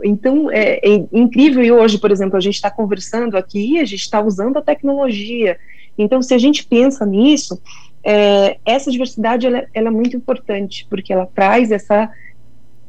Então, 0.03 0.49
é, 0.49 0.79
é, 0.83 1.05
incrível, 1.13 1.63
e 1.63 1.71
hoje, 1.71 1.99
por 1.99 2.11
exemplo, 2.11 2.35
a 2.37 2.39
gente 2.39 2.55
está 2.55 2.71
conversando 2.71 3.37
aqui, 3.37 3.79
a 3.79 3.85
gente 3.85 4.01
está 4.01 4.19
usando 4.19 4.57
a 4.57 4.63
tecnologia. 4.63 5.59
Então, 5.95 6.23
se 6.23 6.33
a 6.33 6.37
gente 6.39 6.65
pensa 6.65 7.05
nisso, 7.05 7.61
é, 8.03 8.57
essa 8.65 8.89
diversidade 8.89 9.45
ela, 9.45 9.65
ela, 9.73 9.89
é 9.89 9.91
muito 9.91 10.17
importante, 10.17 10.87
porque 10.89 11.13
ela 11.13 11.27
traz 11.27 11.71
essa 11.71 12.09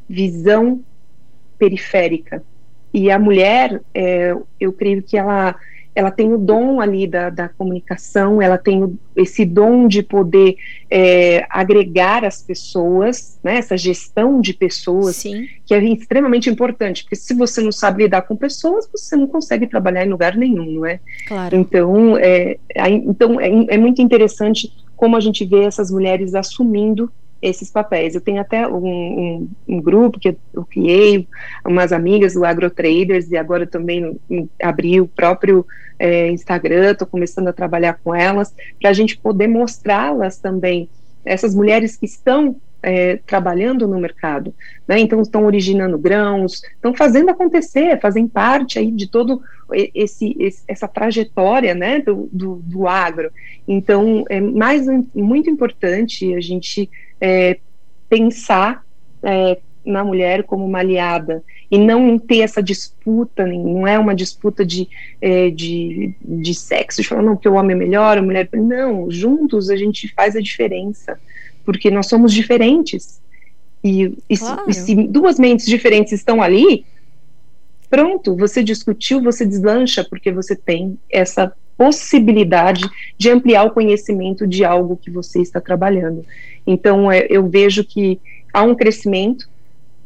visão 0.09 0.81
periférica. 1.59 2.43
E 2.93 3.11
a 3.11 3.19
mulher, 3.19 3.81
é, 3.95 4.35
eu 4.59 4.73
creio 4.73 5.03
que 5.03 5.17
ela 5.17 5.57
ela 5.95 6.11
tem 6.11 6.33
o 6.33 6.39
dom 6.39 6.81
ali 6.81 7.07
da, 7.07 7.31
da 7.31 7.49
comunicação, 7.49 8.41
ela 8.41 8.57
tem 8.57 8.83
o, 8.83 8.99
esse 9.17 9.45
dom 9.45 9.89
de 9.89 10.03
poder 10.03 10.57
é, 10.89 11.45
agregar 11.51 12.25
as 12.25 12.43
pessoas, 12.43 13.39
né, 13.43 13.57
essa 13.59 13.77
gestão 13.77 14.41
de 14.41 14.55
pessoas, 14.55 15.17
Sim. 15.17 15.47
que 15.67 15.75
é 15.75 15.83
extremamente 15.83 16.49
importante, 16.49 17.03
porque 17.03 17.17
se 17.17 17.35
você 17.35 17.61
não 17.61 17.73
sabe 17.73 18.05
lidar 18.05 18.23
com 18.23 18.37
pessoas, 18.37 18.89
você 18.91 19.17
não 19.17 19.27
consegue 19.27 19.67
trabalhar 19.67 20.07
em 20.07 20.11
lugar 20.11 20.37
nenhum, 20.37 20.71
não 20.71 20.87
é? 20.87 21.01
Claro. 21.27 21.57
Então, 21.57 22.17
é, 22.17 22.57
então 22.77 23.41
é, 23.41 23.49
é 23.69 23.79
muito 23.79 24.01
interessante 24.01 24.73
como 24.97 25.17
a 25.17 25.21
gente 25.21 25.45
vê 25.45 25.65
essas 25.65 25.91
mulheres 25.91 26.35
assumindo 26.35 27.11
esses 27.43 27.71
papéis. 27.71 28.15
Eu 28.15 28.21
tenho 28.21 28.41
até 28.41 28.67
um, 28.67 28.87
um, 28.87 29.51
um, 29.69 29.81
grupo 29.81 30.19
que 30.19 30.37
eu 30.53 30.65
criei, 30.67 31.27
umas 31.65 31.93
amigas 31.93 32.35
do 32.35 32.45
AgroTraders, 32.45 33.31
e 33.31 33.37
agora 33.37 33.67
também 33.67 34.19
abri 34.63 35.01
o 35.01 35.09
próprio 35.09 35.67
é, 35.99 36.31
Instagram, 36.31 36.93
estou 36.93 37.07
começando 37.07 37.49
a 37.49 37.53
trabalhar 37.53 37.99
com 38.03 38.15
elas, 38.15 38.55
para 38.81 38.91
a 38.91 38.95
gente 38.95 39.19
poder 39.19 39.49
mostrá-las 39.49 40.39
também, 40.39 40.89
essas 41.25 41.55
mulheres 41.55 41.97
que 41.97 42.07
estão 42.07 42.57
é, 42.83 43.17
trabalhando 43.27 43.87
no 43.87 43.99
mercado, 43.99 44.55
né? 44.87 44.99
Então 44.99 45.21
estão 45.21 45.45
originando 45.45 45.99
grãos, 45.99 46.63
estão 46.75 46.95
fazendo 46.95 47.31
acontecer, 47.31 48.01
fazem 48.01 48.27
parte 48.27 48.79
aí 48.79 48.91
de 48.91 49.07
todo 49.07 49.43
esse, 49.73 50.37
esse 50.39 50.63
essa 50.67 50.89
trajetória, 50.89 51.75
né, 51.75 52.01
do, 52.01 52.29
do, 52.33 52.57
do, 52.57 52.89
agro. 52.89 53.31
Então 53.67 54.25
é 54.29 54.41
mais 54.41 54.87
muito 55.15 55.49
importante 55.49 56.35
a 56.35 56.41
gente 56.41 56.91
é, 57.21 57.59
pensar 58.09 58.85
é, 59.23 59.59
na 59.85 60.05
mulher 60.05 60.45
como 60.45 60.65
uma 60.65 60.79
aliada 60.79 61.43
e 61.71 61.79
não 61.79 62.19
ter 62.19 62.41
essa 62.41 62.63
disputa, 62.63 63.47
não 63.47 63.87
é 63.87 63.99
uma 63.99 64.15
disputa 64.15 64.65
de, 64.65 64.89
é, 65.21 65.51
de, 65.51 66.15
de 66.21 66.55
sexo, 66.55 67.01
de 67.01 67.09
falar 67.09 67.23
não, 67.23 67.37
que 67.37 67.49
o 67.49 67.55
homem 67.55 67.77
é 67.77 67.79
melhor, 67.79 68.19
a 68.19 68.23
mulher. 68.23 68.49
Não, 68.53 69.11
juntos 69.11 69.71
a 69.71 69.77
gente 69.77 70.13
faz 70.15 70.35
a 70.35 70.41
diferença, 70.41 71.19
porque 71.65 71.91
nós 71.91 72.07
somos 72.07 72.33
diferentes. 72.33 73.21
E, 73.83 74.17
e, 74.29 74.37
claro. 74.37 74.65
se, 74.65 74.71
e 74.71 74.75
se 74.75 74.95
duas 74.95 75.39
mentes 75.39 75.67
diferentes 75.67 76.13
estão 76.13 76.43
ali, 76.43 76.85
pronto, 77.89 78.37
você 78.37 78.63
discutiu, 78.63 79.23
você 79.23 79.45
deslancha, 79.45 80.05
porque 80.05 80.31
você 80.31 80.55
tem 80.55 80.99
essa 81.11 81.53
possibilidade 81.77 82.83
de 83.17 83.31
ampliar 83.31 83.65
o 83.65 83.71
conhecimento 83.71 84.47
de 84.47 84.65
algo 84.65 84.99
que 84.99 85.11
você 85.11 85.41
está 85.41 85.61
trabalhando. 85.61 86.27
Então, 86.67 87.11
é, 87.11 87.27
eu 87.31 87.49
vejo 87.49 87.83
que 87.83 88.21
há 88.53 88.63
um 88.63 88.75
crescimento, 88.75 89.49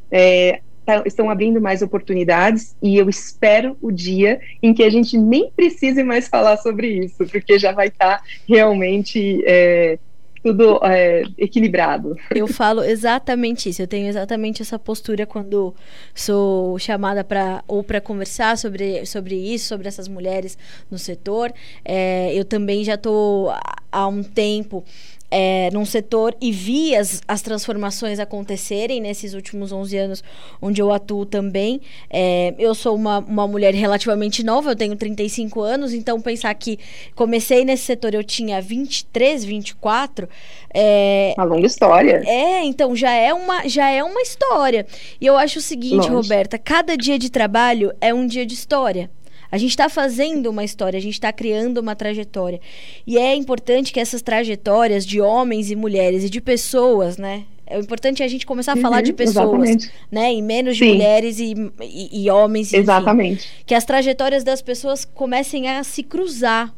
é, 0.09 0.61
tá, 0.87 1.03
estão 1.05 1.29
abrindo 1.29 1.61
mais 1.61 1.83
oportunidades 1.83 2.77
e 2.81 2.97
eu 2.97 3.09
espero 3.09 3.77
o 3.83 3.91
dia 3.91 4.41
em 4.63 4.73
que 4.73 4.85
a 4.85 4.91
gente 4.91 5.19
nem 5.19 5.51
precise 5.51 6.05
mais 6.05 6.29
falar 6.29 6.57
sobre 6.59 6.87
isso, 7.05 7.27
porque 7.27 7.59
já 7.59 7.73
vai 7.73 7.89
estar 7.89 8.19
tá 8.19 8.25
realmente 8.49 9.43
é, 9.45 9.99
tudo 10.45 10.79
é, 10.85 11.23
equilibrado. 11.39 12.15
Eu 12.35 12.47
falo 12.47 12.85
exatamente 12.85 13.71
isso. 13.71 13.81
Eu 13.81 13.87
tenho 13.87 14.07
exatamente 14.07 14.61
essa 14.61 14.79
postura 14.79 15.25
quando 15.25 15.75
sou 16.15 16.79
chamada 16.79 17.25
para 17.25 17.65
ou 17.67 17.83
para 17.83 17.99
conversar 17.99 18.59
sobre, 18.59 19.07
sobre 19.07 19.35
isso, 19.35 19.69
sobre 19.69 19.89
essas 19.89 20.07
mulheres 20.07 20.59
no 20.91 20.99
setor. 20.99 21.51
É, 21.83 22.31
eu 22.35 22.45
também 22.45 22.85
já 22.85 22.95
estou 22.95 23.55
há 23.91 24.07
um 24.07 24.23
tempo 24.23 24.85
é, 25.31 25.69
num 25.73 25.85
setor 25.85 26.37
e 26.41 26.53
vi 26.53 26.95
as, 26.95 27.21
as 27.27 27.43
transformações 27.43 28.19
acontecerem 28.19 29.01
nesses 29.01 29.35
últimos 29.35 29.73
11 29.73 29.97
anos 29.97 30.25
onde 30.61 30.81
eu 30.81 30.93
atuo 30.93 31.27
também. 31.27 31.81
É, 32.09 32.55
eu 32.59 32.75
sou 32.75 32.95
uma, 32.95 33.19
uma 33.19 33.47
mulher 33.49 33.75
relativamente 33.75 34.45
nova, 34.45 34.71
eu 34.71 34.77
tenho 34.77 34.95
35 34.97 35.61
anos, 35.61 35.93
então 35.93 36.21
pensar 36.21 36.55
que 36.55 36.79
comecei 37.15 37.65
nesse 37.65 37.85
setor 37.85 38.15
eu 38.15 38.23
tinha 38.23 38.61
23, 38.61 39.45
24. 39.45 40.29
É, 40.73 41.35
uma 41.37 41.45
longa 41.45 41.67
história. 41.67 42.23
É, 42.27 42.65
então 42.65 42.95
já 42.95 43.13
é 43.13 43.35
uma, 43.35 43.69
já 43.69 43.91
é 43.91 44.03
uma 44.05 44.21
história. 44.21 44.87
E 45.21 45.27
eu 45.27 45.37
acho 45.37 45.59
o 45.59 45.63
seguinte, 45.63 46.09
Longe. 46.09 46.11
Roberta, 46.11 46.59
cada 46.59 46.97
dia 46.97 47.19
de 47.19 47.31
trabalho 47.31 47.93
é 48.01 48.15
um 48.15 48.27
dia 48.27 48.47
de 48.47 48.55
história. 48.55 49.11
A 49.55 49.57
gente 49.57 49.71
está 49.71 49.89
fazendo 49.89 50.51
uma 50.51 50.65
história, 50.65 50.99
a 50.99 51.01
gente 51.01 51.13
está 51.15 51.33
criando 51.33 51.79
uma 51.79 51.95
trajetória. 51.95 52.61
E 53.07 53.17
é 53.17 53.37
importante 53.37 53.93
que 53.93 54.01
essas 54.01 54.21
trajetórias 54.21 55.07
de 55.07 55.21
homens 55.21 55.71
e 55.71 55.77
mulheres 55.77 56.25
e 56.25 56.29
de 56.29 56.41
pessoas, 56.41 57.17
né? 57.17 57.45
É 57.65 57.79
importante 57.79 58.21
a 58.21 58.27
gente 58.27 58.45
começar 58.45 58.73
a 58.73 58.77
falar 58.77 59.01
de 59.01 59.13
uhum, 59.13 59.17
pessoas, 59.17 59.47
exatamente. 59.47 59.93
né? 60.11 60.35
E 60.35 60.43
menos 60.43 60.77
de 60.77 60.85
Sim. 60.85 60.95
mulheres 60.95 61.39
e, 61.39 61.55
e, 61.81 62.25
e 62.25 62.31
homens. 62.31 62.73
Enfim, 62.73 62.83
exatamente. 62.83 63.49
Que 63.65 63.77
as 63.77 63.85
trajetórias 63.85 64.43
das 64.43 64.61
pessoas 64.61 65.05
comecem 65.05 65.69
a 65.69 65.85
se 65.85 66.03
cruzar 66.03 66.75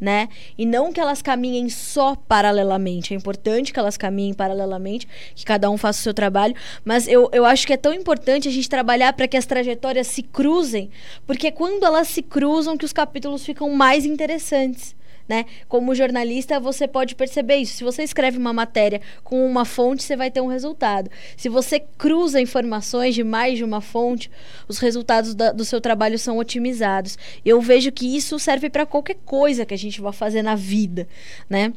né? 0.00 0.28
E 0.56 0.64
não 0.64 0.92
que 0.92 1.00
elas 1.00 1.22
caminhem 1.22 1.68
só 1.68 2.14
paralelamente. 2.14 3.14
É 3.14 3.16
importante 3.16 3.72
que 3.72 3.78
elas 3.78 3.96
caminhem 3.96 4.34
paralelamente, 4.34 5.08
que 5.34 5.44
cada 5.44 5.70
um 5.70 5.76
faça 5.76 6.00
o 6.00 6.02
seu 6.02 6.14
trabalho, 6.14 6.54
mas 6.84 7.08
eu, 7.08 7.28
eu 7.32 7.44
acho 7.44 7.66
que 7.66 7.72
é 7.72 7.76
tão 7.76 7.92
importante 7.92 8.48
a 8.48 8.52
gente 8.52 8.68
trabalhar 8.68 9.12
para 9.12 9.28
que 9.28 9.36
as 9.36 9.46
trajetórias 9.46 10.06
se 10.06 10.22
cruzem, 10.22 10.90
porque 11.26 11.48
é 11.48 11.50
quando 11.50 11.84
elas 11.84 12.08
se 12.08 12.22
cruzam 12.22 12.76
que 12.76 12.84
os 12.84 12.92
capítulos 12.92 13.44
ficam 13.44 13.70
mais 13.70 14.04
interessantes 14.04 14.97
né? 15.28 15.44
Como 15.68 15.94
jornalista, 15.94 16.58
você 16.58 16.88
pode 16.88 17.14
perceber 17.14 17.56
isso. 17.56 17.76
Se 17.76 17.84
você 17.84 18.02
escreve 18.02 18.38
uma 18.38 18.52
matéria 18.52 19.00
com 19.22 19.46
uma 19.46 19.64
fonte, 19.64 20.02
você 20.02 20.16
vai 20.16 20.30
ter 20.30 20.40
um 20.40 20.46
resultado. 20.46 21.10
Se 21.36 21.48
você 21.48 21.80
cruza 21.80 22.40
informações 22.40 23.14
de 23.14 23.22
mais 23.22 23.58
de 23.58 23.64
uma 23.64 23.80
fonte, 23.80 24.30
os 24.66 24.78
resultados 24.78 25.34
da, 25.34 25.52
do 25.52 25.64
seu 25.64 25.80
trabalho 25.80 26.18
são 26.18 26.38
otimizados. 26.38 27.18
Eu 27.44 27.60
vejo 27.60 27.92
que 27.92 28.16
isso 28.16 28.38
serve 28.38 28.70
para 28.70 28.86
qualquer 28.86 29.16
coisa 29.24 29.66
que 29.66 29.74
a 29.74 29.78
gente 29.78 30.00
vá 30.00 30.12
fazer 30.12 30.42
na 30.42 30.54
vida, 30.54 31.06
né? 31.48 31.72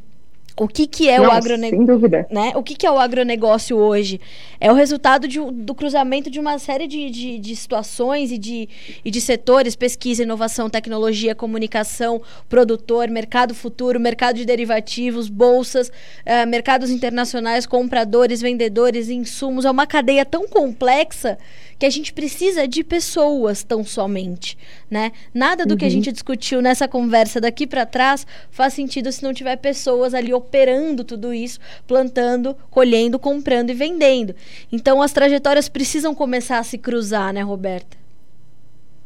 O 0.62 0.68
que, 0.68 0.86
que 0.86 1.10
é 1.10 1.18
Não, 1.18 1.26
o 1.26 1.32
agronegócio? 1.32 2.10
Né? 2.30 2.52
O 2.54 2.62
que, 2.62 2.76
que 2.76 2.86
é 2.86 2.92
o 2.92 3.00
agronegócio 3.00 3.76
hoje? 3.76 4.22
É 4.60 4.72
o 4.72 4.76
resultado 4.76 5.28
de, 5.28 5.40
do 5.40 5.74
cruzamento 5.74 6.30
de 6.30 6.40
uma 6.40 6.60
série 6.60 6.86
de, 6.86 7.10
de, 7.10 7.40
de, 7.40 7.56
situações 7.56 8.32
e 8.32 8.38
de, 8.38 8.70
e 9.04 9.10
de 9.10 9.20
setores, 9.20 9.76
pesquisa, 9.76 10.22
inovação, 10.22 10.70
tecnologia, 10.70 11.34
comunicação, 11.34 12.22
produtor, 12.48 13.10
mercado 13.10 13.56
futuro, 13.56 14.00
mercado 14.00 14.36
de 14.36 14.46
derivativos, 14.46 15.30
bolsas, 15.30 15.88
uh, 15.88 16.48
mercados 16.48 16.92
internacionais, 16.92 17.66
compradores, 17.66 18.40
vendedores, 18.40 19.10
insumos. 19.10 19.66
É 19.66 19.72
uma 19.72 19.88
cadeia 19.88 20.24
tão 20.24 20.48
complexa 20.48 21.40
que 21.82 21.86
a 21.88 21.90
gente 21.90 22.14
precisa 22.14 22.68
de 22.68 22.84
pessoas 22.84 23.64
tão 23.64 23.84
somente, 23.84 24.56
né? 24.88 25.12
Nada 25.34 25.66
do 25.66 25.72
uhum. 25.72 25.78
que 25.78 25.84
a 25.84 25.88
uhum. 25.88 25.92
gente 25.92 26.12
discutiu 26.12 26.62
nessa 26.62 26.88
conversa 26.88 27.42
daqui 27.42 27.66
para 27.66 27.88
trás 27.88 28.24
faz 28.52 28.76
sentido 28.76 29.12
se 29.12 29.24
não 29.24 29.34
tiver 29.34 29.56
pessoas 29.56 30.14
ali 30.14 30.32
operando 30.32 31.04
tudo 31.04 31.34
isso, 31.34 31.60
plantando, 31.88 32.56
colhendo, 32.70 33.18
comprando 33.18 33.72
e 33.72 33.74
vendendo. 33.74 34.36
Então 34.72 35.02
as 35.02 35.12
trajetórias 35.12 35.68
precisam 35.68 36.14
começar 36.14 36.60
a 36.60 36.64
se 36.64 36.78
cruzar, 36.78 37.34
né, 37.34 37.42
Roberta? 37.42 37.98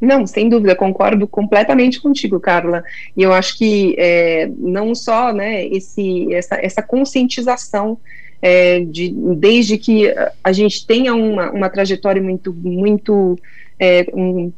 Não, 0.02 0.28
sem 0.28 0.50
dúvida, 0.50 0.76
concordo 0.76 1.26
completamente 1.30 2.02
contigo, 2.02 2.42
Carla. 2.42 2.84
E 3.16 3.24
eu 3.24 3.32
acho 3.32 3.58
que 3.58 3.96
é, 3.98 4.52
não 4.58 4.94
só 4.94 5.32
né, 5.32 5.66
esse, 5.68 6.34
essa, 6.34 6.56
essa 6.56 6.82
conscientização 6.82 7.98
é, 8.48 8.82
de, 8.82 9.10
desde 9.38 9.76
que 9.76 10.14
a 10.44 10.52
gente 10.52 10.86
tenha 10.86 11.16
uma, 11.16 11.50
uma 11.50 11.68
trajetória 11.68 12.22
muito, 12.22 12.54
muito 12.54 13.40
é, 13.80 14.06
um, 14.14 14.54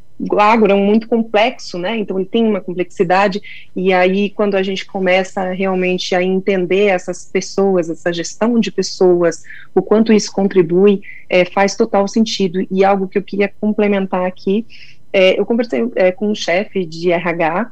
é 0.68 0.74
um 0.74 0.84
muito 0.84 1.08
complexo, 1.08 1.78
né? 1.78 1.96
Então 1.96 2.18
ele 2.18 2.28
tem 2.28 2.46
uma 2.46 2.60
complexidade 2.60 3.40
e 3.74 3.90
aí 3.90 4.28
quando 4.28 4.56
a 4.56 4.62
gente 4.62 4.84
começa 4.84 5.52
realmente 5.52 6.14
a 6.14 6.22
entender 6.22 6.88
essas 6.88 7.30
pessoas, 7.32 7.88
essa 7.88 8.12
gestão 8.12 8.60
de 8.60 8.70
pessoas, 8.70 9.42
o 9.74 9.80
quanto 9.80 10.12
isso 10.12 10.30
contribui, 10.30 11.00
é, 11.26 11.46
faz 11.46 11.74
total 11.74 12.06
sentido. 12.06 12.60
E 12.70 12.84
algo 12.84 13.08
que 13.08 13.16
eu 13.16 13.22
queria 13.22 13.50
complementar 13.58 14.26
aqui, 14.26 14.66
é, 15.10 15.40
eu 15.40 15.46
conversei 15.46 15.88
é, 15.96 16.12
com 16.12 16.30
um 16.30 16.34
chefe 16.34 16.84
de 16.84 17.10
RH 17.10 17.70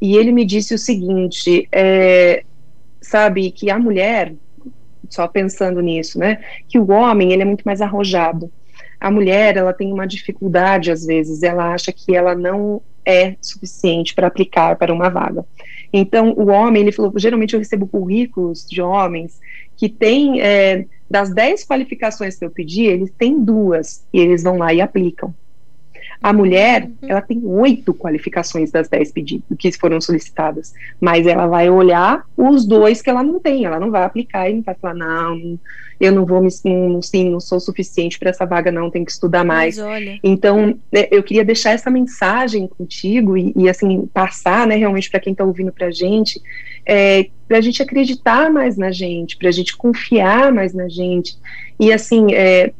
e 0.00 0.16
ele 0.16 0.32
me 0.32 0.44
disse 0.44 0.74
o 0.74 0.78
seguinte, 0.78 1.68
é, 1.70 2.42
sabe, 3.00 3.52
que 3.52 3.70
a 3.70 3.78
mulher 3.78 4.34
só 5.08 5.26
pensando 5.28 5.80
nisso, 5.80 6.18
né? 6.18 6.42
Que 6.68 6.78
o 6.78 6.90
homem 6.90 7.32
ele 7.32 7.42
é 7.42 7.46
muito 7.46 7.62
mais 7.62 7.80
arrojado. 7.80 8.50
A 9.00 9.10
mulher 9.10 9.56
ela 9.56 9.72
tem 9.72 9.92
uma 9.92 10.06
dificuldade 10.06 10.90
às 10.90 11.04
vezes, 11.04 11.42
ela 11.42 11.72
acha 11.72 11.92
que 11.92 12.14
ela 12.14 12.34
não 12.34 12.80
é 13.04 13.36
suficiente 13.40 14.14
para 14.14 14.26
aplicar 14.26 14.76
para 14.76 14.92
uma 14.92 15.08
vaga. 15.08 15.44
Então, 15.92 16.32
o 16.36 16.46
homem, 16.46 16.82
ele 16.82 16.92
falou, 16.92 17.12
geralmente 17.16 17.54
eu 17.54 17.58
recebo 17.58 17.86
currículos 17.86 18.64
de 18.64 18.80
homens 18.80 19.38
que 19.76 19.88
têm, 19.88 20.40
é, 20.40 20.86
das 21.10 21.34
10 21.34 21.66
qualificações 21.66 22.38
que 22.38 22.44
eu 22.44 22.50
pedi, 22.50 22.84
eles 22.84 23.10
têm 23.18 23.42
duas, 23.42 24.04
e 24.12 24.20
eles 24.20 24.42
vão 24.42 24.56
lá 24.56 24.72
e 24.72 24.80
aplicam. 24.80 25.34
A 26.22 26.32
mulher, 26.32 26.84
uhum. 26.84 27.08
ela 27.08 27.20
tem 27.20 27.40
oito 27.44 27.92
qualificações 27.92 28.70
das 28.70 28.88
dez 28.88 29.10
pedidos 29.10 29.44
que 29.58 29.72
foram 29.72 30.00
solicitadas, 30.00 30.72
mas 31.00 31.26
ela 31.26 31.46
vai 31.46 31.68
olhar 31.68 32.24
os 32.36 32.64
dois 32.64 33.02
que 33.02 33.10
ela 33.10 33.22
não 33.22 33.40
tem, 33.40 33.64
ela 33.64 33.80
não 33.80 33.90
vai 33.90 34.04
aplicar 34.04 34.48
e 34.48 34.54
não 34.54 34.62
vai 34.62 34.74
falar, 34.74 34.94
não, 34.94 35.58
eu 36.00 36.12
não 36.12 36.24
vou 36.26 36.40
me, 36.40 36.48
não, 36.64 37.02
sim, 37.02 37.30
não 37.30 37.40
sou 37.40 37.58
suficiente 37.60 38.18
para 38.18 38.30
essa 38.30 38.44
vaga 38.44 38.70
não, 38.72 38.90
tenho 38.90 39.04
que 39.04 39.12
estudar 39.12 39.44
mais. 39.44 39.76
Então, 40.22 40.78
né, 40.92 41.08
eu 41.10 41.22
queria 41.22 41.44
deixar 41.44 41.70
essa 41.70 41.90
mensagem 41.90 42.66
contigo 42.66 43.36
e, 43.36 43.52
e 43.56 43.68
assim, 43.68 44.08
passar, 44.12 44.66
né, 44.66 44.76
realmente 44.76 45.10
para 45.10 45.20
quem 45.20 45.32
está 45.32 45.44
ouvindo 45.44 45.72
para 45.72 45.88
a 45.88 45.92
gente, 45.92 46.40
é, 46.86 47.28
para 47.46 47.58
a 47.58 47.60
gente 47.60 47.82
acreditar 47.82 48.50
mais 48.50 48.76
na 48.76 48.90
gente, 48.90 49.36
para 49.36 49.48
a 49.48 49.52
gente 49.52 49.76
confiar 49.76 50.52
mais 50.52 50.72
na 50.72 50.88
gente 50.88 51.36
e, 51.78 51.92
assim, 51.92 52.34
é, 52.34 52.72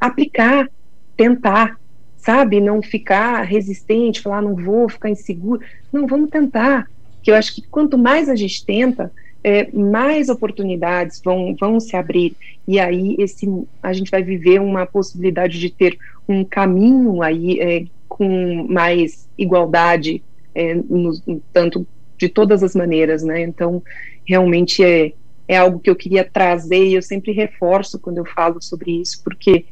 aplicar, 0.00 0.68
tentar, 1.16 1.78
sabe? 2.22 2.60
Não 2.60 2.80
ficar 2.80 3.42
resistente, 3.42 4.22
falar, 4.22 4.40
não 4.40 4.54
vou, 4.54 4.88
ficar 4.88 5.10
inseguro. 5.10 5.60
Não, 5.92 6.06
vamos 6.06 6.30
tentar. 6.30 6.86
Que 7.22 7.30
eu 7.30 7.34
acho 7.34 7.54
que 7.54 7.62
quanto 7.68 7.98
mais 7.98 8.28
a 8.28 8.36
gente 8.36 8.64
tenta, 8.64 9.12
é, 9.42 9.70
mais 9.72 10.28
oportunidades 10.28 11.20
vão, 11.22 11.54
vão 11.58 11.80
se 11.80 11.96
abrir. 11.96 12.36
E 12.66 12.78
aí 12.78 13.16
esse, 13.18 13.46
a 13.82 13.92
gente 13.92 14.10
vai 14.10 14.22
viver 14.22 14.60
uma 14.60 14.86
possibilidade 14.86 15.58
de 15.58 15.68
ter 15.68 15.98
um 16.28 16.44
caminho 16.44 17.22
aí 17.22 17.58
é, 17.60 17.84
com 18.08 18.66
mais 18.68 19.28
igualdade, 19.36 20.22
é, 20.54 20.74
no, 20.74 21.12
tanto 21.52 21.86
de 22.16 22.28
todas 22.28 22.62
as 22.62 22.74
maneiras, 22.74 23.24
né? 23.24 23.42
Então, 23.42 23.82
realmente 24.24 24.84
é, 24.84 25.12
é 25.48 25.56
algo 25.56 25.80
que 25.80 25.90
eu 25.90 25.96
queria 25.96 26.22
trazer 26.22 26.84
e 26.84 26.94
eu 26.94 27.02
sempre 27.02 27.32
reforço 27.32 27.98
quando 27.98 28.18
eu 28.18 28.24
falo 28.24 28.62
sobre 28.62 29.00
isso, 29.00 29.20
porque 29.24 29.64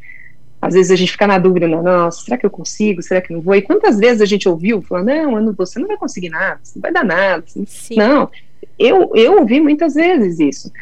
às 0.61 0.75
vezes 0.75 0.91
a 0.91 0.97
gente 0.97 1.13
fica 1.13 1.27
na 1.27 1.39
dúvida, 1.39 1.67
né? 1.67 1.81
Nossa, 1.81 2.23
será 2.23 2.37
que 2.37 2.45
eu 2.45 2.51
consigo? 2.51 3.03
Será 3.03 3.21
que 3.21 3.33
não 3.33 3.41
vou? 3.41 3.55
E 3.55 3.63
quantas 3.63 3.99
vezes 3.99 4.21
a 4.21 4.27
gente 4.27 4.49
ouviu 4.49 4.83
falando, 4.83 5.09
não, 5.09 5.53
você 5.55 5.79
não 5.79 5.89
vai 5.89 5.97
conseguir 5.97 6.29
nada, 6.29 6.61
você 6.63 6.79
não 6.79 6.83
vai 6.83 6.93
dar 6.93 7.05
nada. 7.05 7.45
Sim. 7.47 7.97
Não, 7.97 8.29
eu, 8.79 9.11
eu 9.15 9.39
ouvi 9.39 9.61
muitas 9.61 9.95
vezes 9.95 10.39
isso. 10.39 10.73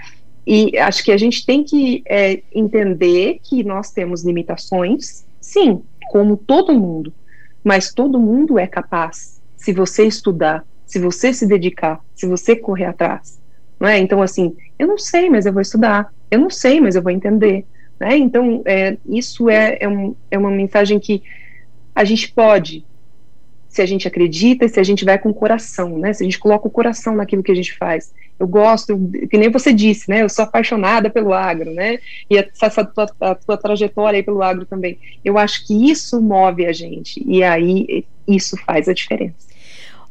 E 0.47 0.77
acho 0.79 1.05
que 1.05 1.13
a 1.13 1.17
gente 1.17 1.45
tem 1.45 1.63
que 1.63 2.03
é, 2.07 2.43
entender 2.53 3.39
que 3.43 3.63
nós 3.63 3.91
temos 3.91 4.25
limitações, 4.25 5.25
sim, 5.41 5.83
como 6.11 6.37
todo 6.37 6.73
mundo, 6.73 7.13
mas 7.63 7.93
todo 7.93 8.19
mundo 8.19 8.59
é 8.59 8.67
capaz, 8.67 9.41
se 9.57 9.73
você 9.73 10.07
estudar, 10.07 10.65
se 10.87 10.99
você 10.99 11.33
se 11.33 11.47
dedicar, 11.47 12.03
se 12.15 12.27
você 12.27 12.57
correr 12.57 12.87
atrás. 12.87 13.39
Não 13.79 13.87
é? 13.87 13.99
Então, 13.99 14.23
assim, 14.23 14.57
eu 14.79 14.89
não 14.89 14.99
sei, 14.99 15.29
mas 15.29 15.47
eu 15.47 15.53
vou 15.53 15.63
estudar, 15.63 16.13
eu 16.31 16.41
não 16.41 16.51
sei, 16.51 16.81
mas 16.81 16.97
eu 16.97 17.03
vou 17.03 17.13
entender. 17.13 17.65
Né? 17.99 18.17
Então, 18.17 18.63
é, 18.65 18.97
isso 19.09 19.49
é, 19.49 19.79
é, 19.81 19.89
um, 19.89 20.15
é 20.31 20.39
uma 20.39 20.51
mensagem 20.51 20.99
que 21.01 21.23
a 21.95 22.05
gente 22.05 22.31
pode, 22.31 22.85
se 23.69 23.83
a 23.83 23.87
gente 23.87 24.07
acredita 24.07 24.65
e 24.65 24.69
se 24.69 24.79
a 24.79 24.85
gente 24.85 25.05
vai 25.05 25.19
com 25.19 25.31
o 25.31 25.35
coração, 25.35 25.99
né? 25.99 26.13
Se 26.13 26.23
a 26.23 26.25
gente 26.25 26.39
coloca 26.39 26.69
o 26.69 26.71
coração 26.71 27.17
naquilo 27.17 27.43
que 27.43 27.53
a 27.53 27.57
gente 27.57 27.77
faz. 27.77 28.13
Eu 28.39 28.47
gosto, 28.47 28.97
que 29.29 29.37
nem 29.37 29.51
você 29.51 29.73
disse, 29.73 30.09
né? 30.09 30.23
Eu 30.23 30.29
sou 30.29 30.45
apaixonada 30.45 31.11
pelo 31.11 31.35
agro, 31.35 31.75
né? 31.75 31.99
E 32.31 32.37
essa, 32.37 32.85
tua, 32.85 33.07
a 33.21 33.35
tua 33.35 33.57
trajetória 33.57 34.23
pelo 34.23 34.43
agro 34.43 34.65
também. 34.65 34.97
Eu 35.25 35.37
acho 35.37 35.67
que 35.67 35.91
isso 35.91 36.21
move 36.23 36.65
a 36.65 36.73
gente 36.73 37.23
e 37.27 37.43
aí 37.43 38.05
isso 38.29 38.57
faz 38.65 38.89
a 38.89 38.93
diferença. 38.93 39.48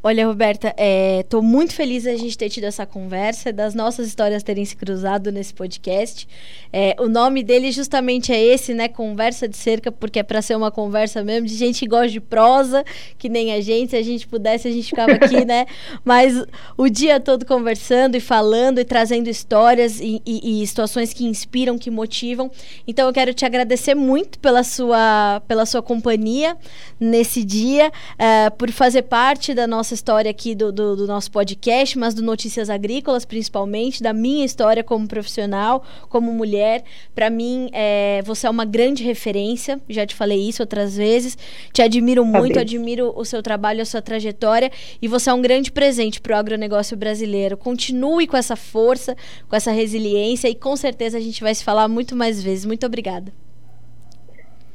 Olha, 0.00 0.28
Roberta, 0.28 0.72
estou 1.20 1.40
é, 1.40 1.44
muito 1.44 1.74
feliz 1.74 2.06
a 2.06 2.16
gente 2.16 2.38
ter 2.38 2.48
tido 2.48 2.64
essa 2.64 2.86
conversa, 2.86 3.52
das 3.52 3.74
nossas 3.74 4.06
histórias 4.06 4.44
terem 4.44 4.64
se 4.64 4.76
cruzado 4.76 5.32
nesse 5.32 5.52
podcast. 5.52 6.28
É, 6.72 6.94
o 7.00 7.08
nome 7.08 7.42
dele 7.42 7.72
justamente 7.72 8.32
é 8.32 8.40
esse, 8.40 8.74
né? 8.74 8.86
Conversa 8.86 9.48
de 9.48 9.56
cerca, 9.56 9.90
porque 9.90 10.20
é 10.20 10.22
para 10.22 10.40
ser 10.40 10.56
uma 10.56 10.70
conversa 10.70 11.24
mesmo 11.24 11.48
de 11.48 11.56
gente 11.56 11.80
que 11.80 11.88
gosta 11.88 12.10
de 12.10 12.20
prosa, 12.20 12.84
que 13.18 13.28
nem 13.28 13.52
a 13.52 13.60
gente. 13.60 13.90
Se 13.90 13.96
a 13.96 14.02
gente 14.02 14.28
pudesse, 14.28 14.68
a 14.68 14.70
gente 14.70 14.88
ficava 14.88 15.12
aqui, 15.12 15.42
né? 15.44 15.66
Mas 16.04 16.44
o 16.76 16.88
dia 16.88 17.18
todo 17.18 17.44
conversando 17.44 18.14
e 18.14 18.20
falando 18.20 18.78
e 18.78 18.84
trazendo 18.84 19.28
histórias 19.28 19.98
e, 19.98 20.22
e, 20.24 20.62
e 20.62 20.66
situações 20.66 21.12
que 21.12 21.24
inspiram, 21.24 21.76
que 21.76 21.90
motivam. 21.90 22.52
Então, 22.86 23.08
eu 23.08 23.12
quero 23.12 23.34
te 23.34 23.44
agradecer 23.44 23.96
muito 23.96 24.38
pela 24.38 24.62
sua, 24.62 25.42
pela 25.48 25.66
sua 25.66 25.82
companhia 25.82 26.56
nesse 27.00 27.42
dia, 27.42 27.88
uh, 27.88 28.56
por 28.56 28.70
fazer 28.70 29.02
parte 29.02 29.52
da 29.54 29.66
nossa 29.66 29.87
nossa 29.88 29.94
história 29.94 30.30
aqui 30.30 30.54
do, 30.54 30.70
do, 30.70 30.96
do, 30.96 31.06
nosso 31.06 31.30
podcast, 31.30 31.98
mas 31.98 32.12
do 32.12 32.20
Notícias 32.20 32.68
Agrícolas, 32.68 33.24
principalmente, 33.24 34.02
da 34.02 34.12
minha 34.12 34.44
história 34.44 34.84
como 34.84 35.08
profissional, 35.08 35.82
como 36.10 36.30
mulher. 36.30 36.84
Para 37.14 37.30
mim, 37.30 37.70
é, 37.72 38.20
você 38.22 38.46
é 38.46 38.50
uma 38.50 38.66
grande 38.66 39.02
referência, 39.02 39.80
já 39.88 40.04
te 40.04 40.14
falei 40.14 40.46
isso 40.46 40.62
outras 40.62 40.94
vezes. 40.94 41.38
Te 41.72 41.80
admiro 41.80 42.22
muito, 42.22 42.58
admiro 42.58 43.14
o 43.16 43.24
seu 43.24 43.42
trabalho, 43.42 43.80
a 43.80 43.86
sua 43.86 44.02
trajetória, 44.02 44.70
e 45.00 45.08
você 45.08 45.30
é 45.30 45.32
um 45.32 45.40
grande 45.40 45.72
presente 45.72 46.20
para 46.20 46.36
o 46.36 46.38
agronegócio 46.38 46.94
brasileiro. 46.94 47.56
Continue 47.56 48.26
com 48.26 48.36
essa 48.36 48.56
força, 48.56 49.16
com 49.48 49.56
essa 49.56 49.70
resiliência, 49.70 50.48
e 50.48 50.54
com 50.54 50.76
certeza 50.76 51.16
a 51.16 51.20
gente 51.20 51.40
vai 51.40 51.54
se 51.54 51.64
falar 51.64 51.88
muito 51.88 52.14
mais 52.14 52.42
vezes. 52.42 52.66
Muito 52.66 52.84
obrigada. 52.84 53.32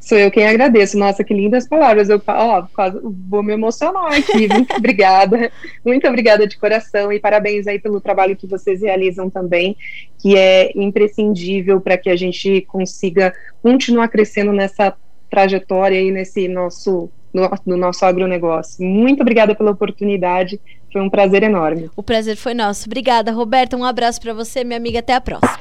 Sou 0.03 0.17
eu 0.17 0.29
quem 0.29 0.45
agradeço. 0.45 0.97
Nossa, 0.97 1.23
que 1.23 1.33
lindas 1.33 1.65
palavras. 1.65 2.09
Eu 2.09 2.21
ó, 2.27 2.63
quase 2.73 2.99
vou 3.01 3.41
me 3.41 3.53
emocionar 3.53 4.13
aqui. 4.13 4.49
Muito 4.49 4.75
obrigada. 4.75 5.49
Muito 5.83 6.05
obrigada 6.05 6.45
de 6.45 6.57
coração 6.57 7.11
e 7.11 7.21
parabéns 7.21 7.67
aí 7.67 7.79
pelo 7.79 8.01
trabalho 8.01 8.35
que 8.35 8.45
vocês 8.45 8.81
realizam 8.81 9.29
também, 9.29 9.77
que 10.19 10.37
é 10.37 10.71
imprescindível 10.75 11.79
para 11.79 11.97
que 11.97 12.09
a 12.09 12.17
gente 12.17 12.61
consiga 12.67 13.33
continuar 13.61 14.09
crescendo 14.09 14.51
nessa 14.51 14.93
trajetória 15.29 16.01
e 16.01 16.11
nesse 16.11 16.49
nosso 16.49 17.09
no, 17.33 17.49
no 17.65 17.77
nosso 17.77 18.05
agronegócio. 18.05 18.85
Muito 18.85 19.21
obrigada 19.21 19.55
pela 19.55 19.71
oportunidade. 19.71 20.59
Foi 20.91 21.01
um 21.01 21.09
prazer 21.09 21.43
enorme. 21.43 21.89
O 21.95 22.03
prazer 22.03 22.35
foi 22.35 22.53
nosso. 22.53 22.87
Obrigada, 22.87 23.31
Roberta. 23.31 23.77
Um 23.77 23.85
abraço 23.85 24.19
para 24.19 24.33
você, 24.33 24.65
minha 24.65 24.77
amiga. 24.77 24.99
Até 24.99 25.13
a 25.13 25.21
próxima. 25.21 25.59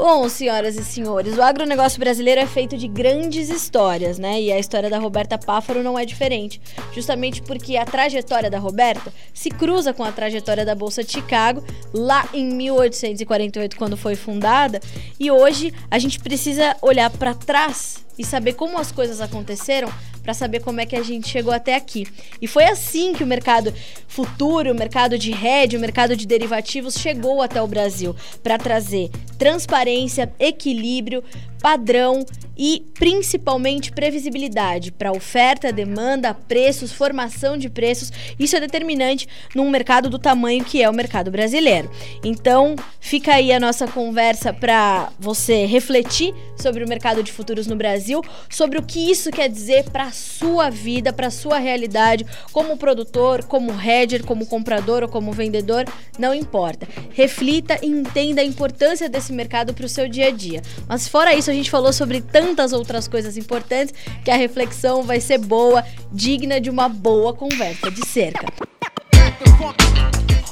Bom, 0.00 0.28
senhoras 0.28 0.76
e 0.76 0.84
senhores, 0.84 1.36
o 1.36 1.42
agronegócio 1.42 1.98
brasileiro 1.98 2.40
é 2.40 2.46
feito 2.46 2.78
de 2.78 2.86
grandes 2.86 3.50
histórias, 3.50 4.16
né? 4.16 4.40
E 4.40 4.52
a 4.52 4.56
história 4.56 4.88
da 4.88 4.96
Roberta 4.96 5.36
Páfaro 5.36 5.82
não 5.82 5.98
é 5.98 6.04
diferente. 6.04 6.60
Justamente 6.94 7.42
porque 7.42 7.76
a 7.76 7.84
trajetória 7.84 8.48
da 8.48 8.60
Roberta 8.60 9.12
se 9.34 9.50
cruza 9.50 9.92
com 9.92 10.04
a 10.04 10.12
trajetória 10.12 10.64
da 10.64 10.72
Bolsa 10.72 11.02
de 11.02 11.10
Chicago, 11.10 11.64
lá 11.92 12.28
em 12.32 12.46
1848, 12.46 13.76
quando 13.76 13.96
foi 13.96 14.14
fundada. 14.14 14.78
E 15.18 15.32
hoje 15.32 15.74
a 15.90 15.98
gente 15.98 16.20
precisa 16.20 16.76
olhar 16.80 17.10
para 17.10 17.34
trás 17.34 18.06
e 18.16 18.24
saber 18.24 18.52
como 18.52 18.78
as 18.78 18.92
coisas 18.92 19.20
aconteceram 19.20 19.92
para 20.28 20.34
saber 20.34 20.60
como 20.60 20.78
é 20.78 20.84
que 20.84 20.94
a 20.94 21.02
gente 21.02 21.26
chegou 21.26 21.54
até 21.54 21.74
aqui. 21.74 22.06
E 22.38 22.46
foi 22.46 22.64
assim 22.64 23.14
que 23.14 23.24
o 23.24 23.26
mercado 23.26 23.72
futuro, 24.06 24.72
o 24.72 24.74
mercado 24.74 25.18
de 25.18 25.32
hedge, 25.32 25.74
o 25.74 25.80
mercado 25.80 26.14
de 26.14 26.26
derivativos 26.26 26.96
chegou 26.98 27.40
até 27.40 27.62
o 27.62 27.66
Brasil 27.66 28.14
para 28.42 28.58
trazer 28.58 29.08
transparência, 29.38 30.30
equilíbrio, 30.38 31.24
padrão 31.62 32.26
e 32.56 32.84
principalmente 32.94 33.92
previsibilidade 33.92 34.90
para 34.90 35.12
oferta, 35.12 35.72
demanda, 35.72 36.34
preços, 36.34 36.92
formação 36.92 37.56
de 37.56 37.70
preços. 37.70 38.12
Isso 38.38 38.56
é 38.56 38.60
determinante 38.60 39.28
num 39.54 39.70
mercado 39.70 40.10
do 40.10 40.18
tamanho 40.18 40.64
que 40.64 40.82
é 40.82 40.90
o 40.90 40.92
mercado 40.92 41.30
brasileiro. 41.30 41.90
Então, 42.24 42.74
fica 42.98 43.34
aí 43.34 43.52
a 43.52 43.60
nossa 43.60 43.86
conversa 43.86 44.52
para 44.52 45.12
você 45.18 45.66
refletir 45.66 46.34
sobre 46.56 46.82
o 46.82 46.88
mercado 46.88 47.22
de 47.22 47.30
futuros 47.30 47.68
no 47.68 47.76
Brasil, 47.76 48.22
sobre 48.50 48.78
o 48.78 48.82
que 48.82 49.10
isso 49.10 49.30
quer 49.30 49.48
dizer 49.48 49.84
para 49.90 50.04
a 50.04 50.12
sua 50.18 50.68
vida, 50.68 51.12
para 51.12 51.30
sua 51.30 51.58
realidade, 51.58 52.26
como 52.52 52.76
produtor, 52.76 53.44
como 53.44 53.72
hedger, 53.72 54.24
como 54.24 54.46
comprador 54.46 55.02
ou 55.02 55.08
como 55.08 55.32
vendedor, 55.32 55.84
não 56.18 56.34
importa. 56.34 56.86
Reflita 57.10 57.78
e 57.82 57.86
entenda 57.86 58.40
a 58.40 58.44
importância 58.44 59.08
desse 59.08 59.32
mercado 59.32 59.72
para 59.72 59.86
o 59.86 59.88
seu 59.88 60.08
dia 60.08 60.28
a 60.28 60.30
dia. 60.30 60.60
Mas 60.86 61.08
fora 61.08 61.34
isso, 61.34 61.50
a 61.50 61.54
gente 61.54 61.70
falou 61.70 61.92
sobre 61.92 62.20
tantas 62.20 62.72
outras 62.72 63.06
coisas 63.08 63.36
importantes 63.36 63.94
que 64.24 64.30
a 64.30 64.36
reflexão 64.36 65.02
vai 65.02 65.20
ser 65.20 65.38
boa, 65.38 65.84
digna 66.12 66.60
de 66.60 66.68
uma 66.68 66.88
boa 66.88 67.32
conversa 67.32 67.90
de 67.90 68.06
cerca. 68.06 68.46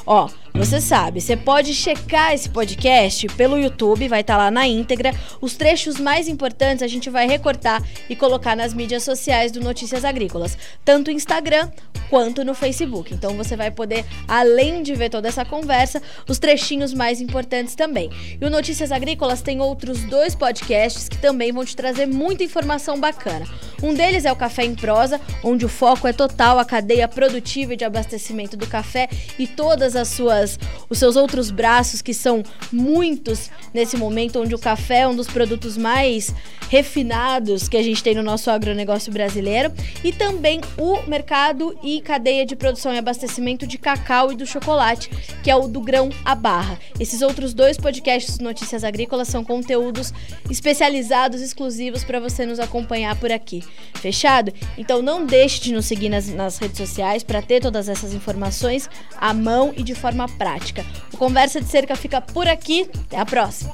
Ó, 0.05 0.29
Você 0.57 0.81
sabe, 0.81 1.21
você 1.21 1.37
pode 1.37 1.71
checar 1.71 2.33
esse 2.33 2.49
podcast 2.49 3.27
pelo 3.35 3.59
YouTube, 3.59 4.07
vai 4.07 4.21
estar 4.21 4.33
tá 4.33 4.37
lá 4.45 4.51
na 4.51 4.67
íntegra. 4.67 5.13
Os 5.39 5.55
trechos 5.55 5.99
mais 5.99 6.27
importantes 6.27 6.81
a 6.81 6.87
gente 6.87 7.11
vai 7.11 7.27
recortar 7.27 7.83
e 8.09 8.15
colocar 8.15 8.55
nas 8.55 8.73
mídias 8.73 9.03
sociais 9.03 9.51
do 9.51 9.61
Notícias 9.61 10.03
Agrícolas, 10.03 10.57
tanto 10.83 11.11
no 11.11 11.15
Instagram 11.15 11.69
quanto 12.09 12.43
no 12.43 12.55
Facebook. 12.55 13.13
Então 13.13 13.35
você 13.37 13.55
vai 13.55 13.69
poder, 13.69 14.03
além 14.27 14.81
de 14.81 14.95
ver 14.95 15.09
toda 15.09 15.27
essa 15.27 15.45
conversa, 15.45 16.01
os 16.27 16.39
trechinhos 16.39 16.91
mais 16.91 17.21
importantes 17.21 17.75
também. 17.75 18.09
E 18.41 18.43
o 18.43 18.49
Notícias 18.49 18.91
Agrícolas 18.91 19.43
tem 19.43 19.61
outros 19.61 20.03
dois 20.05 20.33
podcasts 20.33 21.07
que 21.07 21.17
também 21.17 21.51
vão 21.51 21.63
te 21.63 21.75
trazer 21.75 22.07
muita 22.07 22.43
informação 22.43 22.99
bacana. 22.99 23.45
Um 23.83 23.93
deles 23.93 24.25
é 24.25 24.31
o 24.31 24.35
Café 24.35 24.65
em 24.65 24.73
Prosa, 24.73 25.21
onde 25.43 25.65
o 25.65 25.69
foco 25.69 26.07
é 26.07 26.13
total 26.13 26.57
a 26.57 26.65
cadeia 26.65 27.07
produtiva 27.07 27.73
e 27.73 27.77
de 27.77 27.85
abastecimento 27.85 28.57
do 28.57 28.65
café 28.65 29.07
e 29.37 29.45
todas 29.45 29.95
as 29.95 30.07
suas 30.07 30.46
os 30.89 30.99
seus 30.99 31.15
outros 31.15 31.49
braços 31.49 32.01
que 32.01 32.13
são 32.13 32.43
muitos 32.71 33.49
nesse 33.73 33.97
momento 33.97 34.39
onde 34.39 34.53
o 34.53 34.59
café 34.59 34.99
é 34.99 35.07
um 35.07 35.15
dos 35.15 35.27
produtos 35.27 35.75
mais 35.75 36.33
refinados 36.69 37.67
que 37.67 37.77
a 37.77 37.83
gente 37.83 38.03
tem 38.03 38.13
no 38.13 38.23
nosso 38.23 38.51
agronegócio 38.51 39.11
brasileiro 39.11 39.71
e 40.03 40.11
também 40.11 40.61
o 40.77 41.01
mercado 41.07 41.77
e 41.81 42.01
cadeia 42.01 42.45
de 42.45 42.55
produção 42.55 42.93
e 42.93 42.97
abastecimento 42.97 43.65
de 43.65 43.77
cacau 43.77 44.31
e 44.31 44.35
do 44.35 44.45
chocolate, 44.45 45.09
que 45.43 45.49
é 45.49 45.55
o 45.55 45.67
do 45.67 45.81
grão 45.81 46.09
à 46.25 46.35
barra. 46.35 46.77
Esses 46.99 47.21
outros 47.21 47.53
dois 47.53 47.77
podcasts 47.77 48.39
Notícias 48.39 48.83
Agrícolas 48.83 49.27
são 49.27 49.43
conteúdos 49.43 50.13
especializados 50.49 51.41
exclusivos 51.41 52.03
para 52.03 52.19
você 52.19 52.45
nos 52.45 52.59
acompanhar 52.59 53.15
por 53.15 53.31
aqui. 53.31 53.63
Fechado? 53.95 54.53
Então 54.77 55.01
não 55.01 55.25
deixe 55.25 55.61
de 55.61 55.73
nos 55.73 55.85
seguir 55.85 56.09
nas, 56.09 56.27
nas 56.27 56.57
redes 56.57 56.77
sociais 56.77 57.23
para 57.23 57.41
ter 57.41 57.61
todas 57.61 57.89
essas 57.89 58.13
informações 58.13 58.89
à 59.19 59.33
mão 59.33 59.73
e 59.75 59.83
de 59.83 59.95
forma 59.95 60.27
prática. 60.37 60.85
O 61.13 61.17
Conversa 61.17 61.59
de 61.59 61.67
Cerca 61.67 61.95
fica 61.95 62.21
por 62.21 62.47
aqui. 62.47 62.89
Até 63.07 63.19
a 63.19 63.25
próxima. 63.25 63.73